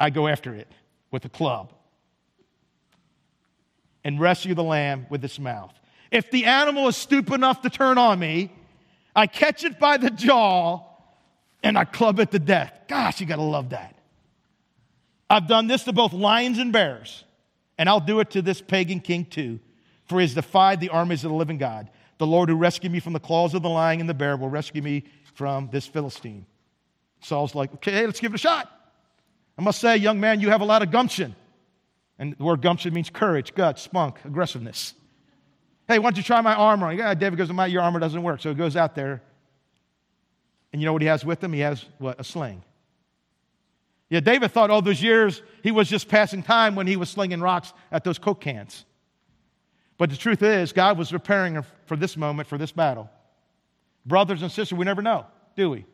I 0.00 0.10
go 0.10 0.26
after 0.26 0.52
it 0.52 0.70
with 1.12 1.24
a 1.24 1.28
club 1.28 1.72
and 4.02 4.18
rescue 4.18 4.54
the 4.54 4.64
lamb 4.64 5.06
with 5.10 5.24
its 5.24 5.38
mouth. 5.38 5.78
If 6.10 6.30
the 6.30 6.46
animal 6.46 6.88
is 6.88 6.96
stupid 6.96 7.34
enough 7.34 7.62
to 7.62 7.70
turn 7.70 7.98
on 7.98 8.18
me, 8.18 8.52
I 9.14 9.26
catch 9.26 9.64
it 9.64 9.78
by 9.78 9.96
the 9.96 10.10
jaw 10.10 10.82
and 11.62 11.76
I 11.76 11.84
club 11.84 12.20
it 12.20 12.30
to 12.30 12.38
death. 12.38 12.72
Gosh, 12.88 13.20
you 13.20 13.26
got 13.26 13.36
to 13.36 13.42
love 13.42 13.70
that. 13.70 13.94
I've 15.28 15.46
done 15.46 15.66
this 15.66 15.84
to 15.84 15.92
both 15.92 16.12
lions 16.12 16.58
and 16.58 16.72
bears, 16.72 17.24
and 17.76 17.88
I'll 17.88 18.00
do 18.00 18.20
it 18.20 18.30
to 18.30 18.42
this 18.42 18.62
pagan 18.62 19.00
king 19.00 19.26
too, 19.26 19.60
for 20.06 20.18
he 20.18 20.22
has 20.22 20.34
defied 20.34 20.80
the 20.80 20.88
armies 20.88 21.24
of 21.24 21.30
the 21.30 21.36
living 21.36 21.58
God. 21.58 21.90
The 22.16 22.26
Lord 22.26 22.48
who 22.48 22.56
rescued 22.56 22.92
me 22.92 23.00
from 23.00 23.12
the 23.12 23.20
claws 23.20 23.54
of 23.54 23.62
the 23.62 23.68
lion 23.68 24.00
and 24.00 24.08
the 24.08 24.14
bear 24.14 24.36
will 24.36 24.48
rescue 24.48 24.82
me 24.82 25.04
from 25.34 25.68
this 25.70 25.86
Philistine. 25.86 26.46
Saul's 27.20 27.54
like, 27.54 27.72
okay, 27.74 28.06
let's 28.06 28.20
give 28.20 28.32
it 28.32 28.36
a 28.36 28.38
shot. 28.38 28.70
I 29.58 29.62
must 29.62 29.80
say, 29.80 29.96
young 29.96 30.20
man, 30.20 30.40
you 30.40 30.50
have 30.50 30.60
a 30.60 30.64
lot 30.64 30.82
of 30.82 30.90
gumption. 30.90 31.34
And 32.18 32.34
the 32.36 32.44
word 32.44 32.62
gumption 32.62 32.94
means 32.94 33.10
courage, 33.10 33.54
guts, 33.54 33.82
spunk, 33.82 34.16
aggressiveness. 34.24 34.94
Hey, 35.88 35.98
why 35.98 36.10
don't 36.10 36.18
you 36.18 36.22
try 36.22 36.40
my 36.42 36.54
armor? 36.54 36.92
Yeah, 36.92 37.14
David 37.14 37.38
goes, 37.38 37.50
my, 37.50 37.66
your 37.66 37.82
armor 37.82 37.98
doesn't 37.98 38.22
work. 38.22 38.40
So 38.42 38.50
he 38.50 38.54
goes 38.54 38.76
out 38.76 38.94
there. 38.94 39.22
And 40.72 40.82
you 40.82 40.86
know 40.86 40.92
what 40.92 41.00
he 41.00 41.08
has 41.08 41.24
with 41.24 41.42
him? 41.42 41.54
He 41.54 41.60
has 41.60 41.84
what? 41.96 42.20
A 42.20 42.24
sling. 42.24 42.62
Yeah, 44.10 44.20
David 44.20 44.52
thought 44.52 44.70
all 44.70 44.82
those 44.82 45.02
years 45.02 45.42
he 45.62 45.70
was 45.70 45.88
just 45.88 46.08
passing 46.08 46.42
time 46.42 46.74
when 46.74 46.86
he 46.86 46.96
was 46.96 47.08
slinging 47.08 47.40
rocks 47.40 47.72
at 47.90 48.04
those 48.04 48.18
Coke 48.18 48.40
cans. 48.40 48.84
But 49.96 50.10
the 50.10 50.16
truth 50.16 50.42
is, 50.42 50.72
God 50.72 50.96
was 50.96 51.10
preparing 51.10 51.54
him 51.54 51.64
for 51.86 51.96
this 51.96 52.16
moment, 52.16 52.48
for 52.48 52.58
this 52.58 52.70
battle. 52.70 53.10
Brothers 54.06 54.42
and 54.42 54.52
sisters, 54.52 54.78
we 54.78 54.84
never 54.84 55.02
know, 55.02 55.26
do 55.56 55.70
we? 55.70 55.84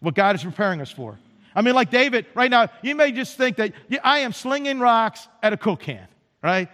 What 0.00 0.14
God 0.14 0.34
is 0.34 0.42
preparing 0.44 0.80
us 0.80 0.90
for. 0.90 1.18
I 1.54 1.62
mean, 1.62 1.74
like 1.74 1.90
David, 1.90 2.26
right 2.34 2.50
now, 2.50 2.68
you 2.82 2.94
may 2.94 3.12
just 3.12 3.36
think 3.36 3.56
that 3.56 3.72
yeah, 3.88 4.00
I 4.04 4.18
am 4.18 4.32
slinging 4.32 4.78
rocks 4.78 5.26
at 5.42 5.52
a 5.52 5.56
Coke 5.56 5.80
can, 5.80 6.06
right? 6.42 6.68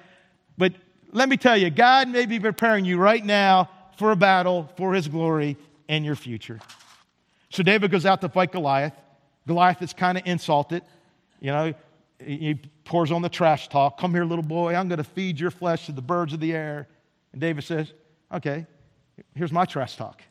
But 0.58 0.74
let 1.12 1.28
me 1.28 1.36
tell 1.36 1.56
you, 1.56 1.70
God 1.70 2.08
may 2.08 2.26
be 2.26 2.40
preparing 2.40 2.84
you 2.84 2.96
right 2.98 3.24
now 3.24 3.70
for 3.98 4.10
a 4.10 4.16
battle 4.16 4.70
for 4.76 4.94
his 4.94 5.06
glory 5.08 5.56
and 5.88 6.04
your 6.04 6.16
future. 6.16 6.58
So 7.50 7.62
David 7.62 7.90
goes 7.90 8.06
out 8.06 8.22
to 8.22 8.28
fight 8.28 8.50
Goliath. 8.50 8.94
Goliath 9.46 9.82
is 9.82 9.92
kind 9.92 10.16
of 10.16 10.26
insulted. 10.26 10.82
You 11.40 11.50
know, 11.50 11.74
he 12.24 12.58
pours 12.84 13.10
on 13.10 13.20
the 13.20 13.28
trash 13.28 13.68
talk. 13.68 13.98
Come 13.98 14.12
here, 14.14 14.24
little 14.24 14.44
boy. 14.44 14.74
I'm 14.74 14.88
going 14.88 14.98
to 14.98 15.04
feed 15.04 15.38
your 15.38 15.50
flesh 15.50 15.86
to 15.86 15.92
the 15.92 16.02
birds 16.02 16.32
of 16.32 16.40
the 16.40 16.54
air. 16.54 16.88
And 17.32 17.40
David 17.40 17.64
says, 17.64 17.92
Okay, 18.32 18.66
here's 19.34 19.52
my 19.52 19.66
trash 19.66 19.96
talk. 19.96 20.22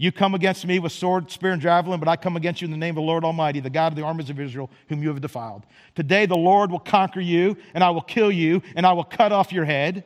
You 0.00 0.10
come 0.10 0.34
against 0.34 0.66
me 0.66 0.78
with 0.78 0.92
sword, 0.92 1.30
spear, 1.30 1.52
and 1.52 1.60
javelin, 1.60 2.00
but 2.00 2.08
I 2.08 2.16
come 2.16 2.34
against 2.34 2.62
you 2.62 2.64
in 2.64 2.70
the 2.70 2.78
name 2.78 2.92
of 2.92 3.02
the 3.02 3.06
Lord 3.06 3.22
Almighty, 3.22 3.60
the 3.60 3.68
God 3.68 3.92
of 3.92 3.96
the 3.96 4.02
armies 4.02 4.30
of 4.30 4.40
Israel, 4.40 4.70
whom 4.88 5.02
you 5.02 5.10
have 5.10 5.20
defiled. 5.20 5.66
Today 5.94 6.24
the 6.24 6.38
Lord 6.38 6.70
will 6.70 6.78
conquer 6.78 7.20
you, 7.20 7.54
and 7.74 7.84
I 7.84 7.90
will 7.90 8.00
kill 8.00 8.32
you, 8.32 8.62
and 8.74 8.86
I 8.86 8.94
will 8.94 9.04
cut 9.04 9.30
off 9.30 9.52
your 9.52 9.66
head. 9.66 10.04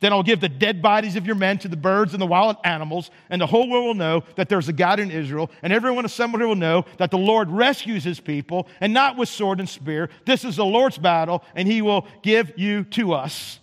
Then 0.00 0.12
I'll 0.12 0.22
give 0.22 0.40
the 0.40 0.50
dead 0.50 0.82
bodies 0.82 1.16
of 1.16 1.24
your 1.24 1.34
men 1.34 1.56
to 1.60 1.68
the 1.68 1.78
birds 1.78 2.12
and 2.12 2.20
the 2.20 2.26
wild 2.26 2.56
animals, 2.62 3.10
and 3.30 3.40
the 3.40 3.46
whole 3.46 3.70
world 3.70 3.86
will 3.86 3.94
know 3.94 4.22
that 4.34 4.50
there's 4.50 4.68
a 4.68 4.74
God 4.74 5.00
in 5.00 5.10
Israel, 5.10 5.50
and 5.62 5.72
everyone 5.72 6.04
assembled 6.04 6.42
here 6.42 6.48
will 6.48 6.54
know 6.54 6.84
that 6.98 7.10
the 7.10 7.16
Lord 7.16 7.50
rescues 7.50 8.04
his 8.04 8.20
people, 8.20 8.68
and 8.82 8.92
not 8.92 9.16
with 9.16 9.30
sword 9.30 9.60
and 9.60 9.68
spear. 9.68 10.10
This 10.26 10.44
is 10.44 10.56
the 10.56 10.64
Lord's 10.66 10.98
battle, 10.98 11.42
and 11.54 11.66
he 11.66 11.80
will 11.80 12.06
give 12.20 12.52
you 12.58 12.84
to 12.84 13.14
us. 13.14 13.60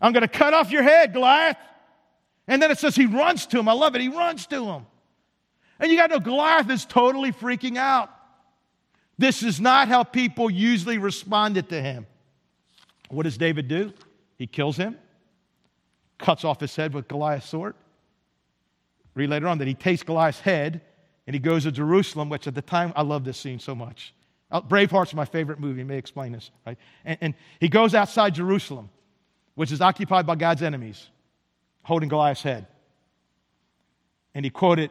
I'm 0.00 0.14
going 0.14 0.22
to 0.22 0.28
cut 0.28 0.54
off 0.54 0.70
your 0.70 0.84
head, 0.84 1.12
Goliath. 1.12 1.58
And 2.50 2.60
then 2.60 2.72
it 2.72 2.78
says 2.80 2.96
he 2.96 3.06
runs 3.06 3.46
to 3.46 3.60
him. 3.60 3.68
I 3.68 3.72
love 3.72 3.94
it. 3.94 4.00
He 4.00 4.08
runs 4.08 4.44
to 4.48 4.64
him. 4.64 4.86
And 5.78 5.90
you 5.90 5.96
got 5.96 6.08
to 6.08 6.14
know 6.14 6.20
Goliath 6.20 6.68
is 6.68 6.84
totally 6.84 7.30
freaking 7.30 7.78
out. 7.78 8.10
This 9.16 9.44
is 9.44 9.60
not 9.60 9.86
how 9.86 10.02
people 10.02 10.50
usually 10.50 10.98
responded 10.98 11.68
to 11.68 11.80
him. 11.80 12.08
What 13.08 13.22
does 13.22 13.38
David 13.38 13.68
do? 13.68 13.92
He 14.36 14.48
kills 14.48 14.76
him, 14.76 14.98
cuts 16.18 16.44
off 16.44 16.58
his 16.58 16.74
head 16.74 16.92
with 16.92 17.06
Goliath's 17.06 17.48
sword. 17.48 17.76
Read 19.14 19.30
later 19.30 19.46
on 19.46 19.58
that 19.58 19.68
he 19.68 19.74
takes 19.74 20.02
Goliath's 20.02 20.40
head 20.40 20.80
and 21.28 21.34
he 21.34 21.40
goes 21.40 21.62
to 21.62 21.70
Jerusalem, 21.70 22.30
which 22.30 22.48
at 22.48 22.56
the 22.56 22.62
time, 22.62 22.92
I 22.96 23.02
love 23.02 23.22
this 23.22 23.38
scene 23.38 23.60
so 23.60 23.76
much. 23.76 24.12
Uh, 24.50 24.60
Braveheart's 24.60 25.14
my 25.14 25.24
favorite 25.24 25.60
movie, 25.60 25.84
may 25.84 25.98
explain 25.98 26.32
this, 26.32 26.50
right? 26.66 26.78
And, 27.04 27.18
and 27.20 27.34
he 27.60 27.68
goes 27.68 27.94
outside 27.94 28.34
Jerusalem, 28.34 28.90
which 29.54 29.70
is 29.70 29.80
occupied 29.80 30.26
by 30.26 30.34
God's 30.34 30.62
enemies 30.62 31.10
holding 31.82 32.08
Goliath's 32.08 32.42
head. 32.42 32.66
And 34.34 34.44
he 34.44 34.50
quoted 34.50 34.90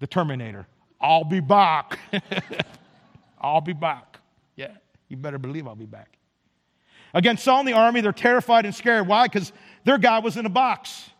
the 0.00 0.06
Terminator 0.06 0.66
I'll 1.00 1.24
be 1.24 1.40
back. 1.40 1.98
I'll 3.40 3.60
be 3.60 3.72
back. 3.72 4.20
Yeah, 4.54 4.70
you 5.08 5.16
better 5.16 5.38
believe 5.38 5.66
I'll 5.66 5.74
be 5.74 5.84
back. 5.84 6.16
Against 7.12 7.44
Saul 7.44 7.60
and 7.60 7.68
the 7.68 7.72
army, 7.72 8.00
they're 8.00 8.12
terrified 8.12 8.64
and 8.64 8.74
scared. 8.74 9.06
Why? 9.06 9.26
Because 9.26 9.52
their 9.84 9.98
God 9.98 10.22
was 10.22 10.36
in 10.36 10.46
a 10.46 10.50
box. 10.50 11.10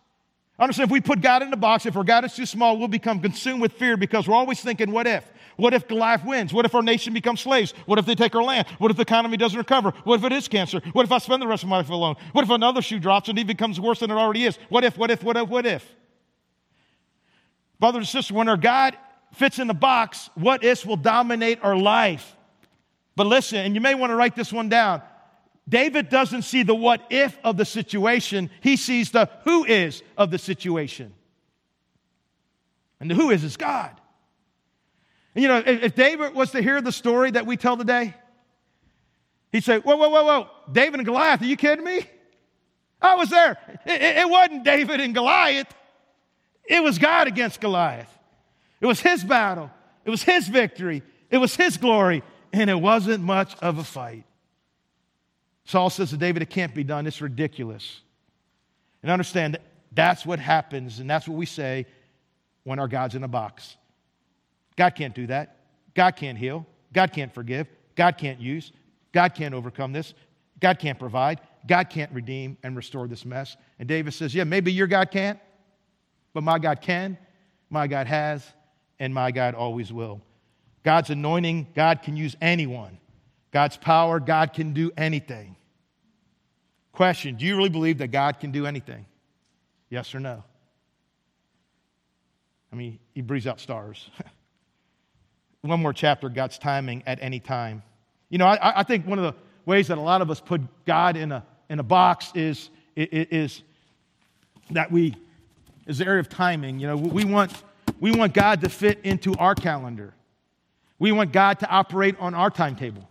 Understand, 0.59 0.89
if 0.89 0.93
we 0.93 1.01
put 1.01 1.21
God 1.21 1.43
in 1.43 1.53
a 1.53 1.57
box, 1.57 1.87
if 1.87 1.97
our 1.97 2.05
God 2.05 2.25
is 2.25 2.35
too 2.35 2.47
small, 2.47 2.79
we'll 2.79 2.87
become 2.87 3.21
consumed 3.21 3.61
with 3.61 3.73
fear 3.73 3.97
because 3.97 4.29
we're 4.29 4.37
always 4.37 4.61
thinking, 4.61 4.93
what 4.93 5.07
if? 5.07 5.29
What 5.57 5.75
if 5.75 5.87
Goliath 5.87 6.25
wins? 6.25 6.53
What 6.53 6.65
if 6.65 6.75
our 6.75 6.83
nation 6.83 7.13
becomes 7.13 7.41
slaves? 7.41 7.73
What 7.87 7.99
if 7.99 8.07
they 8.07 8.15
take 8.15 8.35
our 8.35 8.43
land? 8.43 8.67
What 8.79 8.91
if 8.91 8.97
the 8.97 9.03
economy 9.03 9.37
doesn't 9.37 9.59
recover? 9.59 9.93
What 10.05 10.19
if 10.19 10.25
it 10.25 10.33
is 10.33 10.49
cancer? 10.49 10.81
What 10.93 11.05
if 11.05 11.13
I 11.13 11.19
spend 11.19 11.43
the 11.43 11.47
rest 11.47 11.63
of 11.63 11.69
my 11.69 11.79
life 11.79 11.91
alone? 11.91 12.17
What 12.33 12.45
if 12.45 12.51
another 12.51 12.83
shoe 12.83 12.99
drops 12.99 13.29
and 13.29 13.39
it 13.39 13.47
becomes 13.47 13.79
worse 13.81 14.01
than 14.01 14.11
it 14.11 14.15
already 14.15 14.45
is? 14.45 14.59
What 14.69 14.85
if, 14.85 14.97
what 14.97 15.11
if, 15.11 15.23
what 15.23 15.37
if, 15.37 15.49
what 15.49 15.67
if? 15.67 15.87
Brothers 17.79 17.99
and 17.99 18.09
sisters, 18.09 18.33
when 18.33 18.49
our 18.49 18.57
God 18.57 18.97
fits 19.35 19.59
in 19.59 19.67
the 19.67 19.75
box, 19.75 20.31
what 20.35 20.65
ifs 20.65 20.87
will 20.87 20.97
dominate 20.97 21.59
our 21.63 21.77
life. 21.77 22.37
But 23.17 23.27
listen, 23.27 23.59
and 23.59 23.75
you 23.75 23.81
may 23.81 23.95
want 23.95 24.11
to 24.11 24.17
write 24.17 24.37
this 24.37 24.53
one 24.53 24.69
down. 24.69 25.03
David 25.69 26.09
doesn't 26.09 26.43
see 26.43 26.63
the 26.63 26.75
what 26.75 27.07
if 27.11 27.39
of 27.45 27.57
the 27.57 27.65
situation, 27.65 28.51
he 28.61 28.77
sees 28.77 29.11
the 29.11 29.29
who 29.45 29.65
is 29.65 30.03
of 30.17 30.31
the 30.31 30.39
situation. 30.39 31.15
And 33.01 33.11
the 33.11 33.15
who 33.15 33.31
is 33.31 33.45
is 33.45 33.57
God. 33.57 34.01
And 35.35 35.43
you 35.43 35.49
know, 35.49 35.63
if, 35.65 35.95
David 35.95 36.35
was 36.35 36.51
to 36.51 36.63
hear 36.63 36.81
the 36.81 36.93
story 36.93 37.31
that 37.31 37.47
we 37.47 37.57
tell 37.57 37.77
today, 37.77 38.15
he'd 39.51 39.65
say, 39.65 39.79
Whoa, 39.79 39.97
whoa, 39.97 40.11
whoa, 40.11 40.25
whoa, 40.25 40.49
David 40.71 41.01
and 41.01 41.07
Goliath, 41.07 41.43
are 41.43 41.47
you 41.47 41.57
kidding 41.57 41.85
me? 41.85 42.01
I 43.01 43.17
was 43.17 43.31
there. 43.31 43.57
It, 43.87 44.03
it, 44.03 44.17
it 44.19 44.29
wasn't 44.29 44.65
David 44.65 45.01
and 45.01 45.15
Goliath, 45.15 45.73
it 46.65 46.83
was 46.83 46.99
God 46.99 47.27
against 47.27 47.61
Goliath. 47.61 48.11
It 48.81 48.87
was 48.87 49.01
his 49.01 49.23
battle, 49.23 49.71
it 50.05 50.11
was 50.11 50.23
his 50.23 50.49
victory, 50.49 51.03
it 51.31 51.39
was 51.39 51.55
his 51.55 51.77
glory, 51.77 52.23
and 52.53 52.69
it 52.69 52.81
wasn't 52.81 53.25
much 53.25 53.57
of 53.63 53.79
a 53.79 53.85
fight. 53.85 54.25
Saul 55.65 55.91
says 55.91 56.11
to 56.11 56.17
David, 56.17 56.43
It 56.43 56.51
can't 56.51 56.75
be 56.75 56.85
done. 56.85 57.07
It's 57.07 57.21
ridiculous. 57.21 58.01
And 59.03 59.11
understand 59.11 59.55
that 59.55 59.63
that's 59.93 60.25
what 60.25 60.39
happens, 60.39 60.99
and 60.99 61.09
that's 61.09 61.27
what 61.29 61.37
we 61.37 61.47
say 61.47 61.87
when 62.65 62.79
our 62.79 62.89
God's 62.89 63.15
in 63.15 63.25
a 63.25 63.29
box. 63.29 63.77
God 64.77 64.95
can't 64.95 65.15
do 65.15 65.27
that. 65.29 65.57
God 65.95 66.17
can't 66.17 66.39
heal. 66.39 66.67
God 66.93 67.13
can't 67.13 67.33
forgive. 67.33 67.67
God 67.97 68.17
can't 68.17 68.41
use. 68.41 68.73
God 69.13 69.35
can't 69.35 69.55
overcome 69.55 69.93
this. 69.93 70.15
God 70.61 70.79
can't 70.79 70.99
provide. 70.99 71.41
God 71.67 71.91
can't 71.91 72.11
redeem 72.13 72.57
and 72.63 72.77
restore 72.77 73.07
this 73.07 73.25
mess. 73.25 73.57
And 73.79 73.89
David 73.89 74.15
says, 74.15 74.35
Yeah, 74.35 74.45
maybe 74.45 74.73
your 74.73 74.87
God 74.87 75.11
can't, 75.11 75.39
but 76.33 76.43
my 76.43 76.59
God 76.59 76.81
can, 76.81 77.19
my 77.71 77.87
God 77.87 78.07
has, 78.07 78.45
and 78.99 79.13
my 79.13 79.31
God 79.31 79.55
always 79.55 79.93
will. 79.93 80.21
God's 80.83 81.11
anointing, 81.11 81.69
God 81.75 82.03
can 82.03 82.17
use 82.17 82.37
anyone. 82.41 82.99
God's 83.53 83.77
power, 83.77 84.19
God 84.19 84.53
can 84.53 84.73
do 84.73 84.91
anything. 84.97 85.57
Question 86.93 87.37
Do 87.37 87.45
you 87.45 87.57
really 87.57 87.69
believe 87.69 87.99
that 87.99 88.09
God 88.09 88.41
can 88.41 88.51
do 88.51 88.67
anything? 88.67 89.07
Yes 89.91 90.15
or 90.15 90.21
no? 90.21 90.43
I 92.73 92.77
mean, 92.77 92.99
he 93.15 93.21
breathes 93.21 93.47
out 93.47 93.61
stars. 93.61 94.09
one 95.63 95.81
more 95.81 95.93
chapter 95.93 96.29
God's 96.29 96.59
timing 96.59 97.05
at 97.07 97.23
any 97.23 97.39
time. 97.39 97.83
You 98.31 98.39
know, 98.39 98.47
I, 98.47 98.81
I, 98.81 98.83
think 98.83 99.07
one 99.07 99.19
of 99.21 99.25
the 99.25 99.41
ways 99.65 99.89
that 99.89 99.99
a 99.99 100.01
lot 100.01 100.21
of 100.21 100.29
us 100.29 100.41
put 100.41 100.61
God 100.85 101.17
in 101.17 101.31
a, 101.31 101.45
in 101.71 101.79
a 101.79 101.85
box 101.85 102.33
is, 102.35 102.71
is 102.97 103.63
that 104.71 104.91
we, 104.91 105.15
is 105.87 105.99
the 105.99 106.07
area 106.07 106.19
of 106.19 106.29
timing. 106.29 106.81
You 106.81 106.89
know, 106.89 106.97
we 106.97 107.25
want, 107.25 107.53
we 108.01 108.11
want 108.11 108.35
God 108.35 108.61
to 108.63 108.69
fit 108.69 108.99
into 109.05 109.37
our 109.37 109.55
calendar, 109.55 110.15
we 110.99 111.13
want 111.13 111.33
God 111.33 111.61
to 111.61 111.69
operate 111.69 112.17
on 112.19 112.35
our 112.35 112.51
timetable. 112.51 113.09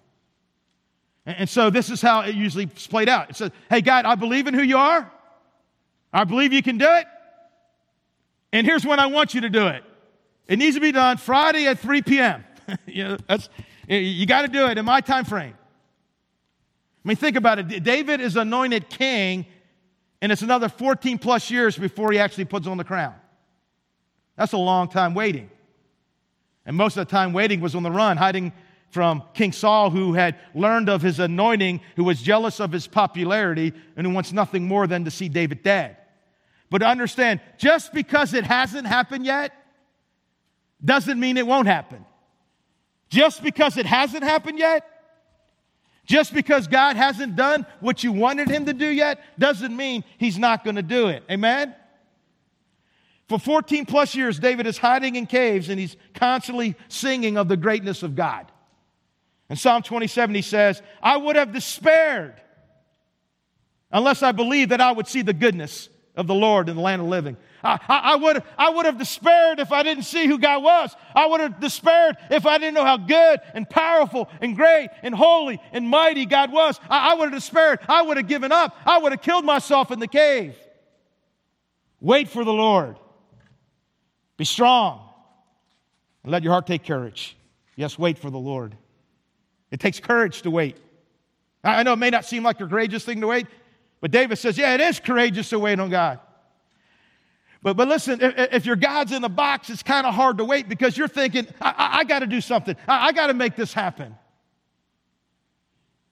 And, 1.26 1.38
and 1.40 1.50
so 1.50 1.70
this 1.70 1.90
is 1.90 2.02
how 2.02 2.22
it 2.22 2.36
usually 2.36 2.66
played 2.66 3.08
out. 3.08 3.30
It 3.30 3.38
says, 3.38 3.52
hey, 3.70 3.80
God, 3.80 4.04
I 4.04 4.16
believe 4.16 4.48
in 4.48 4.54
who 4.54 4.64
you 4.64 4.78
are, 4.78 5.10
I 6.12 6.26
believe 6.26 6.52
you 6.52 6.62
can 6.62 6.78
do 6.78 6.88
it, 6.90 7.06
and 8.52 8.68
here's 8.68 8.86
when 8.86 9.00
I 9.00 9.06
want 9.06 9.34
you 9.34 9.42
to 9.42 9.50
do 9.50 9.68
it. 9.68 9.86
It 10.52 10.60
needs 10.60 10.76
to 10.76 10.82
be 10.82 10.92
done 10.92 11.16
Friday 11.16 11.66
at 11.68 11.80
3 11.80 12.02
p.m. 12.02 12.44
you 12.86 13.06
know, 13.06 13.18
that's, 13.26 13.48
you 13.88 14.26
got 14.26 14.42
to 14.42 14.50
do 14.50 14.68
it 14.68 14.78
in 14.78 14.84
my 14.84 15.00
time 15.00 15.24
frame. 15.24 15.54
I 15.54 17.08
mean, 17.08 17.16
think 17.16 17.38
about 17.38 17.60
it. 17.60 17.84
David 17.84 18.20
is 18.20 18.36
anointed 18.36 18.90
king, 18.90 19.46
and 20.22 20.30
it's 20.30 20.42
another 20.42 20.68
14 20.68 21.20
plus 21.20 21.50
years 21.50 21.78
before 21.78 22.12
he 22.12 22.20
actually 22.20 22.44
puts 22.44 22.68
on 22.68 22.76
the 22.76 22.84
crown. 22.84 23.16
That's 24.36 24.52
a 24.52 24.58
long 24.58 24.90
time 24.90 25.14
waiting. 25.14 25.50
And 26.66 26.76
most 26.76 26.98
of 26.98 27.08
the 27.08 27.12
time 27.12 27.32
waiting 27.32 27.62
was 27.62 27.74
on 27.74 27.84
the 27.84 27.90
run, 27.90 28.18
hiding 28.18 28.52
from 28.90 29.24
King 29.34 29.54
Saul, 29.54 29.90
who 29.90 30.16
had 30.16 30.38
learned 30.54 30.90
of 30.90 31.02
his 31.02 31.20
anointing, 31.20 31.80
who 31.96 32.04
was 32.04 32.22
jealous 32.22 32.60
of 32.60 32.74
his 32.74 32.88
popularity, 32.88 33.72
and 33.96 34.06
who 34.06 34.12
wants 34.12 34.34
nothing 34.34 34.68
more 34.68 34.86
than 34.86 35.06
to 35.06 35.12
see 35.12 35.30
David 35.30 35.64
dead. 35.64 35.96
But 36.70 36.84
understand, 36.84 37.40
just 37.58 37.94
because 37.94 38.34
it 38.34 38.44
hasn't 38.44 38.86
happened 38.86 39.26
yet, 39.26 39.54
doesn't 40.84 41.20
mean 41.20 41.38
it 41.38 41.48
won't 41.48 41.68
happen. 41.68 42.06
Just 43.10 43.44
because 43.44 43.78
it 43.78 43.86
hasn't 43.86 44.24
happened 44.24 44.58
yet, 44.58 44.88
just 46.06 46.34
because 46.34 46.68
God 46.68 46.96
hasn't 46.96 47.36
done 47.36 47.66
what 47.80 48.04
you 48.04 48.12
wanted 48.12 48.50
him 48.50 48.66
to 48.66 48.74
do 48.74 48.88
yet, 48.88 49.20
doesn't 49.38 49.76
mean 49.76 50.04
he's 50.18 50.40
not 50.40 50.64
going 50.64 50.76
to 50.76 50.82
do 50.82 51.08
it. 51.08 51.24
Amen? 51.30 51.76
For 53.30 53.40
14 53.40 53.86
plus 53.86 54.16
years, 54.16 54.40
David 54.40 54.68
is 54.68 54.78
hiding 54.78 55.16
in 55.16 55.26
caves 55.26 55.70
and 55.70 55.80
he's 55.80 55.96
constantly 56.14 56.76
singing 56.90 57.38
of 57.38 57.48
the 57.48 57.56
greatness 57.56 58.04
of 58.04 58.16
God. 58.16 58.52
In 59.50 59.56
Psalm 59.56 59.84
27, 59.84 60.36
he 60.36 60.42
says, 60.42 60.82
I 61.02 61.18
would 61.18 61.36
have 61.36 61.54
despaired 61.54 62.42
unless 63.92 64.24
I 64.24 64.32
believed 64.32 64.72
that 64.72 64.82
I 64.82 64.92
would 64.92 65.08
see 65.08 65.22
the 65.22 65.34
goodness 65.34 65.90
of 66.16 66.28
the 66.28 66.34
Lord 66.34 66.70
in 66.70 66.76
the 66.76 66.82
land 66.82 67.02
of 67.02 67.08
living. 67.08 67.38
I, 67.64 67.80
I, 67.88 68.16
would, 68.16 68.44
I 68.58 68.70
would 68.70 68.86
have 68.86 68.98
despaired 68.98 69.60
if 69.60 69.72
I 69.72 69.84
didn't 69.84 70.04
see 70.04 70.26
who 70.26 70.38
God 70.40 70.64
was. 70.64 70.96
I 71.16 71.28
would 71.28 71.42
have 71.42 71.60
despaired 71.60 72.18
if 72.30 72.46
I 72.46 72.58
didn't 72.58 72.74
know 72.74 72.86
how 72.86 72.98
good 72.98 73.40
and 73.54 73.70
powerful 73.70 74.30
and 74.42 74.56
great 74.56 74.90
and 75.04 75.14
holy 75.14 75.62
and 75.72 75.88
mighty 75.88 76.26
God 76.26 76.52
was. 76.52 76.80
I, 76.90 77.12
I 77.12 77.14
would 77.16 77.26
have 77.26 77.40
despaired. 77.40 77.80
I 77.88 78.02
would 78.02 78.18
have 78.18 78.28
given 78.28 78.52
up. 78.52 78.76
I 78.86 78.98
would 78.98 79.12
have 79.12 79.22
killed 79.22 79.46
myself 79.46 79.92
in 79.92 80.00
the 80.00 80.08
cave. 80.08 80.56
Wait 82.00 82.30
for 82.30 82.44
the 82.44 82.54
Lord. 82.54 82.98
Be 84.38 84.46
strong 84.46 85.08
and 86.24 86.32
let 86.32 86.44
your 86.44 86.52
heart 86.52 86.66
take 86.66 86.86
courage. 86.86 87.38
Yes, 87.76 87.98
wait 87.98 88.18
for 88.18 88.30
the 88.30 88.40
Lord. 88.40 88.76
It 89.70 89.80
takes 89.80 90.00
courage 90.00 90.42
to 90.42 90.52
wait. 90.52 90.78
I 91.64 91.84
know 91.84 91.94
it 91.94 91.98
may 91.98 92.10
not 92.10 92.26
seem 92.26 92.44
like 92.44 92.60
a 92.60 92.68
courageous 92.68 93.06
thing 93.06 93.22
to 93.22 93.28
wait, 93.28 93.46
but 94.00 94.10
David 94.10 94.38
says, 94.38 94.58
yeah, 94.58 94.74
it 94.74 94.82
is 94.82 95.00
courageous 95.00 95.50
to 95.50 95.60
wait 95.60 95.80
on 95.80 95.92
God. 95.92 96.20
But, 97.64 97.78
but 97.78 97.88
listen, 97.88 98.20
if, 98.22 98.54
if 98.54 98.66
your 98.66 98.76
God's 98.76 99.12
in 99.12 99.22
the 99.22 99.30
box, 99.30 99.70
it's 99.70 99.84
kind 99.84 100.08
of 100.08 100.14
hard 100.14 100.40
to 100.40 100.46
wait 100.46 100.68
because 100.68 100.98
you're 100.98 101.08
thinking, 101.08 101.48
I, 101.62 101.70
I, 101.70 101.98
I 102.00 102.04
got 102.04 102.20
to 102.20 102.28
do 102.28 102.42
something. 102.42 102.76
I, 102.88 103.08
I 103.08 103.12
got 103.12 103.28
to 103.28 103.34
make 103.34 103.56
this 103.56 103.74
happen. 103.74 104.16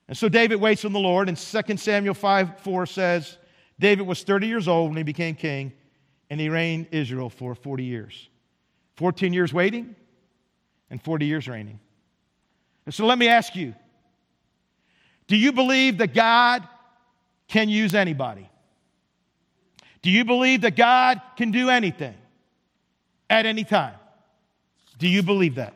And 0.08 0.18
so 0.18 0.30
David 0.30 0.56
waits 0.58 0.86
on 0.86 0.94
the 0.94 1.00
Lord, 1.00 1.28
and 1.30 1.38
2 1.38 1.78
Samuel 1.78 2.14
5 2.14 2.60
4 2.62 2.86
says, 2.86 3.38
David 3.80 4.06
was 4.08 4.24
30 4.24 4.48
years 4.48 4.68
old 4.68 4.90
when 4.90 4.98
he 4.98 5.04
became 5.04 5.36
king, 5.36 5.72
and 6.30 6.40
he 6.40 6.50
reigned 6.50 6.88
Israel 6.92 7.30
for 7.30 7.56
40 7.56 7.84
years. 7.84 8.30
14 8.98 9.34
years 9.34 9.54
waiting, 9.54 9.96
and 10.90 11.02
40 11.02 11.26
years 11.26 11.48
reigning. 11.48 11.80
And 12.86 12.94
so 12.94 13.06
let 13.06 13.18
me 13.18 13.28
ask 13.28 13.56
you 13.56 13.74
do 15.28 15.38
you 15.38 15.52
believe 15.52 16.00
that 16.00 16.14
God 16.16 16.68
can 17.48 17.70
use 17.70 17.94
anybody? 17.94 18.50
Do 20.02 20.10
you 20.10 20.24
believe 20.26 20.62
that 20.62 20.76
God 20.76 21.22
can 21.36 21.52
do 21.52 21.70
anything 21.70 22.16
at 23.30 23.46
any 23.46 23.64
time? 23.64 23.96
Do 24.98 25.08
you 25.08 25.24
believe 25.24 25.56
that? 25.56 25.74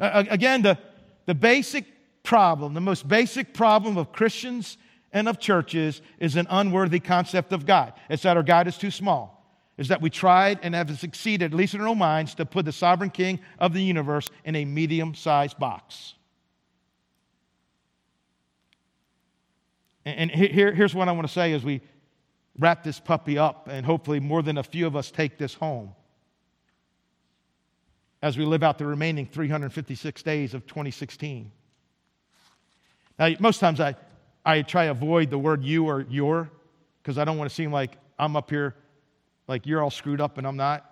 Uh, 0.00 0.24
again, 0.30 0.62
the, 0.62 0.78
the 1.26 1.34
basic 1.34 1.84
problem, 2.22 2.74
the 2.74 2.80
most 2.80 3.08
basic 3.08 3.54
problem 3.54 3.96
of 3.96 4.12
Christians 4.12 4.76
and 5.12 5.28
of 5.28 5.38
churches 5.38 6.02
is 6.18 6.36
an 6.36 6.46
unworthy 6.50 7.00
concept 7.00 7.52
of 7.52 7.66
God. 7.66 7.94
It's 8.08 8.22
that 8.22 8.36
our 8.36 8.42
God 8.42 8.68
is 8.68 8.76
too 8.76 8.90
small. 8.90 9.34
Is 9.76 9.88
that 9.88 10.02
we 10.02 10.10
tried 10.10 10.58
and 10.62 10.74
have 10.74 10.98
succeeded, 10.98 11.52
at 11.52 11.56
least 11.56 11.74
in 11.74 11.80
our 11.80 11.88
own 11.88 11.98
minds, 11.98 12.34
to 12.34 12.44
put 12.44 12.64
the 12.64 12.72
sovereign 12.72 13.10
king 13.10 13.38
of 13.60 13.72
the 13.72 13.82
universe 13.82 14.28
in 14.44 14.56
a 14.56 14.64
medium 14.64 15.14
sized 15.14 15.58
box. 15.58 16.14
And, 20.04 20.30
here, 20.30 20.72
here's 20.72 20.94
what 20.94 21.06
I 21.08 21.12
want 21.12 21.26
to 21.28 21.32
say 21.32 21.52
as 21.52 21.64
we 21.64 21.80
wrap 22.58 22.82
this 22.82 22.98
puppy 22.98 23.38
up, 23.38 23.68
and 23.70 23.86
hopefully 23.86 24.20
more 24.20 24.42
than 24.42 24.58
a 24.58 24.62
few 24.62 24.86
of 24.86 24.96
us 24.96 25.10
take 25.10 25.38
this 25.38 25.54
home 25.54 25.94
as 28.20 28.36
we 28.36 28.44
live 28.44 28.62
out 28.62 28.78
the 28.78 28.86
remaining 28.86 29.26
356 29.26 30.22
days 30.22 30.54
of 30.54 30.66
2016. 30.66 31.52
Now, 33.18 33.30
most 33.38 33.60
times 33.60 33.80
I, 33.80 33.94
I 34.44 34.62
try 34.62 34.86
to 34.86 34.90
avoid 34.90 35.30
the 35.30 35.38
word 35.38 35.62
you 35.62 35.86
or 35.86 36.02
your 36.08 36.50
because 37.02 37.18
I 37.18 37.24
don't 37.24 37.38
want 37.38 37.48
to 37.48 37.54
seem 37.54 37.72
like 37.72 37.96
I'm 38.18 38.36
up 38.36 38.50
here, 38.50 38.74
like 39.46 39.66
you're 39.66 39.82
all 39.82 39.90
screwed 39.90 40.20
up 40.20 40.38
and 40.38 40.46
I'm 40.46 40.56
not. 40.56 40.84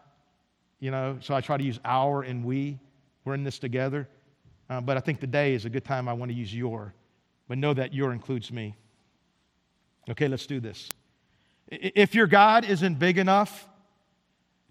You 0.79 0.91
know, 0.91 1.19
so 1.21 1.35
I 1.35 1.41
try 1.41 1.57
to 1.57 1.65
use 1.65 1.81
our 1.85 2.23
and 2.23 2.45
we. 2.45 2.79
We're 3.25 3.35
in 3.35 3.45
this 3.45 3.59
together. 3.59 4.09
Uh, 4.69 4.81
but 4.81 4.97
I 4.97 5.01
think 5.01 5.21
today 5.21 5.55
is 5.55 5.65
a 5.65 5.71
good 5.71 5.85
time 5.85 6.09
I 6.09 6.13
want 6.13 6.31
to 6.31 6.37
use 6.37 6.55
your. 6.55 6.95
But 7.49 7.59
know 7.59 7.75
that 7.75 7.95
your 7.95 8.13
includes 8.13 8.53
me. 8.53 8.75
Okay, 10.11 10.29
let's 10.29 10.47
do 10.47 10.61
this. 10.61 10.89
If 11.69 12.15
your 12.15 12.27
God 12.27 12.65
isn't 12.65 12.99
big 12.99 13.19
enough 13.19 13.69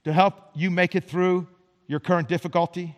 to 0.05 0.13
help 0.13 0.51
you 0.53 0.71
make 0.71 0.95
it 0.95 1.03
through 1.05 1.47
your 1.87 1.99
current 1.99 2.27
difficulty, 2.27 2.95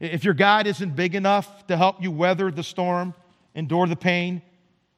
if 0.00 0.24
your 0.24 0.34
God 0.34 0.66
isn't 0.66 0.96
big 0.96 1.14
enough 1.14 1.66
to 1.68 1.76
help 1.76 2.02
you 2.02 2.10
weather 2.10 2.50
the 2.50 2.64
storm, 2.64 3.14
endure 3.54 3.86
the 3.86 3.96
pain, 3.96 4.42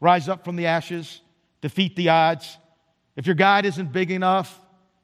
rise 0.00 0.28
up 0.28 0.44
from 0.44 0.56
the 0.56 0.66
ashes, 0.66 1.20
defeat 1.60 1.96
the 1.96 2.08
odds, 2.08 2.56
if 3.16 3.26
your 3.26 3.36
God 3.36 3.64
isn't 3.66 3.92
big 3.92 4.10
enough 4.10 4.58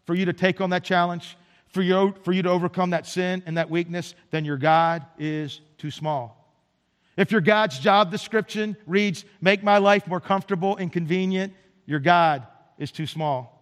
for 0.06 0.14
you 0.14 0.24
to 0.24 0.32
take 0.32 0.60
on 0.60 0.70
that 0.70 0.82
challenge, 0.82 1.36
for 1.68 1.82
you, 1.82 2.14
for 2.24 2.32
you 2.32 2.42
to 2.42 2.48
overcome 2.48 2.90
that 2.90 3.06
sin 3.06 3.42
and 3.46 3.56
that 3.56 3.70
weakness, 3.70 4.14
then 4.30 4.44
your 4.44 4.56
God 4.56 5.04
is 5.18 5.60
too 5.78 5.90
small. 5.90 6.36
If 7.16 7.30
your 7.30 7.42
God's 7.42 7.78
job 7.78 8.10
description 8.10 8.76
reads, 8.86 9.24
Make 9.40 9.62
my 9.62 9.78
life 9.78 10.06
more 10.08 10.20
comfortable 10.20 10.76
and 10.76 10.92
convenient, 10.92 11.52
your 11.86 12.00
God 12.00 12.46
is 12.80 12.90
too 12.90 13.06
small. 13.06 13.56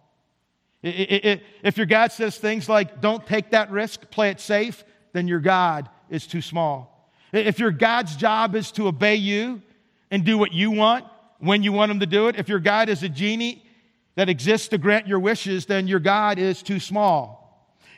If 0.81 1.77
your 1.77 1.85
God 1.85 2.11
says 2.11 2.37
things 2.37 2.67
like, 2.67 3.01
don't 3.01 3.25
take 3.27 3.51
that 3.51 3.69
risk, 3.69 4.09
play 4.09 4.29
it 4.29 4.39
safe, 4.39 4.83
then 5.13 5.27
your 5.27 5.41
God 5.41 5.89
is 6.09 6.25
too 6.25 6.41
small. 6.41 7.11
If 7.33 7.59
your 7.59 7.71
God's 7.71 8.15
job 8.15 8.55
is 8.55 8.71
to 8.71 8.87
obey 8.87 9.15
you 9.15 9.61
and 10.09 10.25
do 10.25 10.37
what 10.37 10.53
you 10.53 10.71
want 10.71 11.05
when 11.39 11.61
you 11.63 11.73
want 11.73 11.91
him 11.91 11.99
to 11.99 12.05
do 12.05 12.27
it, 12.29 12.37
if 12.37 12.49
your 12.49 12.59
God 12.59 12.89
is 12.89 13.03
a 13.03 13.09
genie 13.09 13.63
that 14.15 14.29
exists 14.29 14.69
to 14.69 14.77
grant 14.77 15.05
your 15.05 15.19
wishes, 15.19 15.65
then 15.65 15.87
your 15.87 15.99
God 15.99 16.39
is 16.39 16.63
too 16.63 16.79
small. 16.79 17.37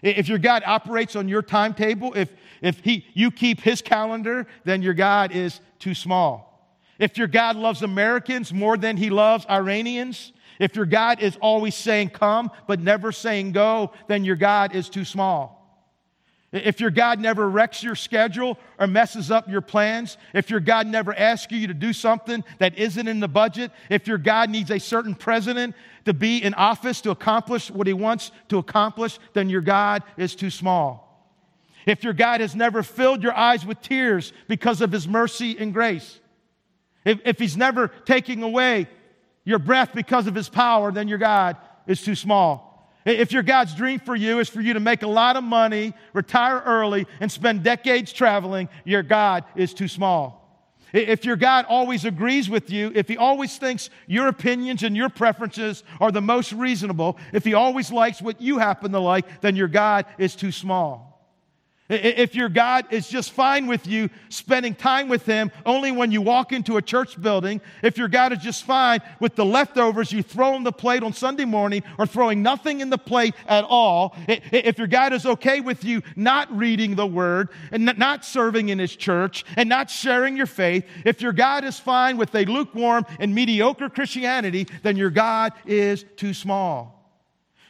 If 0.02 0.28
your 0.28 0.40
God 0.40 0.64
operates 0.66 1.16
on 1.16 1.28
your 1.28 1.44
timetable, 1.44 2.14
if, 2.16 2.34
if 2.62 2.80
he, 2.80 3.06
you 3.14 3.30
keep 3.30 3.62
his 3.62 3.82
calendar, 3.82 4.48
then 4.64 4.82
your 4.82 4.96
God 4.96 5.32
is 5.32 5.62
too 5.78 5.94
small. 5.94 6.52
If 6.98 7.18
your 7.18 7.28
God 7.28 7.56
loves 7.56 7.84
Americans 7.84 8.52
more 8.52 8.78
than 8.78 8.98
he 8.98 9.10
loves 9.10 9.46
Iranians, 9.50 10.34
if 10.62 10.76
your 10.76 10.86
God 10.86 11.22
is 11.22 11.36
always 11.42 11.74
saying 11.74 12.10
come, 12.10 12.52
but 12.68 12.80
never 12.80 13.12
saying 13.12 13.52
go, 13.52 13.94
then 14.08 14.24
your 14.24 14.36
God 14.36 14.76
is 14.76 14.90
too 14.90 15.04
small. 15.04 15.58
If 16.52 16.80
your 16.80 16.92
God 16.92 17.20
never 17.20 17.50
wrecks 17.50 17.82
your 17.82 17.96
schedule 17.96 18.60
or 18.78 18.86
messes 18.86 19.32
up 19.32 19.50
your 19.50 19.62
plans, 19.62 20.18
if 20.36 20.52
your 20.52 20.60
God 20.60 20.86
never 20.86 21.18
asks 21.18 21.52
you 21.52 21.66
to 21.66 21.74
do 21.74 21.94
something 21.94 22.44
that 22.60 22.78
isn't 22.78 23.08
in 23.08 23.20
the 23.20 23.28
budget, 23.28 23.72
if 23.90 24.06
your 24.06 24.20
God 24.20 24.52
needs 24.52 24.70
a 24.70 24.80
certain 24.80 25.16
president 25.16 25.74
to 26.06 26.14
be 26.14 26.44
in 26.44 26.54
office 26.54 27.02
to 27.02 27.10
accomplish 27.10 27.72
what 27.72 27.88
he 27.88 27.94
wants 27.94 28.32
to 28.50 28.60
accomplish, 28.60 29.18
then 29.34 29.50
your 29.50 29.62
God 29.62 30.04
is 30.16 30.36
too 30.36 30.52
small. 30.52 31.08
If 31.88 32.04
your 32.04 32.14
God 32.14 32.40
has 32.40 32.56
never 32.56 32.84
filled 32.84 33.24
your 33.24 33.36
eyes 33.36 33.66
with 33.66 33.82
tears 33.82 34.32
because 34.48 34.82
of 34.82 34.92
his 34.92 35.08
mercy 35.08 35.58
and 35.58 35.74
grace, 35.74 36.20
if, 37.04 37.20
if 37.26 37.40
he's 37.40 37.58
never 37.58 37.88
taking 38.06 38.44
away 38.44 38.88
your 39.44 39.60
breath 39.60 39.92
because 39.94 40.28
of 40.28 40.36
his 40.36 40.50
power, 40.50 40.92
then 40.92 41.08
your 41.08 41.18
God 41.18 41.58
is 41.88 42.02
too 42.02 42.16
small. 42.16 42.72
If 43.06 43.32
your 43.32 43.44
God's 43.44 43.74
dream 43.74 44.00
for 44.00 44.16
you 44.16 44.40
is 44.40 44.50
for 44.50 44.62
you 44.62 44.74
to 44.74 44.80
make 44.80 45.02
a 45.02 45.08
lot 45.08 45.36
of 45.36 45.44
money, 45.44 45.94
retire 46.14 46.62
early, 46.66 47.08
and 47.20 47.32
spend 47.32 47.64
decades 47.64 48.14
traveling, 48.14 48.70
your 48.86 49.02
God 49.02 49.44
is 49.56 49.74
too 49.74 49.88
small. 49.88 50.38
If 50.94 51.24
your 51.26 51.38
God 51.38 51.66
always 51.70 52.06
agrees 52.06 52.50
with 52.50 52.70
you, 52.70 52.92
if 52.94 53.08
he 53.08 53.18
always 53.18 53.58
thinks 53.58 53.90
your 54.08 54.28
opinions 54.28 54.84
and 54.84 54.96
your 54.96 55.10
preferences 55.10 55.84
are 56.00 56.12
the 56.12 56.22
most 56.22 56.52
reasonable, 56.52 57.18
if 57.32 57.46
he 57.46 57.54
always 57.54 57.92
likes 57.92 58.22
what 58.22 58.42
you 58.42 58.58
happen 58.58 58.92
to 58.92 59.00
like, 59.00 59.42
then 59.42 59.56
your 59.56 59.70
God 59.70 60.06
is 60.18 60.36
too 60.36 60.52
small. 60.52 61.11
If 61.92 62.36
your 62.36 62.48
God 62.48 62.86
is 62.90 63.10
just 63.10 63.32
fine 63.32 63.68
with 63.68 63.86
you 63.86 64.10
spending 64.30 64.74
time 64.74 65.10
with 65.10 65.26
Him 65.26 65.52
only 65.66 65.92
when 65.92 66.10
you 66.12 66.22
walk 66.22 66.54
into 66.54 66.78
a 66.78 66.82
church 66.82 67.22
building, 67.22 67.60
if 67.84 67.98
your 67.98 68.08
God 68.08 68.32
is 68.32 68.40
just 68.40 68.64
fine 68.64 69.02
with 69.20 69.36
the 69.36 69.44
leftovers 69.44 70.12
you 70.14 70.24
throw 70.24 70.54
on 70.54 70.64
the 70.64 70.72
plate 70.72 71.04
on 71.04 71.12
Sunday 71.12 71.44
morning 71.44 71.84
or 72.00 72.08
throwing 72.08 72.42
nothing 72.42 72.80
in 72.80 72.90
the 72.90 72.98
plate 72.98 73.36
at 73.46 73.66
all, 73.66 74.16
if 74.28 74.78
your 74.78 74.88
God 74.88 75.12
is 75.12 75.26
okay 75.26 75.60
with 75.60 75.84
you 75.84 76.02
not 76.16 76.56
reading 76.56 76.96
the 76.96 77.06
Word 77.06 77.50
and 77.74 77.86
not 77.98 78.24
serving 78.24 78.70
in 78.70 78.80
His 78.80 78.96
church 78.96 79.44
and 79.58 79.68
not 79.68 79.90
sharing 79.90 80.38
your 80.38 80.46
faith, 80.46 80.86
if 81.04 81.22
your 81.22 81.34
God 81.34 81.66
is 81.66 81.78
fine 81.78 82.16
with 82.16 82.34
a 82.36 82.46
lukewarm 82.46 83.06
and 83.20 83.36
mediocre 83.36 83.90
Christianity, 83.90 84.66
then 84.82 84.96
your 84.96 85.10
God 85.10 85.52
is 85.66 86.06
too 86.16 86.34
small. 86.34 87.01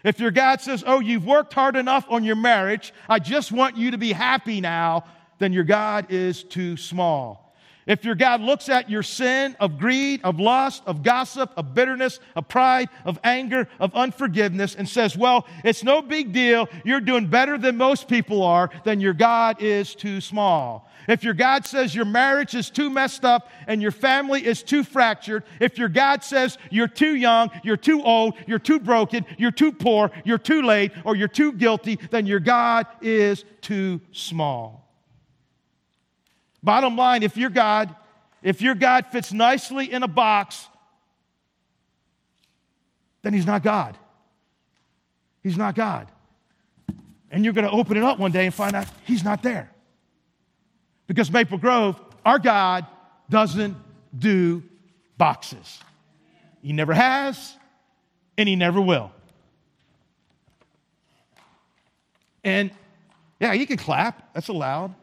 If 0.04 0.20
your 0.20 0.32
God 0.32 0.62
says, 0.62 0.84
Oh, 0.86 1.00
you've 1.00 1.26
worked 1.26 1.54
hard 1.54 1.76
enough 1.76 2.06
on 2.10 2.24
your 2.24 2.36
marriage, 2.36 2.94
I 3.08 3.20
just 3.20 3.52
want 3.52 3.78
you 3.78 3.92
to 3.92 3.98
be 3.98 4.12
happy 4.12 4.62
now, 4.62 5.06
then 5.40 5.54
your 5.54 5.64
God 5.64 6.08
is 6.10 6.44
too 6.44 6.78
small. 6.78 7.42
If 7.88 8.06
your 8.06 8.16
God 8.16 8.42
looks 8.42 8.70
at 8.70 8.90
your 8.90 9.02
sin 9.02 9.56
of 9.60 9.80
greed, 9.80 10.22
of 10.24 10.40
lust, 10.40 10.84
of 10.86 11.02
gossip, 11.02 11.52
of 11.58 11.74
bitterness, 11.74 12.20
of 12.36 12.48
pride, 12.48 12.90
of 13.06 13.20
anger, 13.24 13.68
of 13.80 13.96
unforgiveness, 13.96 14.76
and 14.76 14.88
says, 14.88 15.18
Well, 15.18 15.48
it's 15.64 15.84
no 15.84 16.02
big 16.02 16.32
deal, 16.32 16.70
you're 16.86 17.02
doing 17.02 17.28
better 17.28 17.58
than 17.58 17.78
most 17.78 18.08
people 18.08 18.44
are, 18.44 18.70
then 18.84 19.00
your 19.00 19.14
God 19.14 19.62
is 19.62 19.96
too 19.96 20.22
small. 20.22 20.91
If 21.08 21.24
your 21.24 21.34
God 21.34 21.66
says 21.66 21.96
your 21.96 22.06
marriage 22.06 22.56
is 22.56 22.70
too 22.70 22.90
messed 22.90 23.26
up 23.26 23.50
and 23.68 23.82
your 23.82 23.92
family 23.92 24.46
is 24.46 24.64
too 24.64 24.84
fractured, 24.84 25.44
if 25.60 25.78
your 25.78 25.90
God 25.90 26.24
says 26.24 26.58
you're 26.70 26.88
too 26.88 27.16
young, 27.16 27.50
you're 27.64 27.78
too 27.78 28.04
old, 28.04 28.36
you're 28.48 28.60
too 28.60 28.80
broken, 28.80 29.26
you're 29.38 29.52
too 29.52 29.72
poor, 29.72 30.12
you're 30.24 30.38
too 30.38 30.62
late, 30.62 30.92
or 31.04 31.16
you're 31.16 31.28
too 31.28 31.54
guilty, 31.54 31.98
then 32.12 32.26
your 32.26 32.40
God 32.40 32.86
is 33.02 33.46
too 33.62 34.02
small. 34.12 34.90
Bottom 36.64 36.96
line, 36.96 37.24
if 37.24 37.38
your 37.38 37.50
God, 37.50 37.96
if 38.44 38.62
your 38.62 38.76
God 38.76 39.08
fits 39.08 39.34
nicely 39.34 39.92
in 39.92 40.04
a 40.04 40.08
box, 40.08 40.68
then 43.24 43.34
he's 43.34 43.46
not 43.46 43.64
God. 43.64 43.98
He's 45.44 45.58
not 45.58 45.76
God. 45.76 46.08
And 47.32 47.44
you're 47.44 47.54
going 47.54 47.66
to 47.66 47.72
open 47.72 47.98
it 47.98 48.04
up 48.04 48.20
one 48.20 48.32
day 48.32 48.46
and 48.46 48.54
find 48.54 48.76
out 48.76 48.88
he's 49.06 49.24
not 49.24 49.42
there. 49.42 49.72
Because 51.08 51.32
Maple 51.32 51.58
Grove, 51.58 52.00
our 52.26 52.40
God 52.40 52.86
doesn't 53.30 53.76
do 54.18 54.64
boxes. 55.18 55.80
He 56.62 56.74
never 56.74 56.94
has, 56.94 57.56
and 58.38 58.48
he 58.48 58.56
never 58.56 58.80
will. 58.80 59.12
And 62.44 62.72
yeah, 63.40 63.54
you 63.54 63.66
can 63.66 63.78
clap, 63.78 64.34
that's 64.34 64.50
allowed. 64.50 64.94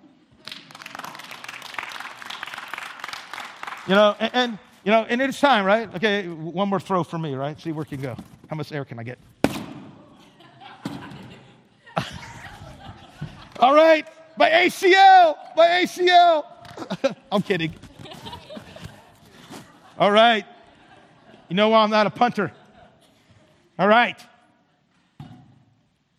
You 3.87 3.95
know, 3.95 4.15
and, 4.21 4.35
and, 4.35 4.59
you 4.85 4.93
know, 4.93 5.07
and 5.09 5.23
it's 5.23 5.41
time, 5.41 5.65
right? 5.65 5.93
Okay, 5.95 6.29
one 6.29 6.69
more 6.69 6.79
throw 6.79 7.03
for 7.03 7.19
me, 7.19 7.35
right? 7.35 7.59
See 7.61 7.73
where 7.73 7.85
it 7.85 7.89
can 7.89 8.03
go. 8.03 8.17
How 8.49 8.57
much 8.57 8.71
air 8.71 8.85
can 8.85 8.99
I 8.99 9.03
get? 9.03 9.19
All 13.59 13.75
right, 13.75 14.07
my 14.39 14.51
ACL, 14.51 15.37
my 15.57 15.67
ACL. 15.67 16.45
I'm 17.33 17.43
kidding. 17.43 17.75
All 19.99 20.11
right. 20.11 20.47
You 21.49 21.57
know 21.57 21.71
why 21.71 21.83
I'm 21.83 21.91
not 21.91 22.07
a 22.07 22.11
punter? 22.11 22.53
All 23.79 23.89
right. 23.89 24.19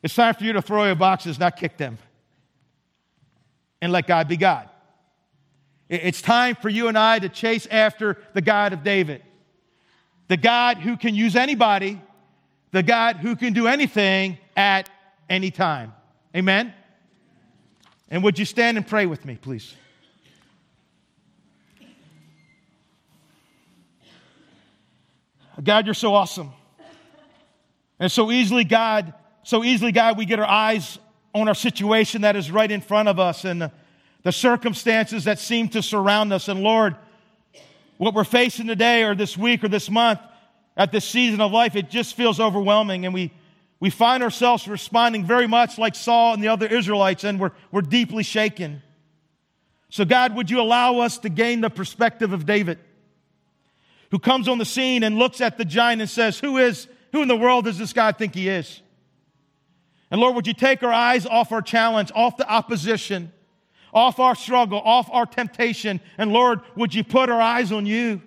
It's 0.03 0.15
time 0.15 0.33
for 0.33 0.43
you 0.43 0.53
to 0.53 0.61
throw 0.61 0.85
your 0.85 0.95
boxes, 0.95 1.39
not 1.39 1.55
kick 1.57 1.77
them. 1.77 1.97
And 3.81 3.91
let 3.91 4.07
God 4.07 4.27
be 4.27 4.37
God. 4.37 4.69
It's 5.87 6.21
time 6.21 6.55
for 6.55 6.69
you 6.69 6.89
and 6.89 6.97
I 6.97 7.19
to 7.19 7.29
chase 7.29 7.67
after 7.71 8.17
the 8.33 8.41
God 8.41 8.73
of 8.73 8.83
David. 8.83 9.23
The 10.27 10.37
God 10.37 10.77
who 10.77 10.97
can 10.97 11.15
use 11.15 11.35
anybody, 11.35 11.99
the 12.71 12.83
God 12.83 13.17
who 13.17 13.35
can 13.35 13.53
do 13.53 13.67
anything 13.67 14.37
at 14.55 14.89
any 15.29 15.51
time. 15.51 15.93
Amen? 16.35 16.73
And 18.09 18.23
would 18.23 18.39
you 18.39 18.45
stand 18.45 18.77
and 18.77 18.85
pray 18.85 19.05
with 19.05 19.23
me, 19.25 19.37
please? 19.39 19.75
God, 25.63 25.85
you're 25.85 25.93
so 25.93 26.15
awesome. 26.15 26.51
And 27.99 28.11
so 28.11 28.31
easily, 28.31 28.63
God, 28.63 29.13
so 29.43 29.63
easily, 29.63 29.91
God, 29.91 30.17
we 30.17 30.25
get 30.25 30.39
our 30.39 30.47
eyes 30.47 30.97
on 31.35 31.47
our 31.47 31.55
situation 31.55 32.21
that 32.21 32.35
is 32.35 32.49
right 32.49 32.69
in 32.69 32.81
front 32.81 33.09
of 33.09 33.19
us. 33.19 33.45
And 33.45 33.69
the 34.23 34.31
circumstances 34.31 35.25
that 35.25 35.39
seem 35.39 35.69
to 35.69 35.81
surround 35.81 36.33
us. 36.33 36.47
And 36.47 36.61
Lord, 36.61 36.95
what 37.97 38.13
we're 38.13 38.23
facing 38.23 38.67
today 38.67 39.03
or 39.03 39.15
this 39.15 39.37
week 39.37 39.63
or 39.63 39.67
this 39.67 39.89
month 39.89 40.19
at 40.77 40.91
this 40.91 41.05
season 41.05 41.41
of 41.41 41.51
life, 41.51 41.75
it 41.75 41.89
just 41.89 42.15
feels 42.15 42.39
overwhelming. 42.39 43.05
And 43.05 43.13
we, 43.13 43.31
we 43.79 43.89
find 43.89 44.23
ourselves 44.23 44.67
responding 44.67 45.25
very 45.25 45.47
much 45.47 45.77
like 45.77 45.95
Saul 45.95 46.33
and 46.33 46.43
the 46.43 46.49
other 46.49 46.67
Israelites, 46.67 47.23
and 47.23 47.39
we're, 47.39 47.51
we're 47.71 47.81
deeply 47.81 48.23
shaken. 48.23 48.81
So, 49.89 50.05
God, 50.05 50.35
would 50.35 50.49
you 50.49 50.61
allow 50.61 50.99
us 50.99 51.17
to 51.19 51.29
gain 51.29 51.61
the 51.61 51.69
perspective 51.69 52.33
of 52.33 52.45
David, 52.45 52.79
who 54.11 54.19
comes 54.19 54.47
on 54.47 54.57
the 54.57 54.65
scene 54.65 55.03
and 55.03 55.17
looks 55.17 55.41
at 55.41 55.57
the 55.57 55.65
giant 55.65 56.01
and 56.01 56.09
says, 56.09 56.39
Who 56.39 56.57
is, 56.57 56.87
who 57.11 57.21
in 57.21 57.27
the 57.27 57.37
world 57.37 57.65
does 57.65 57.77
this 57.77 57.93
guy 57.93 58.11
think 58.11 58.35
he 58.35 58.49
is? 58.49 58.81
And 60.11 60.19
Lord, 60.19 60.35
would 60.35 60.47
you 60.47 60.53
take 60.53 60.83
our 60.83 60.93
eyes 60.93 61.25
off 61.25 61.51
our 61.51 61.61
challenge, 61.61 62.11
off 62.15 62.37
the 62.37 62.49
opposition, 62.49 63.31
off 63.93 64.19
our 64.19 64.35
struggle, 64.35 64.79
off 64.79 65.09
our 65.11 65.25
temptation. 65.25 65.99
And 66.17 66.31
Lord, 66.31 66.61
would 66.75 66.93
you 66.93 67.03
put 67.03 67.29
our 67.29 67.41
eyes 67.41 67.71
on 67.71 67.85
you? 67.85 68.21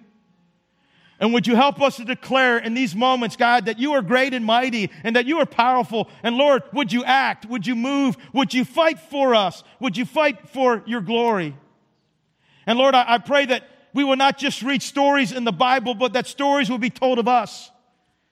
And 1.20 1.32
would 1.32 1.46
you 1.46 1.54
help 1.54 1.80
us 1.80 1.96
to 1.96 2.04
declare 2.04 2.58
in 2.58 2.74
these 2.74 2.96
moments, 2.96 3.36
God, 3.36 3.66
that 3.66 3.78
you 3.78 3.92
are 3.92 4.02
great 4.02 4.34
and 4.34 4.44
mighty 4.44 4.90
and 5.04 5.14
that 5.14 5.26
you 5.26 5.38
are 5.38 5.46
powerful? 5.46 6.08
And 6.22 6.36
Lord, 6.36 6.62
would 6.72 6.92
you 6.92 7.04
act? 7.04 7.46
Would 7.46 7.66
you 7.66 7.76
move? 7.76 8.16
Would 8.32 8.52
you 8.52 8.64
fight 8.64 8.98
for 8.98 9.34
us? 9.34 9.62
Would 9.78 9.96
you 9.96 10.04
fight 10.04 10.48
for 10.48 10.82
your 10.84 11.00
glory? 11.00 11.56
And 12.66 12.78
Lord, 12.78 12.94
I, 12.94 13.04
I 13.06 13.18
pray 13.18 13.46
that 13.46 13.64
we 13.94 14.04
will 14.04 14.16
not 14.16 14.38
just 14.38 14.62
read 14.62 14.82
stories 14.82 15.32
in 15.32 15.44
the 15.44 15.52
Bible, 15.52 15.94
but 15.94 16.14
that 16.14 16.26
stories 16.26 16.70
will 16.70 16.78
be 16.78 16.90
told 16.90 17.18
of 17.18 17.28
us. 17.28 17.70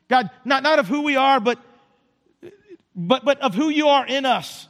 God, 0.09 0.31
not, 0.45 0.63
not 0.63 0.79
of 0.79 0.89
who 0.89 1.03
we 1.03 1.17
are, 1.17 1.39
but, 1.39 1.59
but, 2.97 3.25
but 3.25 3.41
of 3.41 3.55
who 3.55 3.69
you 3.69 3.89
are 3.89 4.05
in 4.07 4.27
us 4.27 4.67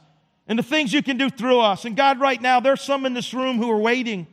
and 0.47 0.59
the 0.59 0.63
things 0.63 0.93
you 0.93 1.01
can 1.01 1.17
do 1.17 1.29
through 1.29 1.59
us. 1.59 1.85
And 1.85 1.95
God, 1.95 2.19
right 2.19 2.41
now, 2.41 2.59
there's 2.59 2.81
some 2.81 3.05
in 3.05 3.13
this 3.13 3.33
room 3.33 3.57
who 3.57 3.71
are 3.71 3.79
waiting. 3.79 4.27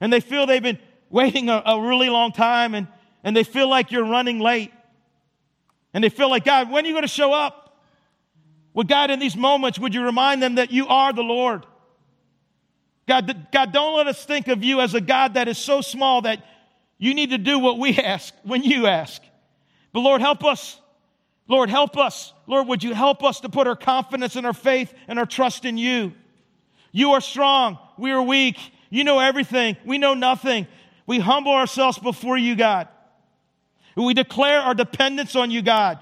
And 0.00 0.12
they 0.12 0.20
feel 0.20 0.46
they've 0.46 0.62
been 0.62 0.78
waiting 1.10 1.48
a, 1.48 1.62
a 1.64 1.80
really 1.80 2.10
long 2.10 2.32
time 2.32 2.74
and, 2.74 2.88
and 3.24 3.36
they 3.36 3.44
feel 3.44 3.68
like 3.68 3.90
you're 3.90 4.04
running 4.04 4.38
late. 4.38 4.72
And 5.94 6.04
they 6.04 6.08
feel 6.08 6.28
like, 6.28 6.44
God, 6.44 6.70
when 6.70 6.84
are 6.84 6.88
you 6.88 6.92
going 6.92 7.02
to 7.02 7.08
show 7.08 7.32
up? 7.32 7.78
Well, 8.74 8.84
God, 8.84 9.10
in 9.10 9.18
these 9.18 9.36
moments, 9.36 9.78
would 9.78 9.94
you 9.94 10.02
remind 10.02 10.42
them 10.42 10.56
that 10.56 10.70
you 10.70 10.86
are 10.88 11.12
the 11.12 11.22
Lord? 11.22 11.64
God, 13.08 13.48
God, 13.52 13.72
don't 13.72 13.96
let 13.96 14.06
us 14.06 14.22
think 14.24 14.48
of 14.48 14.62
you 14.62 14.80
as 14.80 14.94
a 14.94 15.00
God 15.00 15.34
that 15.34 15.48
is 15.48 15.56
so 15.56 15.80
small 15.80 16.22
that 16.22 16.44
you 16.98 17.14
need 17.14 17.30
to 17.30 17.38
do 17.38 17.58
what 17.58 17.78
we 17.78 17.96
ask 17.98 18.34
when 18.42 18.62
you 18.62 18.86
ask. 18.86 19.22
But 19.92 20.00
Lord, 20.00 20.20
help 20.20 20.44
us 20.44 20.78
Lord, 21.48 21.70
help 21.70 21.96
us. 21.96 22.32
Lord, 22.46 22.66
would 22.68 22.82
you 22.82 22.92
help 22.92 23.22
us 23.22 23.40
to 23.40 23.48
put 23.48 23.66
our 23.66 23.76
confidence 23.76 24.36
and 24.36 24.46
our 24.46 24.52
faith 24.52 24.92
and 25.08 25.18
our 25.18 25.26
trust 25.26 25.64
in 25.64 25.78
you? 25.78 26.12
You 26.92 27.12
are 27.12 27.20
strong. 27.20 27.78
We 27.98 28.10
are 28.10 28.22
weak. 28.22 28.58
You 28.90 29.04
know 29.04 29.18
everything. 29.18 29.76
We 29.84 29.98
know 29.98 30.14
nothing. 30.14 30.66
We 31.06 31.18
humble 31.18 31.52
ourselves 31.52 31.98
before 31.98 32.36
you, 32.36 32.56
God. 32.56 32.88
We 33.94 34.12
declare 34.12 34.60
our 34.60 34.74
dependence 34.74 35.36
on 35.36 35.50
you, 35.50 35.62
God. 35.62 35.98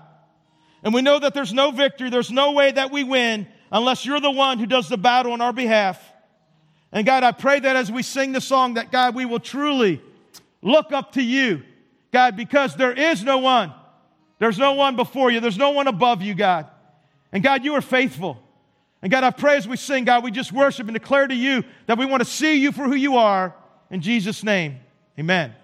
And 0.82 0.92
we 0.92 1.02
know 1.02 1.18
that 1.18 1.32
there's 1.34 1.52
no 1.52 1.70
victory, 1.70 2.11
there's 2.11 2.30
no 2.30 2.52
way 2.52 2.72
that 2.72 2.90
we 2.90 3.05
win 3.05 3.46
unless 3.70 4.05
you're 4.05 4.20
the 4.20 4.30
one 4.30 4.59
who 4.59 4.66
does 4.66 4.88
the 4.88 4.98
battle 4.98 5.32
on 5.32 5.40
our 5.40 5.52
behalf. 5.52 6.02
And 6.92 7.07
God, 7.07 7.22
I 7.22 7.32
pray 7.32 7.61
that 7.61 7.76
as 7.76 7.90
we 7.90 8.02
sing 8.02 8.32
the 8.32 8.40
song, 8.40 8.74
that 8.74 8.92
God, 8.92 9.14
we 9.14 9.24
will 9.24 9.40
truly 9.40 10.02
look 10.62 10.92
up 10.92 11.12
to 11.12 11.22
you, 11.22 11.62
God, 12.12 12.36
because 12.36 12.76
there 12.76 12.92
is 12.92 13.22
no 13.22 13.38
one 13.38 13.72
there's 14.38 14.59
no 14.59 14.72
one 14.72 14.96
before 14.96 15.30
you, 15.30 15.40
there's 15.40 15.59
no 15.59 15.70
one 15.70 15.86
above 15.86 16.22
you, 16.22 16.34
God. 16.34 16.66
And 17.32 17.42
God, 17.42 17.64
you 17.64 17.74
are 17.74 17.80
faithful. 17.80 18.40
And 19.00 19.11
God, 19.11 19.24
I 19.24 19.30
pray 19.30 19.57
as 19.57 19.68
we 19.68 19.76
sing, 19.76 20.05
God, 20.05 20.24
we 20.24 20.30
just 20.30 20.52
worship 20.52 20.86
and 20.86 20.94
declare 20.94 21.26
to 21.26 21.34
you 21.34 21.64
that 21.86 21.98
we 21.98 22.07
want 22.07 22.20
to 22.20 22.28
see 22.28 22.57
you 22.57 22.72
for 22.72 22.84
who 22.84 22.94
you 22.94 23.16
are. 23.16 23.55
In 23.90 24.00
Jesus' 24.00 24.42
name, 24.42 24.80
amen. 25.18 25.54